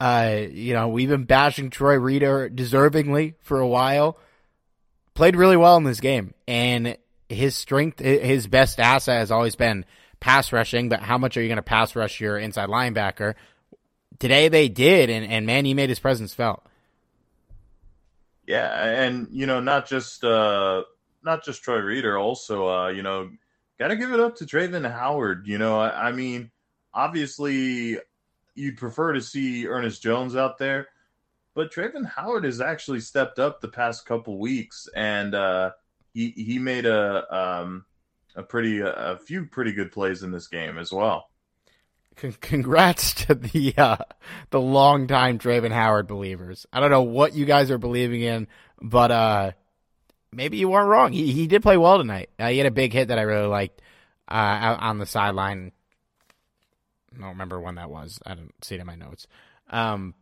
uh, 0.00 0.46
you 0.50 0.74
know, 0.74 0.88
we've 0.88 1.08
been 1.08 1.24
bashing 1.24 1.70
Troy 1.70 1.98
Reeder 1.98 2.48
deservingly 2.48 3.34
for 3.40 3.60
a 3.60 3.68
while. 3.68 4.18
Played 5.14 5.36
really 5.36 5.56
well 5.56 5.76
in 5.76 5.84
this 5.84 6.00
game, 6.00 6.34
and 6.48 6.96
his 7.28 7.54
strength, 7.54 8.00
his 8.00 8.46
best 8.46 8.80
asset 8.80 9.18
has 9.18 9.30
always 9.30 9.54
been 9.54 9.84
pass 10.18 10.52
rushing. 10.52 10.88
But 10.88 11.00
how 11.00 11.18
much 11.18 11.36
are 11.36 11.42
you 11.42 11.48
going 11.48 11.56
to 11.56 11.62
pass 11.62 11.94
rush 11.94 12.20
your 12.20 12.38
inside 12.38 12.68
linebacker? 12.68 13.34
today 14.20 14.48
they 14.48 14.68
did, 14.68 15.10
and, 15.10 15.24
and 15.24 15.46
man, 15.46 15.64
he 15.64 15.74
made 15.74 15.88
his 15.88 15.98
presence 15.98 16.32
felt. 16.32 16.62
Yeah, 18.46 19.04
and 19.04 19.26
you 19.30 19.46
know, 19.46 19.60
not 19.60 19.88
just 19.88 20.22
uh, 20.22 20.84
not 21.24 21.44
just 21.44 21.62
Troy 21.62 21.78
Reeder, 21.78 22.16
also 22.16 22.68
uh, 22.68 22.88
you 22.88 23.02
know, 23.02 23.30
got 23.78 23.88
to 23.88 23.96
give 23.96 24.12
it 24.12 24.20
up 24.20 24.36
to 24.36 24.46
Travin 24.46 24.88
Howard. 24.88 25.46
You 25.46 25.58
know, 25.58 25.80
I, 25.80 26.08
I 26.08 26.12
mean, 26.12 26.50
obviously, 26.94 27.98
you'd 28.54 28.76
prefer 28.76 29.12
to 29.12 29.20
see 29.20 29.66
Ernest 29.66 30.02
Jones 30.02 30.36
out 30.36 30.58
there, 30.58 30.88
but 31.54 31.72
Travin 31.72 32.04
Howard 32.04 32.44
has 32.44 32.60
actually 32.60 33.00
stepped 33.00 33.38
up 33.38 33.60
the 33.60 33.68
past 33.68 34.06
couple 34.06 34.38
weeks, 34.38 34.88
and 34.94 35.34
uh, 35.34 35.70
he 36.12 36.30
he 36.30 36.58
made 36.58 36.86
a 36.86 37.34
um, 37.34 37.84
a 38.36 38.42
pretty 38.42 38.80
a 38.80 39.18
few 39.26 39.46
pretty 39.46 39.72
good 39.72 39.92
plays 39.92 40.22
in 40.22 40.30
this 40.30 40.48
game 40.48 40.78
as 40.78 40.92
well 40.92 41.30
congrats 42.40 43.14
to 43.26 43.34
the 43.34 43.74
uh, 43.76 43.96
the 44.50 44.60
longtime 44.60 45.38
Travin 45.38 45.72
Howard 45.72 46.06
believers. 46.06 46.66
I 46.72 46.80
don't 46.80 46.90
know 46.90 47.02
what 47.02 47.34
you 47.34 47.44
guys 47.44 47.70
are 47.70 47.78
believing 47.78 48.20
in, 48.20 48.48
but 48.80 49.10
uh, 49.10 49.52
maybe 50.32 50.58
you 50.58 50.68
weren't 50.68 50.88
wrong. 50.88 51.12
He 51.12 51.32
he 51.32 51.46
did 51.46 51.62
play 51.62 51.76
well 51.76 51.98
tonight. 51.98 52.30
Uh, 52.38 52.48
he 52.48 52.58
had 52.58 52.66
a 52.66 52.72
big 52.72 52.92
hit 52.92 53.08
that 53.08 53.18
I 53.18 53.22
really 53.22 53.48
liked 53.48 53.80
uh, 54.30 54.34
out 54.34 54.80
on 54.82 54.98
the 54.98 55.06
sideline. 55.06 55.72
I 57.14 57.20
don't 57.20 57.30
remember 57.30 57.60
when 57.60 57.74
that 57.76 57.90
was. 57.90 58.20
I 58.24 58.34
don't 58.34 58.52
see 58.62 58.76
it 58.76 58.80
in 58.80 58.86
my 58.86 58.94
notes. 58.94 59.26
Um, 59.68 60.14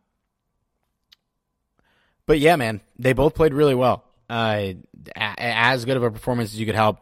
but 2.25 2.39
yeah, 2.39 2.55
man, 2.55 2.81
they 2.97 3.13
both 3.13 3.35
played 3.35 3.53
really 3.53 3.75
well. 3.75 4.03
Uh, 4.29 4.73
as 5.15 5.85
good 5.85 5.97
of 5.97 6.03
a 6.03 6.11
performance 6.11 6.53
as 6.53 6.59
you 6.59 6.65
could 6.65 6.75
help 6.75 6.99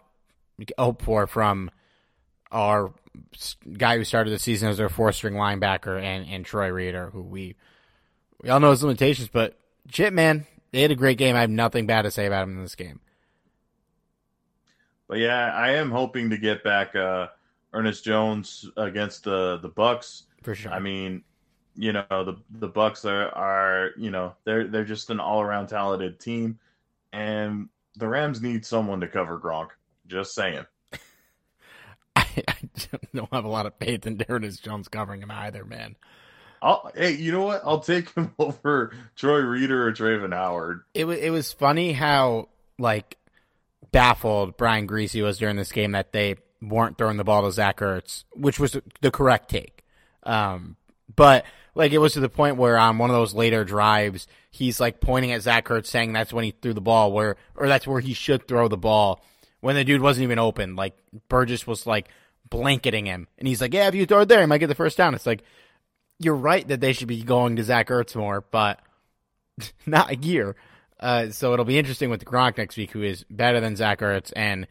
hope 0.78 1.02
for 1.02 1.28
from 1.28 1.70
our 2.52 2.94
guy 3.78 3.98
who 3.98 4.04
started 4.04 4.32
the 4.32 4.40
season 4.40 4.70
as 4.70 4.78
their 4.78 4.90
four 4.90 5.12
string 5.12 5.34
linebacker 5.34 6.02
and, 6.02 6.28
and 6.30 6.46
Troy 6.46 6.70
Reeder, 6.70 7.10
who 7.10 7.22
we 7.22 7.56
we 8.42 8.50
all 8.50 8.60
know 8.60 8.72
his 8.72 8.84
limitations, 8.84 9.30
but 9.30 9.58
shit, 9.92 10.14
man, 10.14 10.46
they 10.72 10.82
had 10.82 10.92
a 10.92 10.96
great 10.96 11.18
game. 11.18 11.36
I 11.36 11.42
have 11.42 11.50
nothing 11.50 11.88
bad 11.88 12.04
to 12.04 12.12
say 12.12 12.26
about 12.26 12.44
him 12.44 12.58
in 12.58 12.62
this 12.62 12.76
game. 12.76 13.00
But 15.08 15.20
yeah, 15.20 15.52
I 15.54 15.72
am 15.74 15.90
hoping 15.90 16.30
to 16.30 16.38
get 16.38 16.64
back 16.64 16.96
uh, 16.96 17.28
Ernest 17.74 18.04
Jones 18.04 18.70
against 18.78 19.24
the 19.24 19.58
the 19.58 19.70
Bucs. 19.70 20.24
For 20.44 20.56
sure. 20.56 20.72
I 20.72 20.80
mean, 20.80 21.24
you 21.76 21.94
know, 21.94 22.06
the 22.10 22.36
the 22.50 22.70
Bucs 22.70 23.06
are 23.06 23.30
are 23.30 23.92
you 23.98 24.12
know 24.12 24.34
they're 24.44 24.68
they're 24.68 24.86
just 24.86 25.10
an 25.10 25.20
all 25.20 25.42
around 25.42 25.68
talented 25.68 26.20
team, 26.20 26.60
and 27.14 27.70
the 27.96 28.08
Rams 28.08 28.42
need 28.42 28.66
someone 28.66 29.00
to 29.02 29.08
cover 29.08 29.40
Gronk. 29.40 29.70
Just 30.08 30.34
saying. 30.34 30.66
I, 32.16 32.26
don't 33.14 33.34
have 33.34 33.46
a 33.46 33.50
lot 33.50 33.66
of 33.66 33.74
faith 33.80 34.08
in 34.08 34.24
Ernest 34.30 34.64
Jones 34.64 34.88
covering 34.88 35.22
him 35.22 35.32
either, 35.32 35.66
man. 35.66 35.96
I'll, 36.62 36.92
hey, 36.96 37.12
you 37.12 37.32
know 37.32 37.44
what? 37.44 37.62
I'll 37.64 37.80
take 37.80 38.14
him 38.14 38.34
over 38.40 38.94
Troy 39.16 39.40
Reeder 39.40 39.88
or 39.88 39.92
Travin 39.92 40.34
Howard. 40.34 40.84
It 40.94 41.06
was 41.06 41.20
it 41.20 41.30
was 41.30 41.54
funny 41.54 41.94
how 41.94 42.50
like 42.80 43.18
baffled 43.92 44.58
Brian 44.58 44.88
Griese 44.88 45.22
was 45.24 45.38
during 45.38 45.56
this 45.56 45.72
game 45.72 45.92
that 45.92 46.12
they 46.12 46.36
weren't 46.62 46.98
throwing 46.98 47.18
the 47.18 47.24
ball 47.24 47.44
to 47.44 47.52
Zach 47.52 47.80
Ertz, 47.80 48.24
which 48.34 48.60
was 48.60 48.78
the 49.02 49.12
correct 49.12 49.50
take. 49.50 49.84
Um, 50.24 50.76
but 51.16 51.46
like 51.76 51.92
it 51.92 52.00
was 52.00 52.14
to 52.14 52.20
the 52.20 52.30
point 52.30 52.58
where 52.58 52.78
on 52.78 52.98
one 52.98 53.10
of 53.10 53.16
those 53.16 53.34
later 53.34 53.64
drives, 53.64 54.28
he's 54.52 54.80
like 54.80 55.00
pointing 55.00 55.32
at 55.32 55.42
Zach 55.42 55.66
Ertz, 55.68 55.88
saying 55.88 56.14
that's 56.14 56.34
when 56.34 56.44
he 56.44 56.52
threw 56.52 56.74
the 56.74 56.82
ball, 56.82 57.12
where 57.12 57.38
or 57.56 57.68
that's 57.68 57.88
where 57.88 58.02
he 58.02 58.14
should 58.14 58.48
throw 58.48 58.68
the 58.68 58.78
ball 58.78 59.24
when 59.62 59.76
the 59.76 59.84
dude 59.84 60.02
wasn't 60.02 60.24
even 60.24 60.40
open. 60.40 60.76
Like 60.76 60.98
Burgess 61.30 61.68
was 61.68 61.86
like 61.86 62.10
blanketing 62.50 63.06
him. 63.06 63.28
And 63.38 63.48
he's 63.48 63.62
like, 63.62 63.74
yeah, 63.74 63.88
if 63.88 63.96
you 63.96 64.06
throw 64.06 64.22
it 64.22 64.28
there, 64.28 64.42
he 64.42 64.46
might 64.46 64.60
get 64.60 64.68
the 64.68 64.76
first 64.76 64.98
down. 64.98 65.14
It's 65.14 65.26
like, 65.26 65.44
you're 66.20 66.36
right 66.36 66.68
that 66.68 66.82
they 66.82 66.94
should 66.94 67.08
be 67.08 67.22
going 67.24 67.58
to 67.58 67.64
Zach 67.64 67.90
Ertz 67.90 68.16
more, 68.16 68.42
but 68.42 68.80
not 69.86 70.12
a 70.12 70.16
year. 70.16 70.56
Uh, 71.00 71.30
so 71.30 71.54
it'll 71.54 71.66
be 71.66 71.78
interesting 71.78 72.10
with 72.10 72.26
Gronk 72.26 72.58
next 72.58 72.76
week, 72.76 72.92
who 72.92 73.04
is 73.04 73.24
better 73.30 73.60
than 73.60 73.76
Zach 73.76 74.00
Ertz 74.00 74.34
and 74.36 74.68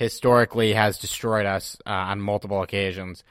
historically 0.00 0.72
has 0.72 0.98
destroyed 0.98 1.46
us 1.46 1.76
uh, 1.86 1.90
on 1.90 2.20
multiple 2.20 2.62
occasions. 2.62 3.22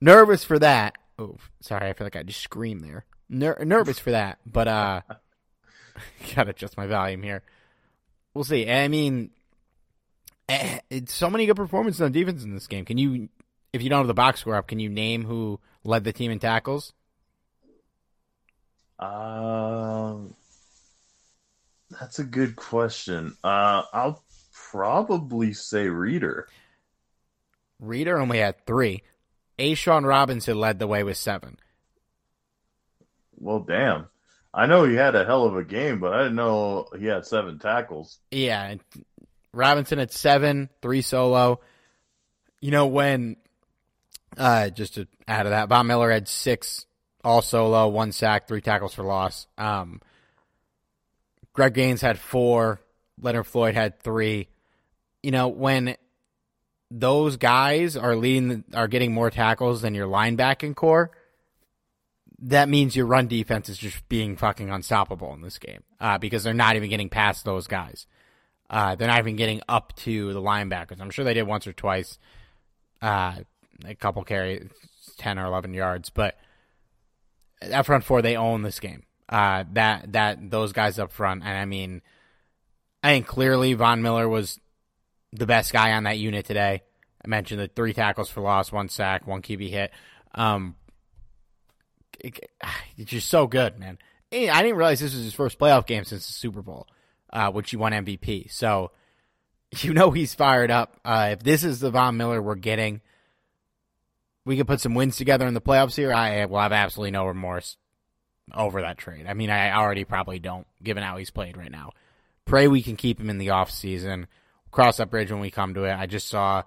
Nervous 0.00 0.44
for 0.44 0.58
that. 0.58 0.96
Oh, 1.18 1.38
sorry, 1.60 1.88
I 1.88 1.94
feel 1.94 2.04
like 2.04 2.14
I 2.14 2.22
just 2.22 2.42
screamed 2.42 2.84
there. 2.84 3.06
Ner- 3.28 3.64
nervous 3.64 3.98
for 3.98 4.10
that, 4.12 4.38
but 4.46 4.68
uh, 4.68 5.00
gotta 6.36 6.50
adjust 6.50 6.76
my 6.76 6.86
volume 6.86 7.22
here. 7.22 7.42
We'll 8.34 8.44
see. 8.44 8.70
I 8.70 8.86
mean, 8.88 9.30
Eh, 10.48 10.78
it's 10.90 11.12
so 11.12 11.28
many 11.28 11.46
good 11.46 11.56
performances 11.56 12.00
on 12.00 12.12
defense 12.12 12.44
in 12.44 12.54
this 12.54 12.68
game. 12.68 12.84
Can 12.84 12.98
you, 12.98 13.28
if 13.72 13.82
you 13.82 13.90
don't 13.90 13.98
have 14.00 14.06
the 14.06 14.14
box 14.14 14.40
score 14.40 14.54
up, 14.54 14.68
can 14.68 14.78
you 14.78 14.88
name 14.88 15.24
who 15.24 15.58
led 15.82 16.04
the 16.04 16.12
team 16.12 16.30
in 16.30 16.38
tackles? 16.38 16.92
Um, 18.98 20.34
that's 21.90 22.18
a 22.18 22.24
good 22.24 22.56
question. 22.56 23.36
Uh, 23.42 23.82
I'll 23.92 24.22
probably 24.76 25.54
say 25.54 25.88
Reeder. 25.88 26.46
Reeder 27.80 28.18
only 28.18 28.38
had 28.38 28.66
three. 28.66 29.02
A'Shawn 29.58 30.06
Robinson 30.06 30.60
led 30.60 30.78
the 30.78 30.86
way 30.86 31.02
with 31.02 31.16
seven. 31.16 31.58
Well, 33.38 33.60
damn. 33.60 34.08
I 34.52 34.66
know 34.66 34.84
he 34.84 34.94
had 34.94 35.14
a 35.14 35.24
hell 35.24 35.44
of 35.44 35.56
a 35.56 35.64
game, 35.64 35.98
but 35.98 36.12
I 36.12 36.18
didn't 36.24 36.36
know 36.36 36.88
he 36.98 37.06
had 37.06 37.24
seven 37.24 37.58
tackles. 37.58 38.18
Yeah, 38.30 38.74
Robinson 39.52 39.98
at 39.98 40.12
seven, 40.12 40.68
three 40.82 41.00
solo. 41.00 41.60
You 42.60 42.70
know, 42.70 42.86
when, 42.86 43.36
uh, 44.36 44.68
just 44.70 44.94
to 44.94 45.06
add 45.26 45.44
to 45.44 45.50
that, 45.50 45.70
Von 45.70 45.86
Miller 45.86 46.10
had 46.10 46.28
six 46.28 46.84
all 47.24 47.40
solo, 47.40 47.88
one 47.88 48.12
sack, 48.12 48.46
three 48.46 48.60
tackles 48.60 48.94
for 48.94 49.04
loss. 49.04 49.46
Um, 49.56 50.00
Greg 51.54 51.72
Gaines 51.72 52.02
had 52.02 52.18
four. 52.18 52.80
Leonard 53.20 53.46
Floyd 53.46 53.74
had 53.74 54.00
three. 54.00 54.48
You 55.26 55.32
know, 55.32 55.48
when 55.48 55.96
those 56.88 57.36
guys 57.36 57.96
are 57.96 58.14
leading 58.14 58.62
are 58.72 58.86
getting 58.86 59.12
more 59.12 59.28
tackles 59.28 59.82
than 59.82 59.92
your 59.92 60.06
linebacking 60.06 60.76
core, 60.76 61.10
that 62.38 62.68
means 62.68 62.94
your 62.94 63.06
run 63.06 63.26
defense 63.26 63.68
is 63.68 63.76
just 63.76 64.08
being 64.08 64.36
fucking 64.36 64.70
unstoppable 64.70 65.34
in 65.34 65.40
this 65.40 65.58
game 65.58 65.82
uh, 65.98 66.16
because 66.18 66.44
they're 66.44 66.54
not 66.54 66.76
even 66.76 66.90
getting 66.90 67.08
past 67.08 67.44
those 67.44 67.66
guys. 67.66 68.06
Uh, 68.70 68.94
they're 68.94 69.08
not 69.08 69.18
even 69.18 69.34
getting 69.34 69.60
up 69.68 69.96
to 69.96 70.32
the 70.32 70.40
linebackers. 70.40 71.00
I'm 71.00 71.10
sure 71.10 71.24
they 71.24 71.34
did 71.34 71.42
once 71.42 71.66
or 71.66 71.72
twice, 71.72 72.20
uh, 73.02 73.34
a 73.84 73.94
couple 73.96 74.22
carry, 74.22 74.68
ten 75.16 75.40
or 75.40 75.46
eleven 75.46 75.74
yards, 75.74 76.08
but 76.08 76.36
that 77.60 77.84
front 77.84 78.04
four 78.04 78.22
they 78.22 78.36
own 78.36 78.62
this 78.62 78.78
game. 78.78 79.02
Uh, 79.28 79.64
that 79.72 80.12
that 80.12 80.52
those 80.52 80.72
guys 80.72 81.00
up 81.00 81.10
front, 81.10 81.42
and 81.42 81.58
I 81.58 81.64
mean, 81.64 82.00
I 83.02 83.08
think 83.08 83.26
clearly 83.26 83.74
Von 83.74 84.02
Miller 84.02 84.28
was 84.28 84.60
the 85.38 85.46
best 85.46 85.72
guy 85.72 85.92
on 85.92 86.04
that 86.04 86.18
unit 86.18 86.46
today. 86.46 86.82
I 87.24 87.28
mentioned 87.28 87.60
the 87.60 87.68
three 87.68 87.92
tackles 87.92 88.30
for 88.30 88.40
loss, 88.40 88.70
one 88.70 88.88
sack, 88.88 89.26
one 89.26 89.42
QB 89.42 89.70
hit. 89.70 89.90
Um, 90.34 90.76
it, 92.20 92.50
it's 92.96 93.10
just 93.10 93.28
so 93.28 93.46
good, 93.46 93.78
man. 93.78 93.98
I 94.32 94.62
didn't 94.62 94.76
realize 94.76 95.00
this 95.00 95.14
was 95.14 95.24
his 95.24 95.34
first 95.34 95.58
playoff 95.58 95.86
game 95.86 96.04
since 96.04 96.26
the 96.26 96.32
Super 96.32 96.62
Bowl, 96.62 96.88
uh, 97.32 97.50
which 97.52 97.70
he 97.70 97.76
won 97.76 97.92
MVP. 97.92 98.50
So 98.50 98.90
you 99.82 99.94
know 99.94 100.10
he's 100.10 100.34
fired 100.34 100.70
up. 100.70 100.98
Uh, 101.04 101.30
if 101.32 101.40
this 101.40 101.64
is 101.64 101.80
the 101.80 101.90
Von 101.90 102.16
Miller 102.16 102.42
we're 102.42 102.54
getting, 102.54 103.00
we 104.44 104.56
could 104.56 104.66
put 104.66 104.80
some 104.80 104.94
wins 104.94 105.16
together 105.16 105.46
in 105.46 105.54
the 105.54 105.60
playoffs 105.60 105.96
here. 105.96 106.12
I 106.12 106.44
will 106.46 106.60
have 106.60 106.72
absolutely 106.72 107.12
no 107.12 107.26
remorse 107.26 107.76
over 108.54 108.82
that 108.82 108.98
trade. 108.98 109.26
I 109.26 109.34
mean, 109.34 109.50
I 109.50 109.72
already 109.72 110.04
probably 110.04 110.38
don't, 110.38 110.66
given 110.82 111.02
how 111.02 111.16
he's 111.16 111.30
played 111.30 111.56
right 111.56 111.70
now. 111.70 111.92
Pray 112.44 112.68
we 112.68 112.82
can 112.82 112.96
keep 112.96 113.20
him 113.20 113.28
in 113.28 113.38
the 113.38 113.50
off 113.50 113.70
season. 113.70 114.28
Cross 114.76 114.98
that 114.98 115.08
bridge 115.08 115.32
when 115.32 115.40
we 115.40 115.50
come 115.50 115.72
to 115.72 115.84
it. 115.84 115.94
I 115.94 116.04
just 116.04 116.28
saw. 116.28 116.62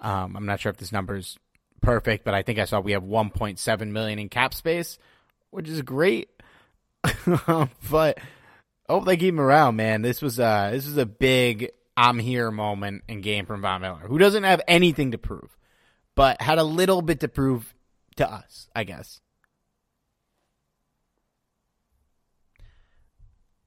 Um, 0.00 0.38
I'm 0.38 0.46
not 0.46 0.58
sure 0.58 0.70
if 0.70 0.78
this 0.78 0.90
number's 0.90 1.38
perfect, 1.82 2.24
but 2.24 2.32
I 2.32 2.40
think 2.40 2.58
I 2.58 2.64
saw 2.64 2.80
we 2.80 2.92
have 2.92 3.02
1.7 3.02 3.88
million 3.88 4.18
in 4.18 4.30
cap 4.30 4.54
space, 4.54 4.96
which 5.50 5.68
is 5.68 5.82
great. 5.82 6.30
but 7.90 8.18
hope 8.88 9.04
they 9.04 9.18
keep 9.18 9.34
him 9.34 9.38
around, 9.38 9.76
man. 9.76 10.00
This 10.00 10.22
was 10.22 10.40
uh 10.40 10.70
this 10.72 10.86
was 10.86 10.96
a 10.96 11.04
big 11.04 11.72
I'm 11.94 12.18
here 12.18 12.50
moment 12.50 13.04
in 13.06 13.20
game 13.20 13.44
from 13.44 13.60
Von 13.60 13.82
Miller, 13.82 13.98
who 13.98 14.16
doesn't 14.16 14.44
have 14.44 14.62
anything 14.66 15.10
to 15.10 15.18
prove, 15.18 15.54
but 16.14 16.40
had 16.40 16.56
a 16.56 16.64
little 16.64 17.02
bit 17.02 17.20
to 17.20 17.28
prove 17.28 17.74
to 18.16 18.32
us, 18.32 18.70
I 18.74 18.84
guess. 18.84 19.20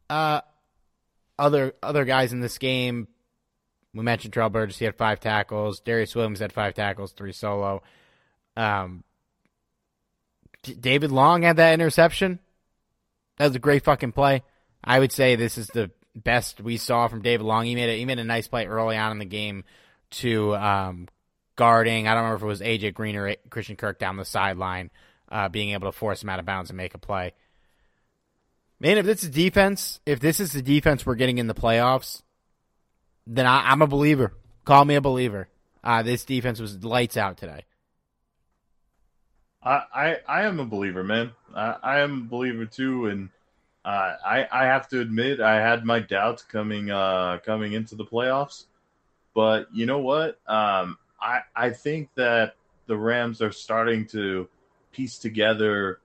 Uh 0.09 0.41
other 1.37 1.73
other 1.83 2.03
guys 2.03 2.33
in 2.33 2.39
this 2.39 2.57
game, 2.57 3.09
we 3.95 4.03
mentioned 4.03 4.33
Terrell 4.33 4.49
Burgess, 4.49 4.77
he 4.77 4.85
had 4.85 4.95
five 4.95 5.19
tackles. 5.19 5.81
Darious 5.81 6.15
Williams 6.15 6.39
had 6.39 6.51
five 6.51 6.73
tackles, 6.73 7.13
three 7.13 7.31
solo. 7.31 7.81
Um, 8.57 9.03
David 10.61 11.11
Long 11.11 11.43
had 11.43 11.57
that 11.57 11.73
interception. 11.73 12.39
That 13.37 13.47
was 13.47 13.55
a 13.55 13.59
great 13.59 13.83
fucking 13.83 14.11
play. 14.11 14.43
I 14.83 14.99
would 14.99 15.11
say 15.11 15.35
this 15.35 15.57
is 15.57 15.67
the 15.67 15.91
best 16.15 16.61
we 16.61 16.77
saw 16.77 17.07
from 17.07 17.21
David 17.21 17.45
Long. 17.45 17.65
He 17.65 17.75
made 17.75 17.89
a, 17.89 17.97
he 17.97 18.05
made 18.05 18.19
a 18.19 18.23
nice 18.23 18.47
play 18.47 18.65
early 18.65 18.97
on 18.97 19.11
in 19.11 19.19
the 19.19 19.25
game 19.25 19.63
to 20.11 20.55
um, 20.55 21.07
guarding. 21.55 22.07
I 22.07 22.13
don't 22.13 22.23
remember 22.23 22.37
if 22.37 22.43
it 22.43 22.47
was 22.47 22.61
AJ 22.61 22.93
Green 22.93 23.15
or 23.15 23.35
Christian 23.49 23.75
Kirk 23.75 23.97
down 23.97 24.17
the 24.17 24.25
sideline, 24.25 24.91
uh, 25.29 25.49
being 25.49 25.71
able 25.71 25.91
to 25.91 25.97
force 25.97 26.21
him 26.21 26.29
out 26.29 26.39
of 26.39 26.45
bounds 26.45 26.69
and 26.69 26.77
make 26.77 26.93
a 26.93 26.99
play. 26.99 27.33
Man, 28.79 28.97
if 28.97 29.05
this 29.05 29.23
is 29.23 29.29
defense, 29.29 30.01
if 30.05 30.19
this 30.19 30.39
is 30.39 30.51
the 30.51 30.61
defense 30.61 31.05
we're 31.05 31.15
getting 31.15 31.37
in 31.37 31.47
the 31.47 31.55
playoffs, 31.55 32.21
then 33.27 33.45
I, 33.45 33.71
am 33.71 33.81
a 33.81 33.87
believer. 33.87 34.33
Call 34.65 34.85
me 34.85 34.95
a 34.95 35.01
believer. 35.01 35.49
Uh, 35.83 36.03
this 36.03 36.25
defense 36.25 36.59
was 36.59 36.83
lights 36.83 37.17
out 37.17 37.37
today. 37.37 37.65
I, 39.63 39.83
I, 39.93 40.17
I 40.27 40.43
am 40.43 40.59
a 40.59 40.65
believer, 40.65 41.03
man. 41.03 41.31
I, 41.55 41.75
I 41.81 41.99
am 41.99 42.21
a 42.21 42.29
believer 42.29 42.65
too, 42.65 43.07
and 43.07 43.29
uh, 43.83 44.15
I 44.25 44.47
I 44.51 44.65
have 44.65 44.87
to 44.89 44.99
admit 44.99 45.39
I 45.39 45.55
had 45.55 45.85
my 45.85 45.99
doubts 45.99 46.43
coming 46.43 46.91
uh, 46.91 47.39
coming 47.45 47.73
into 47.73 47.95
the 47.95 48.05
playoffs, 48.05 48.65
but 49.33 49.67
you 49.73 49.85
know 49.85 49.99
what? 49.99 50.39
Um, 50.47 50.97
I 51.21 51.41
I 51.55 51.69
think 51.71 52.09
that 52.15 52.55
the 52.87 52.97
Rams 52.97 53.41
are 53.41 53.51
starting 53.51 54.05
to 54.07 54.47
piece 54.91 55.17
together 55.17 55.99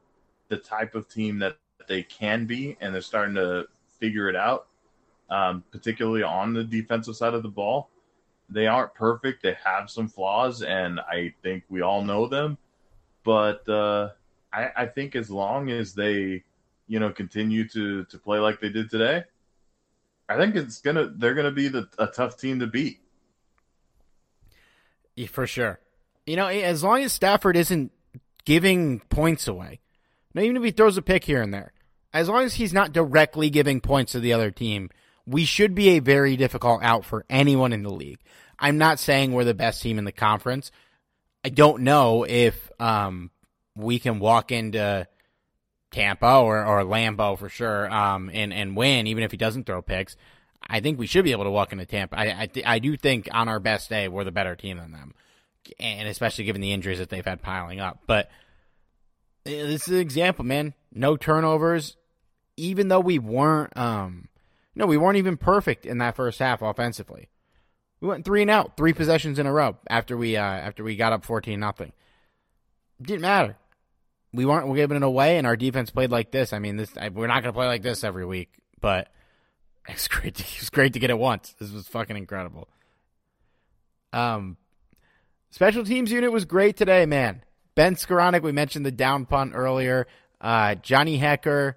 the 0.49 0.57
type 0.57 0.95
of 0.95 1.09
team 1.09 1.39
that 1.39 1.57
they 1.87 2.03
can 2.03 2.47
be, 2.47 2.77
and 2.81 2.95
they're 2.95 3.03
starting 3.03 3.35
to 3.35 3.66
figure 3.99 4.29
it 4.29 4.37
out. 4.37 4.66
Um, 5.31 5.62
particularly 5.70 6.24
on 6.24 6.53
the 6.55 6.64
defensive 6.64 7.14
side 7.14 7.35
of 7.35 7.45
the 7.45 7.49
ball, 7.49 7.89
they 8.49 8.66
aren't 8.66 8.95
perfect. 8.95 9.43
They 9.43 9.57
have 9.64 9.89
some 9.89 10.09
flaws, 10.09 10.62
and 10.62 10.99
I 10.99 11.35
think 11.43 11.62
we 11.68 11.83
all 11.83 12.03
know 12.03 12.26
them 12.26 12.59
but 13.24 13.68
uh, 13.68 14.11
I, 14.53 14.70
I 14.76 14.87
think 14.87 15.16
as 15.16 15.31
long 15.31 15.70
as 15.70 15.95
they, 15.95 16.43
you 16.89 16.99
know, 16.99 17.11
continue 17.11 17.68
to 17.68 18.05
to 18.05 18.18
play 18.18 18.39
like 18.39 18.61
they 18.61 18.70
did 18.70 18.91
today, 18.91 19.24
I 20.28 20.37
think 20.37 20.57
it's 20.57 20.81
gonna 20.81 21.12
they're 21.16 21.35
gonna 21.35 21.51
be 21.51 21.68
the, 21.68 21.89
a 21.99 22.07
tough 22.07 22.37
team 22.39 22.61
to 22.61 22.66
beat. 22.66 23.01
Yeah, 25.16 25.26
for 25.26 25.47
sure. 25.47 25.81
You 26.26 26.37
know, 26.37 26.47
as 26.47 26.83
long 26.83 27.03
as 27.03 27.12
Stafford 27.12 27.57
isn't 27.57 27.93
giving 28.45 29.01
points 29.01 29.49
away, 29.49 29.81
now 30.35 30.43
even 30.43 30.57
if 30.57 30.62
he 30.62 30.70
throws 30.70 30.97
a 30.97 31.03
pick 31.03 31.24
here 31.24 31.43
and 31.43 31.53
there, 31.53 31.72
as 32.12 32.28
long 32.28 32.45
as 32.45 32.55
he's 32.55 32.72
not 32.72 32.93
directly 32.93 33.51
giving 33.51 33.81
points 33.81 34.12
to 34.12 34.20
the 34.20 34.33
other 34.33 34.51
team, 34.51 34.91
we 35.27 35.45
should 35.45 35.75
be 35.75 35.91
a 35.91 35.99
very 36.01 36.37
difficult 36.37 36.83
out 36.83 37.05
for 37.05 37.25
anyone 37.31 37.73
in 37.73 37.83
the 37.83 37.91
league. 37.91 38.21
I'm 38.59 38.79
not 38.79 38.99
saying 38.99 39.33
we're 39.33 39.45
the 39.45 39.55
best 39.55 39.83
team 39.83 39.99
in 39.99 40.05
the 40.05 40.12
conference. 40.12 40.71
I 41.45 41.49
don't 41.49 41.83
know 41.83 42.25
if 42.25 42.71
um, 42.79 43.31
we 43.75 43.99
can 43.99 44.18
walk 44.18 44.53
into 44.53 45.07
Tampa 45.91 46.37
or, 46.39 46.64
or 46.64 46.83
Lambeau 46.85 47.39
for 47.39 47.49
sure 47.49 47.91
um, 47.93 48.31
and, 48.33 48.53
and 48.53 48.77
win, 48.77 49.07
even 49.07 49.25
if 49.25 49.31
he 49.31 49.37
doesn't 49.37 49.64
throw 49.64 49.83
picks. 49.83 50.16
I 50.62 50.81
think 50.81 50.99
we 50.99 51.07
should 51.07 51.25
be 51.25 51.33
able 51.33 51.45
to 51.45 51.51
walk 51.51 51.73
into 51.73 51.87
Tampa. 51.87 52.18
I 52.18 52.25
I, 52.27 52.49
I 52.66 52.79
do 52.79 52.97
think 52.97 53.29
on 53.33 53.49
our 53.49 53.61
best 53.61 53.89
day 53.89 54.09
we're 54.09 54.25
the 54.25 54.31
better 54.31 54.55
team 54.55 54.77
than 54.77 54.93
them, 54.93 55.14
and 55.79 56.07
especially 56.07 56.45
given 56.45 56.61
the 56.61 56.73
injuries 56.73 56.99
that 56.99 57.09
they've 57.09 57.25
had 57.25 57.43
piling 57.43 57.81
up. 57.81 58.01
But 58.07 58.31
eh, 59.47 59.66
this 59.66 59.89
is 59.89 59.95
an 59.95 60.01
example, 60.01 60.45
man. 60.45 60.75
No 60.93 61.16
turnovers, 61.16 61.97
even 62.57 62.89
though 62.89 63.01
we 63.01 63.18
weren't 63.18 63.75
um, 63.77 64.29
no, 64.75 64.87
we 64.87 64.97
weren't 64.97 65.18
even 65.18 65.37
perfect 65.37 65.87
in 65.87 65.99
that 65.99 66.16
first 66.16 66.39
half 66.39 66.62
offensively. 66.62 67.29
We 68.01 68.09
went 68.09 68.25
three 68.25 68.43
and 68.43 68.51
out, 68.51 68.77
three 68.77 68.93
possessions 68.93 69.39
in 69.39 69.47
a 69.47 69.53
row 69.53 69.77
after 69.89 70.16
we 70.16 70.37
uh, 70.37 70.43
after 70.43 70.83
we 70.83 70.97
got 70.97 71.12
up 71.12 71.25
fourteen 71.25 71.61
nothing. 71.61 71.93
Didn't 73.01 73.23
matter. 73.23 73.57
We 74.33 74.45
weren't 74.45 74.73
giving 74.75 74.97
it 74.97 75.03
away, 75.03 75.39
and 75.39 75.47
our 75.47 75.57
defense 75.57 75.91
played 75.91 76.11
like 76.11 76.31
this. 76.31 76.53
I 76.53 76.61
mean, 76.61 76.77
this 76.77 76.97
I, 76.97 77.09
we're 77.09 77.27
not 77.27 77.43
going 77.43 77.53
to 77.53 77.57
play 77.57 77.66
like 77.66 77.83
this 77.83 78.05
every 78.05 78.25
week, 78.25 78.53
but 78.81 79.09
it's 79.89 80.09
great. 80.09 80.37
To, 80.37 80.43
it 80.43 80.61
was 80.61 80.71
great 80.71 80.95
to 80.95 80.99
get 80.99 81.11
it 81.11 81.18
once. 81.18 81.55
This 81.59 81.71
was 81.71 81.87
fucking 81.89 82.16
incredible. 82.16 82.68
Um, 84.12 84.57
special 85.51 85.85
teams 85.85 86.11
unit 86.11 86.33
was 86.33 86.45
great 86.45 86.77
today, 86.77 87.07
man. 87.07 87.43
Ben 87.75 87.97
Skowronek, 87.97 88.43
we 88.43 88.53
mentioned 88.53 88.85
the 88.85 88.91
down 88.91 89.27
punt 89.27 89.53
earlier. 89.55 90.07
Uh, 90.41 90.75
Johnny 90.77 91.18
Hekker 91.18 91.75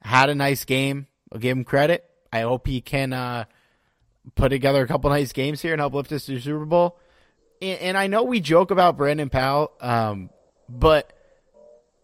had 0.00 0.30
a 0.30 0.34
nice 0.34 0.64
game. 0.64 1.06
I'll 1.32 1.38
give 1.38 1.56
him 1.56 1.64
credit. 1.64 2.04
I 2.34 2.40
hope 2.40 2.66
he 2.66 2.80
can 2.80 3.12
uh, 3.12 3.44
put 4.34 4.48
together 4.48 4.82
a 4.82 4.88
couple 4.88 5.08
nice 5.08 5.32
games 5.32 5.62
here 5.62 5.72
and 5.72 5.80
help 5.80 5.94
lift 5.94 6.10
us 6.10 6.26
to 6.26 6.34
the 6.34 6.40
Super 6.40 6.64
Bowl. 6.64 6.98
And, 7.62 7.78
and 7.78 7.96
I 7.96 8.08
know 8.08 8.24
we 8.24 8.40
joke 8.40 8.72
about 8.72 8.96
Brandon 8.96 9.30
Powell, 9.30 9.70
um, 9.80 10.30
but 10.68 11.12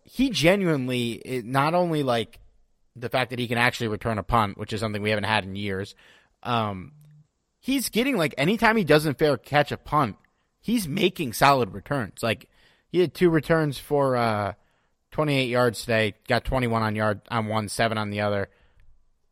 he 0.04 0.30
genuinely 0.30 1.42
not 1.44 1.74
only 1.74 2.04
like 2.04 2.38
the 2.94 3.08
fact 3.08 3.30
that 3.30 3.40
he 3.40 3.48
can 3.48 3.58
actually 3.58 3.88
return 3.88 4.18
a 4.18 4.22
punt, 4.22 4.56
which 4.56 4.72
is 4.72 4.78
something 4.78 5.02
we 5.02 5.10
haven't 5.10 5.24
had 5.24 5.42
in 5.42 5.56
years. 5.56 5.96
Um, 6.44 6.92
he's 7.58 7.88
getting 7.88 8.16
like 8.16 8.32
anytime 8.38 8.76
he 8.76 8.84
doesn't 8.84 9.18
fair 9.18 9.36
catch 9.36 9.72
a 9.72 9.76
punt, 9.76 10.16
he's 10.60 10.86
making 10.86 11.32
solid 11.32 11.74
returns. 11.74 12.22
Like 12.22 12.48
he 12.88 13.00
had 13.00 13.14
two 13.14 13.30
returns 13.30 13.78
for 13.78 14.16
uh, 14.16 14.52
28 15.10 15.48
yards 15.48 15.80
today, 15.80 16.14
got 16.28 16.44
21 16.44 16.82
on 16.82 16.94
yard 16.94 17.20
on 17.32 17.48
one, 17.48 17.68
seven 17.68 17.98
on 17.98 18.10
the 18.10 18.20
other. 18.20 18.48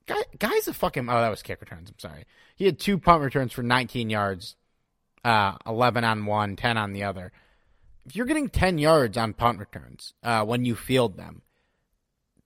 Guy, 0.08 0.22
guy's 0.38 0.66
a 0.66 0.74
fucking 0.74 1.08
oh 1.08 1.20
that 1.20 1.28
was 1.28 1.42
kick 1.42 1.60
returns. 1.60 1.90
I'm 1.90 1.98
sorry. 1.98 2.24
He 2.56 2.64
had 2.64 2.78
two 2.78 2.98
punt 2.98 3.22
returns 3.22 3.52
for 3.52 3.62
19 3.62 4.10
yards, 4.10 4.56
uh, 5.22 5.56
11 5.66 6.02
on 6.02 6.26
one, 6.26 6.56
10 6.56 6.76
on 6.76 6.92
the 6.92 7.04
other. 7.04 7.30
If 8.06 8.16
you're 8.16 8.26
getting 8.26 8.48
10 8.48 8.78
yards 8.78 9.18
on 9.18 9.34
punt 9.34 9.58
returns 9.60 10.14
uh, 10.22 10.44
when 10.44 10.64
you 10.64 10.74
field 10.74 11.18
them, 11.18 11.42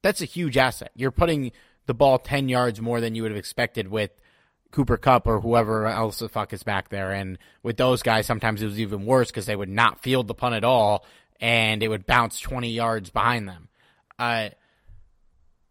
that's 0.02 0.20
a 0.20 0.26
huge 0.26 0.56
asset. 0.56 0.90
You're 0.96 1.12
putting 1.12 1.52
the 1.86 1.94
ball 1.94 2.18
10 2.18 2.48
yards 2.48 2.80
more 2.80 3.00
than 3.00 3.14
you 3.14 3.22
would 3.22 3.30
have 3.30 3.38
expected 3.38 3.88
with 3.88 4.10
Cooper 4.72 4.96
Kupp 4.96 5.28
or 5.28 5.40
whoever 5.40 5.86
else 5.86 6.18
the 6.18 6.28
fuck 6.28 6.52
is 6.52 6.64
back 6.64 6.88
there. 6.88 7.12
And 7.12 7.38
with 7.62 7.76
those 7.76 8.02
guys, 8.02 8.26
sometimes 8.26 8.60
it 8.60 8.66
was 8.66 8.80
even 8.80 9.06
worse 9.06 9.30
because 9.30 9.46
they 9.46 9.54
would 9.54 9.68
not 9.68 10.02
field 10.02 10.26
the 10.26 10.34
punt 10.34 10.56
at 10.56 10.64
all 10.64 11.06
and 11.40 11.82
it 11.82 11.88
would 11.88 12.06
bounce 12.06 12.40
20 12.40 12.70
yards 12.70 13.10
behind 13.10 13.48
them. 13.48 13.68
Uh, 14.18 14.48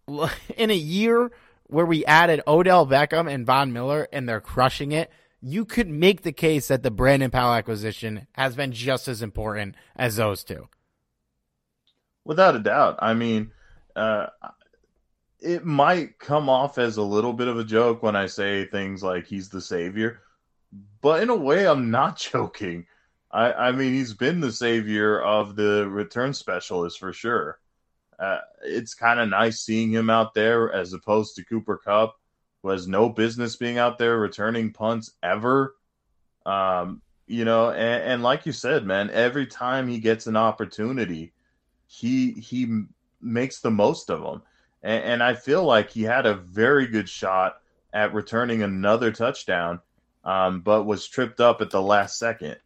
in 0.57 0.69
a 0.71 0.75
year 0.75 1.31
where 1.71 1.85
we 1.85 2.03
added 2.05 2.41
Odell 2.45 2.85
Beckham 2.85 3.31
and 3.31 3.45
Von 3.45 3.71
Miller 3.71 4.07
and 4.11 4.27
they're 4.27 4.41
crushing 4.41 4.91
it, 4.91 5.09
you 5.41 5.63
could 5.63 5.87
make 5.87 6.21
the 6.21 6.33
case 6.33 6.67
that 6.67 6.83
the 6.83 6.91
Brandon 6.91 7.31
Powell 7.31 7.53
acquisition 7.53 8.27
has 8.33 8.55
been 8.55 8.73
just 8.73 9.07
as 9.07 9.21
important 9.21 9.75
as 9.95 10.17
those 10.17 10.43
two. 10.43 10.67
Without 12.25 12.57
a 12.57 12.59
doubt. 12.59 12.97
I 12.99 13.13
mean, 13.13 13.51
uh, 13.95 14.27
it 15.39 15.65
might 15.65 16.19
come 16.19 16.49
off 16.49 16.77
as 16.77 16.97
a 16.97 17.01
little 17.01 17.33
bit 17.33 17.47
of 17.47 17.57
a 17.57 17.63
joke 17.63 18.03
when 18.03 18.17
I 18.17 18.27
say 18.27 18.65
things 18.65 19.01
like 19.01 19.25
he's 19.25 19.47
the 19.47 19.61
savior, 19.61 20.19
but 20.99 21.23
in 21.23 21.29
a 21.29 21.35
way, 21.35 21.65
I'm 21.65 21.89
not 21.89 22.17
joking. 22.31 22.85
I, 23.31 23.53
I 23.53 23.71
mean, 23.71 23.93
he's 23.93 24.13
been 24.13 24.41
the 24.41 24.51
savior 24.51 25.21
of 25.21 25.55
the 25.55 25.87
return 25.89 26.33
specialist 26.33 26.99
for 26.99 27.13
sure. 27.13 27.60
Uh, 28.21 28.39
it's 28.63 28.93
kind 28.93 29.19
of 29.19 29.29
nice 29.29 29.61
seeing 29.61 29.91
him 29.91 30.09
out 30.09 30.35
there 30.35 30.71
as 30.71 30.93
opposed 30.93 31.35
to 31.35 31.43
Cooper 31.43 31.81
Kupp, 31.83 32.19
who 32.61 32.69
has 32.69 32.87
no 32.87 33.09
business 33.09 33.55
being 33.55 33.79
out 33.79 33.97
there 33.97 34.19
returning 34.19 34.71
punts 34.71 35.11
ever. 35.23 35.75
Um, 36.45 37.01
you 37.25 37.45
know, 37.45 37.71
and, 37.71 38.03
and 38.03 38.23
like 38.23 38.45
you 38.45 38.51
said, 38.51 38.85
man, 38.85 39.09
every 39.09 39.47
time 39.47 39.87
he 39.87 39.97
gets 39.97 40.27
an 40.27 40.35
opportunity, 40.35 41.33
he 41.87 42.33
he 42.33 42.83
makes 43.21 43.59
the 43.59 43.71
most 43.71 44.11
of 44.11 44.21
them. 44.21 44.43
And, 44.83 45.03
and 45.03 45.23
I 45.23 45.33
feel 45.33 45.63
like 45.63 45.89
he 45.89 46.03
had 46.03 46.25
a 46.27 46.35
very 46.35 46.87
good 46.87 47.09
shot 47.09 47.57
at 47.93 48.13
returning 48.13 48.61
another 48.61 49.11
touchdown, 49.11 49.79
um, 50.23 50.61
but 50.61 50.83
was 50.83 51.07
tripped 51.07 51.39
up 51.39 51.61
at 51.61 51.71
the 51.71 51.81
last 51.81 52.19
second. 52.19 52.57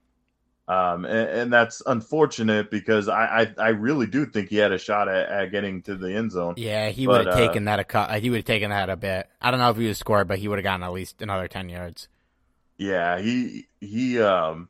Um, 0.68 1.06
and, 1.06 1.30
and, 1.30 1.54
that's 1.54 1.84
unfortunate 1.86 2.72
because 2.72 3.08
I, 3.08 3.54
I, 3.60 3.66
I, 3.66 3.68
really 3.70 4.08
do 4.08 4.26
think 4.26 4.50
he 4.50 4.56
had 4.56 4.72
a 4.72 4.80
shot 4.80 5.08
at, 5.08 5.30
at 5.30 5.52
getting 5.52 5.84
to 5.84 5.96
the 5.96 6.12
end 6.12 6.32
zone. 6.32 6.56
Yeah, 6.58 6.90
he 6.90 7.06
would 7.06 7.28
have 7.28 7.36
uh, 7.36 7.38
taken 7.38 7.66
that 7.66 7.80
a 7.80 7.84
cut. 7.84 8.20
He 8.20 8.32
would 8.32 8.38
have 8.38 8.46
taken 8.46 8.72
that 8.72 8.90
a 8.90 8.96
bit. 8.96 9.30
I 9.40 9.52
don't 9.52 9.60
know 9.60 9.70
if 9.70 9.78
he 9.78 9.86
would 9.86 9.96
scored, 9.96 10.28
but 10.28 10.40
he 10.40 10.48
would 10.48 10.58
have 10.58 10.64
gotten 10.64 10.82
at 10.82 10.92
least 10.92 11.22
another 11.22 11.48
ten 11.48 11.70
yards. 11.70 12.08
Yeah, 12.78 13.20
he 13.20 13.68
he. 13.80 14.20
Um, 14.20 14.70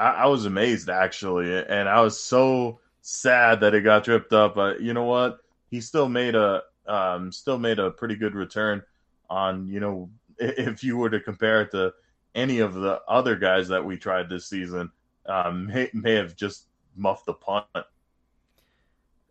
I, 0.00 0.10
I 0.10 0.26
was 0.26 0.46
amazed 0.46 0.90
actually, 0.90 1.64
and 1.64 1.88
I 1.88 2.00
was 2.00 2.18
so 2.18 2.80
sad 3.02 3.60
that 3.60 3.74
it 3.74 3.82
got 3.82 4.02
tripped 4.02 4.32
up. 4.32 4.56
But 4.56 4.80
you 4.80 4.94
know 4.94 5.04
what? 5.04 5.38
He 5.70 5.80
still 5.80 6.08
made 6.08 6.34
a 6.34 6.62
um, 6.88 7.30
still 7.30 7.58
made 7.58 7.78
a 7.78 7.92
pretty 7.92 8.16
good 8.16 8.34
return 8.34 8.82
on 9.30 9.68
you 9.68 9.78
know 9.78 10.10
if 10.38 10.82
you 10.82 10.96
were 10.96 11.10
to 11.10 11.20
compare 11.20 11.62
it 11.62 11.70
to 11.70 11.94
any 12.34 12.58
of 12.58 12.74
the 12.74 13.00
other 13.08 13.36
guys 13.36 13.68
that 13.68 13.84
we 13.84 13.96
tried 13.96 14.28
this 14.28 14.46
season 14.46 14.90
um, 15.26 15.66
may, 15.66 15.90
may 15.92 16.14
have 16.14 16.36
just 16.36 16.66
muffed 16.96 17.26
the 17.26 17.34
punt. 17.34 17.66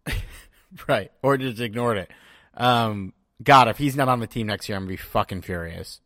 right. 0.87 1.11
Or 1.21 1.37
just 1.37 1.59
ignored 1.59 1.97
it. 1.97 2.11
Um, 2.55 3.13
God, 3.43 3.67
if 3.67 3.77
he's 3.77 3.95
not 3.95 4.09
on 4.09 4.19
the 4.19 4.27
team 4.27 4.47
next 4.47 4.69
year, 4.69 4.77
I'm 4.77 4.83
going 4.83 4.97
to 4.97 5.03
be 5.03 5.09
fucking 5.09 5.41
furious. 5.41 6.01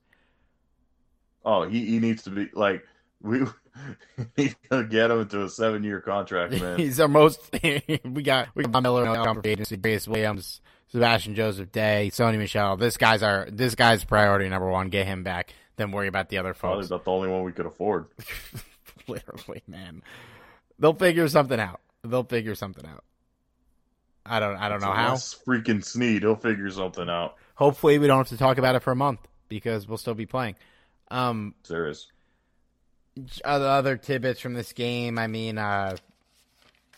Oh, 1.43 1.67
he, 1.67 1.85
he 1.85 1.99
needs 1.99 2.23
to 2.23 2.29
be 2.31 2.49
like, 2.53 2.83
we 3.21 3.39
need 4.37 4.55
to 4.71 4.83
get 4.83 5.11
him 5.11 5.21
into 5.21 5.43
a 5.43 5.49
seven 5.49 5.83
year 5.83 6.01
contract, 6.01 6.53
man. 6.61 6.79
he's 6.79 6.99
our 6.99 7.07
most, 7.07 7.39
we 7.53 8.23
got, 8.23 8.49
we 8.55 8.63
got 8.63 8.81
Miller, 8.81 9.41
agency, 9.43 9.77
Grace 9.77 10.07
Williams, 10.07 10.61
Sebastian 10.87 11.35
Joseph 11.35 11.71
Day, 11.71 12.09
Sony 12.11 12.37
Michel. 12.37 12.77
This 12.77 12.97
guy's 12.97 13.21
our, 13.21 13.47
this 13.51 13.75
guy's 13.75 14.03
priority 14.03 14.49
number 14.49 14.69
one. 14.69 14.89
Get 14.89 15.05
him 15.05 15.23
back 15.23 15.53
then 15.77 15.91
worry 15.91 16.07
about 16.07 16.29
the 16.29 16.37
other 16.37 16.53
folks. 16.53 16.87
Probably 16.87 16.87
not 16.89 17.05
the 17.05 17.11
only 17.11 17.29
one 17.29 17.43
we 17.43 17.51
could 17.51 17.65
afford. 17.65 18.07
Literally, 19.07 19.61
man. 19.67 20.01
They'll 20.79 20.93
figure 20.93 21.27
something 21.27 21.59
out. 21.59 21.81
They'll 22.03 22.23
figure 22.23 22.55
something 22.55 22.85
out. 22.85 23.03
I 24.25 24.39
don't. 24.39 24.57
I 24.57 24.69
don't 24.69 24.81
know 24.81 24.91
how. 24.91 25.13
Freaking 25.13 25.83
Snead, 25.83 26.23
he'll 26.23 26.35
figure 26.35 26.69
something 26.71 27.09
out. 27.09 27.35
Hopefully, 27.55 27.99
we 27.99 28.07
don't 28.07 28.17
have 28.17 28.29
to 28.29 28.37
talk 28.37 28.57
about 28.57 28.75
it 28.75 28.81
for 28.81 28.91
a 28.91 28.95
month 28.95 29.19
because 29.47 29.87
we'll 29.87 29.97
still 29.97 30.15
be 30.15 30.25
playing. 30.25 30.55
Um, 31.11 31.53
there 31.69 31.87
is 31.87 32.07
other 33.43 33.67
other 33.67 33.97
tidbits 33.97 34.39
from 34.39 34.53
this 34.53 34.73
game. 34.73 35.19
I 35.19 35.27
mean, 35.27 35.57
uh, 35.57 35.95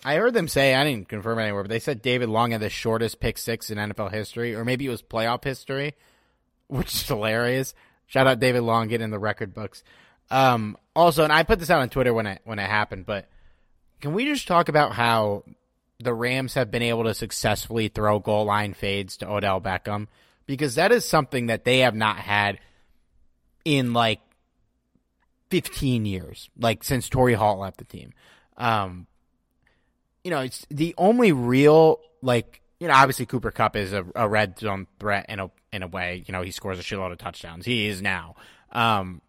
I 0.06 0.16
heard 0.16 0.34
them 0.34 0.48
say 0.48 0.74
I 0.74 0.84
didn't 0.84 1.10
confirm 1.10 1.40
anywhere, 1.40 1.64
but 1.64 1.70
they 1.70 1.80
said 1.80 2.02
David 2.02 2.30
Long 2.30 2.52
had 2.52 2.62
the 2.62 2.70
shortest 2.70 3.20
pick 3.20 3.38
six 3.38 3.70
in 3.70 3.78
NFL 3.78 4.12
history, 4.12 4.56
or 4.56 4.64
maybe 4.64 4.86
it 4.86 4.90
was 4.90 5.02
playoff 5.02 5.44
history, 5.44 5.96
which 6.68 6.94
is 6.94 7.08
hilarious. 7.08 7.74
Shout 8.08 8.28
out 8.28 8.40
David 8.40 8.62
Long 8.62 8.88
getting 8.88 9.06
in 9.06 9.12
the 9.12 9.20
record 9.20 9.54
books. 9.54 9.84
Um, 10.30 10.78
also, 10.96 11.24
and 11.24 11.32
I 11.32 11.44
put 11.44 11.60
this 11.60 11.70
out 11.70 11.82
on 11.82 11.90
Twitter 11.90 12.14
when 12.14 12.26
it 12.26 12.42
when 12.44 12.60
it 12.60 12.70
happened, 12.70 13.06
but 13.06 13.28
can 14.02 14.14
we 14.14 14.26
just 14.26 14.48
talk 14.48 14.70
about 14.70 14.94
how 14.94 15.44
the 16.00 16.14
Rams 16.14 16.54
have 16.54 16.70
been 16.72 16.82
able 16.82 17.06
to 17.06 17.14
successfully 17.14 17.88
throw 17.88 18.20
goal 18.20 18.46
line 18.46 18.74
fades 18.74 19.18
to 19.18 19.30
Odell 19.30 19.62
Beckham? 19.62 20.08
Because 20.46 20.76
that 20.76 20.92
is 20.92 21.06
something 21.06 21.48
that 21.48 21.66
they 21.66 21.80
have 21.80 21.96
not 21.96 22.18
had 22.18 22.60
in 23.66 23.94
like 23.94 24.22
15 25.50 26.06
years, 26.06 26.50
like 26.58 26.84
since 26.84 27.10
Torry 27.10 27.34
Holt 27.34 27.60
left 27.60 27.78
the 27.78 27.86
team. 27.86 28.14
Um, 28.58 29.08
you 30.24 30.32
know, 30.32 30.42
it's 30.42 30.66
the 30.70 30.96
only 30.98 31.32
real 31.32 32.00
like 32.22 32.62
you 32.80 32.88
know, 32.88 32.94
obviously 32.94 33.26
Cooper 33.26 33.52
Kupp 33.52 33.76
is 33.76 33.94
a, 33.94 34.06
a 34.16 34.28
red 34.28 34.60
zone 34.60 34.88
threat 35.00 35.26
in 35.30 35.40
a 35.40 35.50
in 35.72 35.84
a 35.84 35.88
way. 35.88 36.24
You 36.26 36.32
know, 36.32 36.42
he 36.42 36.52
scores 36.52 36.80
a 36.80 36.84
shitload 36.84 37.12
of 37.12 37.18
touchdowns. 37.18 37.66
He 37.66 37.88
is 37.88 38.02
now. 38.02 38.36
Um, 38.72 39.22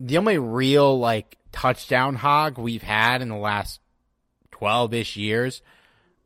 the 0.00 0.18
only 0.18 0.38
real 0.38 0.98
like 0.98 1.36
touchdown 1.52 2.16
hog 2.16 2.58
we've 2.58 2.82
had 2.82 3.22
in 3.22 3.28
the 3.28 3.36
last 3.36 3.80
twelve 4.50 4.92
ish 4.94 5.16
years 5.16 5.62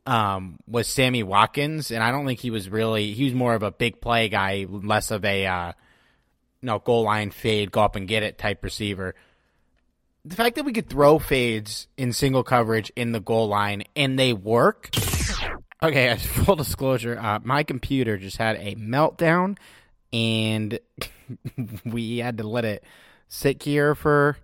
um, 0.05 0.59
was 0.67 0.87
Sammy 0.87 1.23
Watkins, 1.23 1.91
and 1.91 2.03
I 2.03 2.11
don't 2.11 2.25
think 2.25 2.39
he 2.39 2.51
was 2.51 2.69
really. 2.69 3.13
He 3.13 3.25
was 3.25 3.33
more 3.33 3.53
of 3.53 3.63
a 3.63 3.71
big 3.71 4.01
play 4.01 4.29
guy, 4.29 4.65
less 4.69 5.11
of 5.11 5.23
a 5.23 5.45
uh, 5.45 5.73
no 6.61 6.79
goal 6.79 7.03
line 7.03 7.31
fade, 7.31 7.71
go 7.71 7.81
up 7.81 7.95
and 7.95 8.07
get 8.07 8.23
it 8.23 8.37
type 8.37 8.63
receiver. 8.63 9.15
The 10.23 10.35
fact 10.35 10.55
that 10.55 10.65
we 10.65 10.73
could 10.73 10.87
throw 10.87 11.17
fades 11.17 11.87
in 11.97 12.13
single 12.13 12.43
coverage 12.43 12.91
in 12.95 13.11
the 13.11 13.19
goal 13.19 13.47
line 13.47 13.83
and 13.95 14.19
they 14.19 14.33
work 14.33 14.89
Okay, 15.83 16.15
full 16.17 16.55
disclosure, 16.55 17.19
uh, 17.19 17.39
my 17.43 17.63
computer 17.63 18.17
just 18.17 18.37
had 18.37 18.57
a 18.57 18.75
meltdown, 18.75 19.57
and 20.13 20.79
we 21.85 22.19
had 22.19 22.37
to 22.37 22.43
let 22.43 22.65
it 22.65 22.83
sit 23.27 23.63
here 23.63 23.95
for 23.95 24.37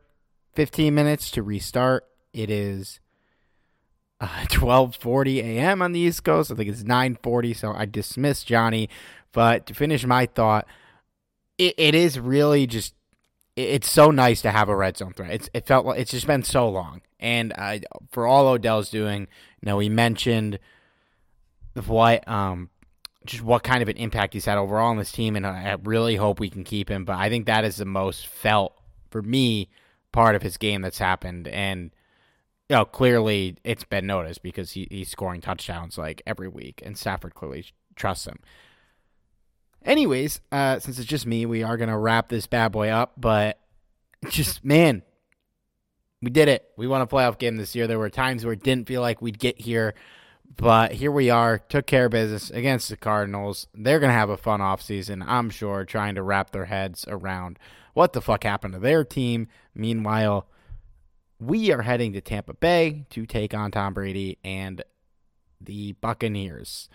15 0.54 0.94
minutes 0.96 1.30
to 1.32 1.44
restart. 1.44 2.06
It 2.34 2.50
is 2.50 3.00
uh, 4.20 4.28
12:40 4.50 5.38
a.m. 5.44 5.82
on 5.82 5.92
the 5.92 6.00
East 6.00 6.24
Coast. 6.24 6.52
I 6.52 6.56
think 6.56 6.70
it's 6.70 6.84
9:40, 6.84 7.56
so 7.56 7.72
I 7.72 7.86
dismissed 7.86 8.48
Johnny. 8.48 8.90
But 9.32 9.68
to 9.68 9.76
finish 9.76 10.04
my 10.06 10.26
thought, 10.26 10.66
it, 11.60 11.76
it 11.78 11.94
is 11.94 12.20
really 12.20 12.66
just 12.66 12.96
it's 13.56 13.90
so 13.90 14.10
nice 14.10 14.42
to 14.42 14.52
have 14.52 14.70
a 14.70 14.76
red 14.76 14.98
zone 14.98 15.14
threat. 15.14 15.32
It's 15.32 15.50
it 15.54 15.68
felt 15.68 15.86
like 15.86 16.00
it's 16.00 16.12
just 16.12 16.26
been 16.26 16.42
so 16.42 16.68
long, 16.68 17.02
and 17.20 17.54
uh, 17.56 17.80
for 18.10 18.26
all 18.26 18.48
Odell's 18.48 18.90
doing, 18.90 19.22
you 19.62 19.66
know, 19.68 19.78
he 19.78 19.90
mentioned 19.90 20.58
what 21.86 22.28
um 22.28 22.70
just 23.28 23.44
what 23.44 23.64
kind 23.64 23.84
of 23.84 23.90
an 23.90 23.98
impact 23.98 24.34
he's 24.34 24.46
had 24.46 24.58
overall 24.58 24.90
on 24.90 24.98
this 24.98 25.12
team, 25.12 25.36
and 25.36 25.46
I 25.46 25.78
really 25.84 26.16
hope 26.16 26.40
we 26.40 26.50
can 26.50 26.64
keep 26.64 26.90
him. 26.90 27.06
But 27.06 27.18
I 27.18 27.30
think 27.30 27.46
that 27.46 27.66
is 27.66 27.78
the 27.78 27.86
most 27.86 28.26
felt 28.28 28.74
for 29.12 29.22
me 29.22 29.70
part 30.12 30.36
of 30.36 30.42
his 30.42 30.58
game 30.58 30.82
that's 30.82 30.98
happened, 30.98 31.48
and 31.48 31.92
you 32.70 32.76
know 32.76 32.86
clearly 32.86 33.58
it's 33.64 33.84
been 33.84 34.08
noticed 34.08 34.42
because 34.42 34.72
he, 34.72 34.88
he's 34.90 35.10
scoring 35.10 35.42
touchdowns 35.42 35.98
like 35.98 36.22
every 36.26 36.48
week, 36.48 36.82
and 36.86 36.98
Stafford 36.98 37.36
clearly 37.36 37.66
trusts 37.96 38.26
him. 38.26 38.40
Anyways, 39.84 40.42
uh, 40.52 40.80
since 40.80 40.98
it's 40.98 41.08
just 41.08 41.26
me, 41.26 41.46
we 41.46 41.64
are 41.64 41.78
gonna 41.78 42.00
wrap 42.00 42.30
this 42.30 42.48
bad 42.48 42.72
boy 42.72 42.90
up. 42.90 43.14
But 43.18 43.60
just 44.30 44.66
man, 44.66 45.04
we 46.22 46.32
did 46.32 46.48
it. 46.48 46.70
We 46.78 46.88
won 46.88 47.02
a 47.02 47.08
playoff 47.08 47.38
game 47.38 47.58
this 47.58 47.76
year. 47.76 47.88
There 47.88 48.00
were 48.00 48.10
times 48.10 48.44
where 48.44 48.54
it 48.54 48.64
didn't 48.64 48.88
feel 48.88 49.02
like 49.02 49.22
we'd 49.22 49.40
get 49.40 49.60
here. 49.60 49.94
But 50.56 50.94
here 50.94 51.12
we 51.12 51.30
are, 51.30 51.60
took 51.60 51.86
care 51.86 52.06
of 52.06 52.12
business 52.12 52.50
against 52.50 52.90
the 52.90 52.98
Cardinals. 52.98 53.68
They're 53.76 54.00
going 54.00 54.10
to 54.10 54.18
have 54.18 54.30
a 54.30 54.38
fun 54.38 54.60
offseason, 54.60 55.24
I'm 55.28 55.50
sure, 55.52 55.86
trying 55.86 56.16
to 56.16 56.24
wrap 56.24 56.52
their 56.52 56.66
heads 56.66 57.06
around 57.08 57.60
what 57.94 58.14
the 58.14 58.22
fuck 58.22 58.44
happened 58.44 58.74
to 58.74 58.80
their 58.80 59.04
team. 59.04 59.48
Meanwhile, 59.76 60.48
we 61.40 61.72
are 61.72 61.84
heading 61.84 62.14
to 62.14 62.22
Tampa 62.22 62.54
Bay 62.54 63.06
to 63.12 63.26
take 63.26 63.54
on 63.54 63.72
Tom 63.72 63.94
Brady 63.94 64.40
and 64.44 64.84
the 65.62 65.94
Buccaneers. 65.94 66.90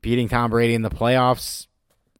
Beating 0.00 0.28
Tom 0.28 0.50
Brady 0.50 0.74
in 0.74 0.82
the 0.82 0.90
playoffs, 0.90 1.68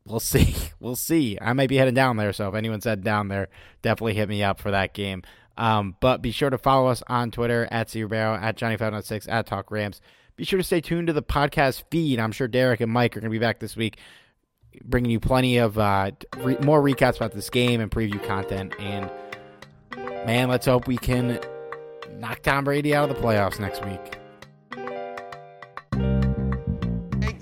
we'll 0.04 0.20
see. 0.20 0.54
We'll 0.78 0.96
see. 0.96 1.38
I 1.40 1.52
might 1.52 1.68
be 1.68 1.76
heading 1.76 1.94
down 1.94 2.16
there, 2.16 2.32
so 2.32 2.48
if 2.48 2.54
anyone's 2.54 2.84
heading 2.84 3.04
down 3.04 3.28
there, 3.28 3.48
definitely 3.82 4.14
hit 4.14 4.28
me 4.28 4.42
up 4.42 4.60
for 4.60 4.70
that 4.70 4.94
game. 4.94 5.22
Um, 5.56 5.96
but 6.00 6.22
be 6.22 6.30
sure 6.30 6.50
to 6.50 6.58
follow 6.58 6.88
us 6.88 7.02
on 7.08 7.30
Twitter 7.30 7.68
at 7.70 7.90
Zero 7.90 8.38
at 8.40 8.56
Johnny506, 8.56 9.26
at 9.28 9.46
Talk 9.46 9.70
Rams. 9.70 10.00
Be 10.42 10.46
sure 10.46 10.58
to 10.58 10.64
stay 10.64 10.80
tuned 10.80 11.06
to 11.06 11.12
the 11.12 11.22
podcast 11.22 11.84
feed. 11.88 12.18
I'm 12.18 12.32
sure 12.32 12.48
Derek 12.48 12.80
and 12.80 12.90
Mike 12.90 13.16
are 13.16 13.20
going 13.20 13.30
to 13.30 13.32
be 13.32 13.38
back 13.38 13.60
this 13.60 13.76
week, 13.76 14.00
bringing 14.82 15.12
you 15.12 15.20
plenty 15.20 15.58
of 15.58 15.78
uh, 15.78 16.10
re- 16.38 16.56
more 16.64 16.82
recaps 16.82 17.14
about 17.14 17.30
this 17.30 17.48
game 17.48 17.80
and 17.80 17.88
preview 17.88 18.20
content. 18.26 18.74
And 18.80 19.08
man, 20.26 20.48
let's 20.48 20.66
hope 20.66 20.88
we 20.88 20.96
can 20.96 21.38
knock 22.18 22.42
Tom 22.42 22.64
Brady 22.64 22.92
out 22.92 23.08
of 23.08 23.14
the 23.14 23.22
playoffs 23.22 23.60
next 23.60 23.84
week. 23.84 24.18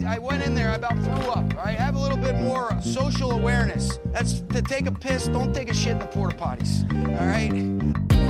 I 0.07 0.19
went 0.19 0.43
in 0.43 0.55
there, 0.55 0.69
I 0.69 0.75
about 0.75 0.99
threw 0.99 1.33
up. 1.33 1.57
Right, 1.57 1.79
have 1.79 1.95
a 1.95 1.99
little 1.99 2.19
bit 2.19 2.37
more 2.37 2.79
social 2.83 3.31
awareness. 3.31 3.99
That's 4.13 4.43
to 4.43 4.61
take 4.61 4.87
a 4.87 4.93
piss, 4.93 5.27
don't 5.29 5.55
take 5.55 5.71
a 5.71 5.75
shit 5.75 5.93
in 5.93 6.01
the 6.01 6.07
porta 6.07 6.37
potties. 6.37 6.85
All 7.19 7.27
right. 7.27 8.30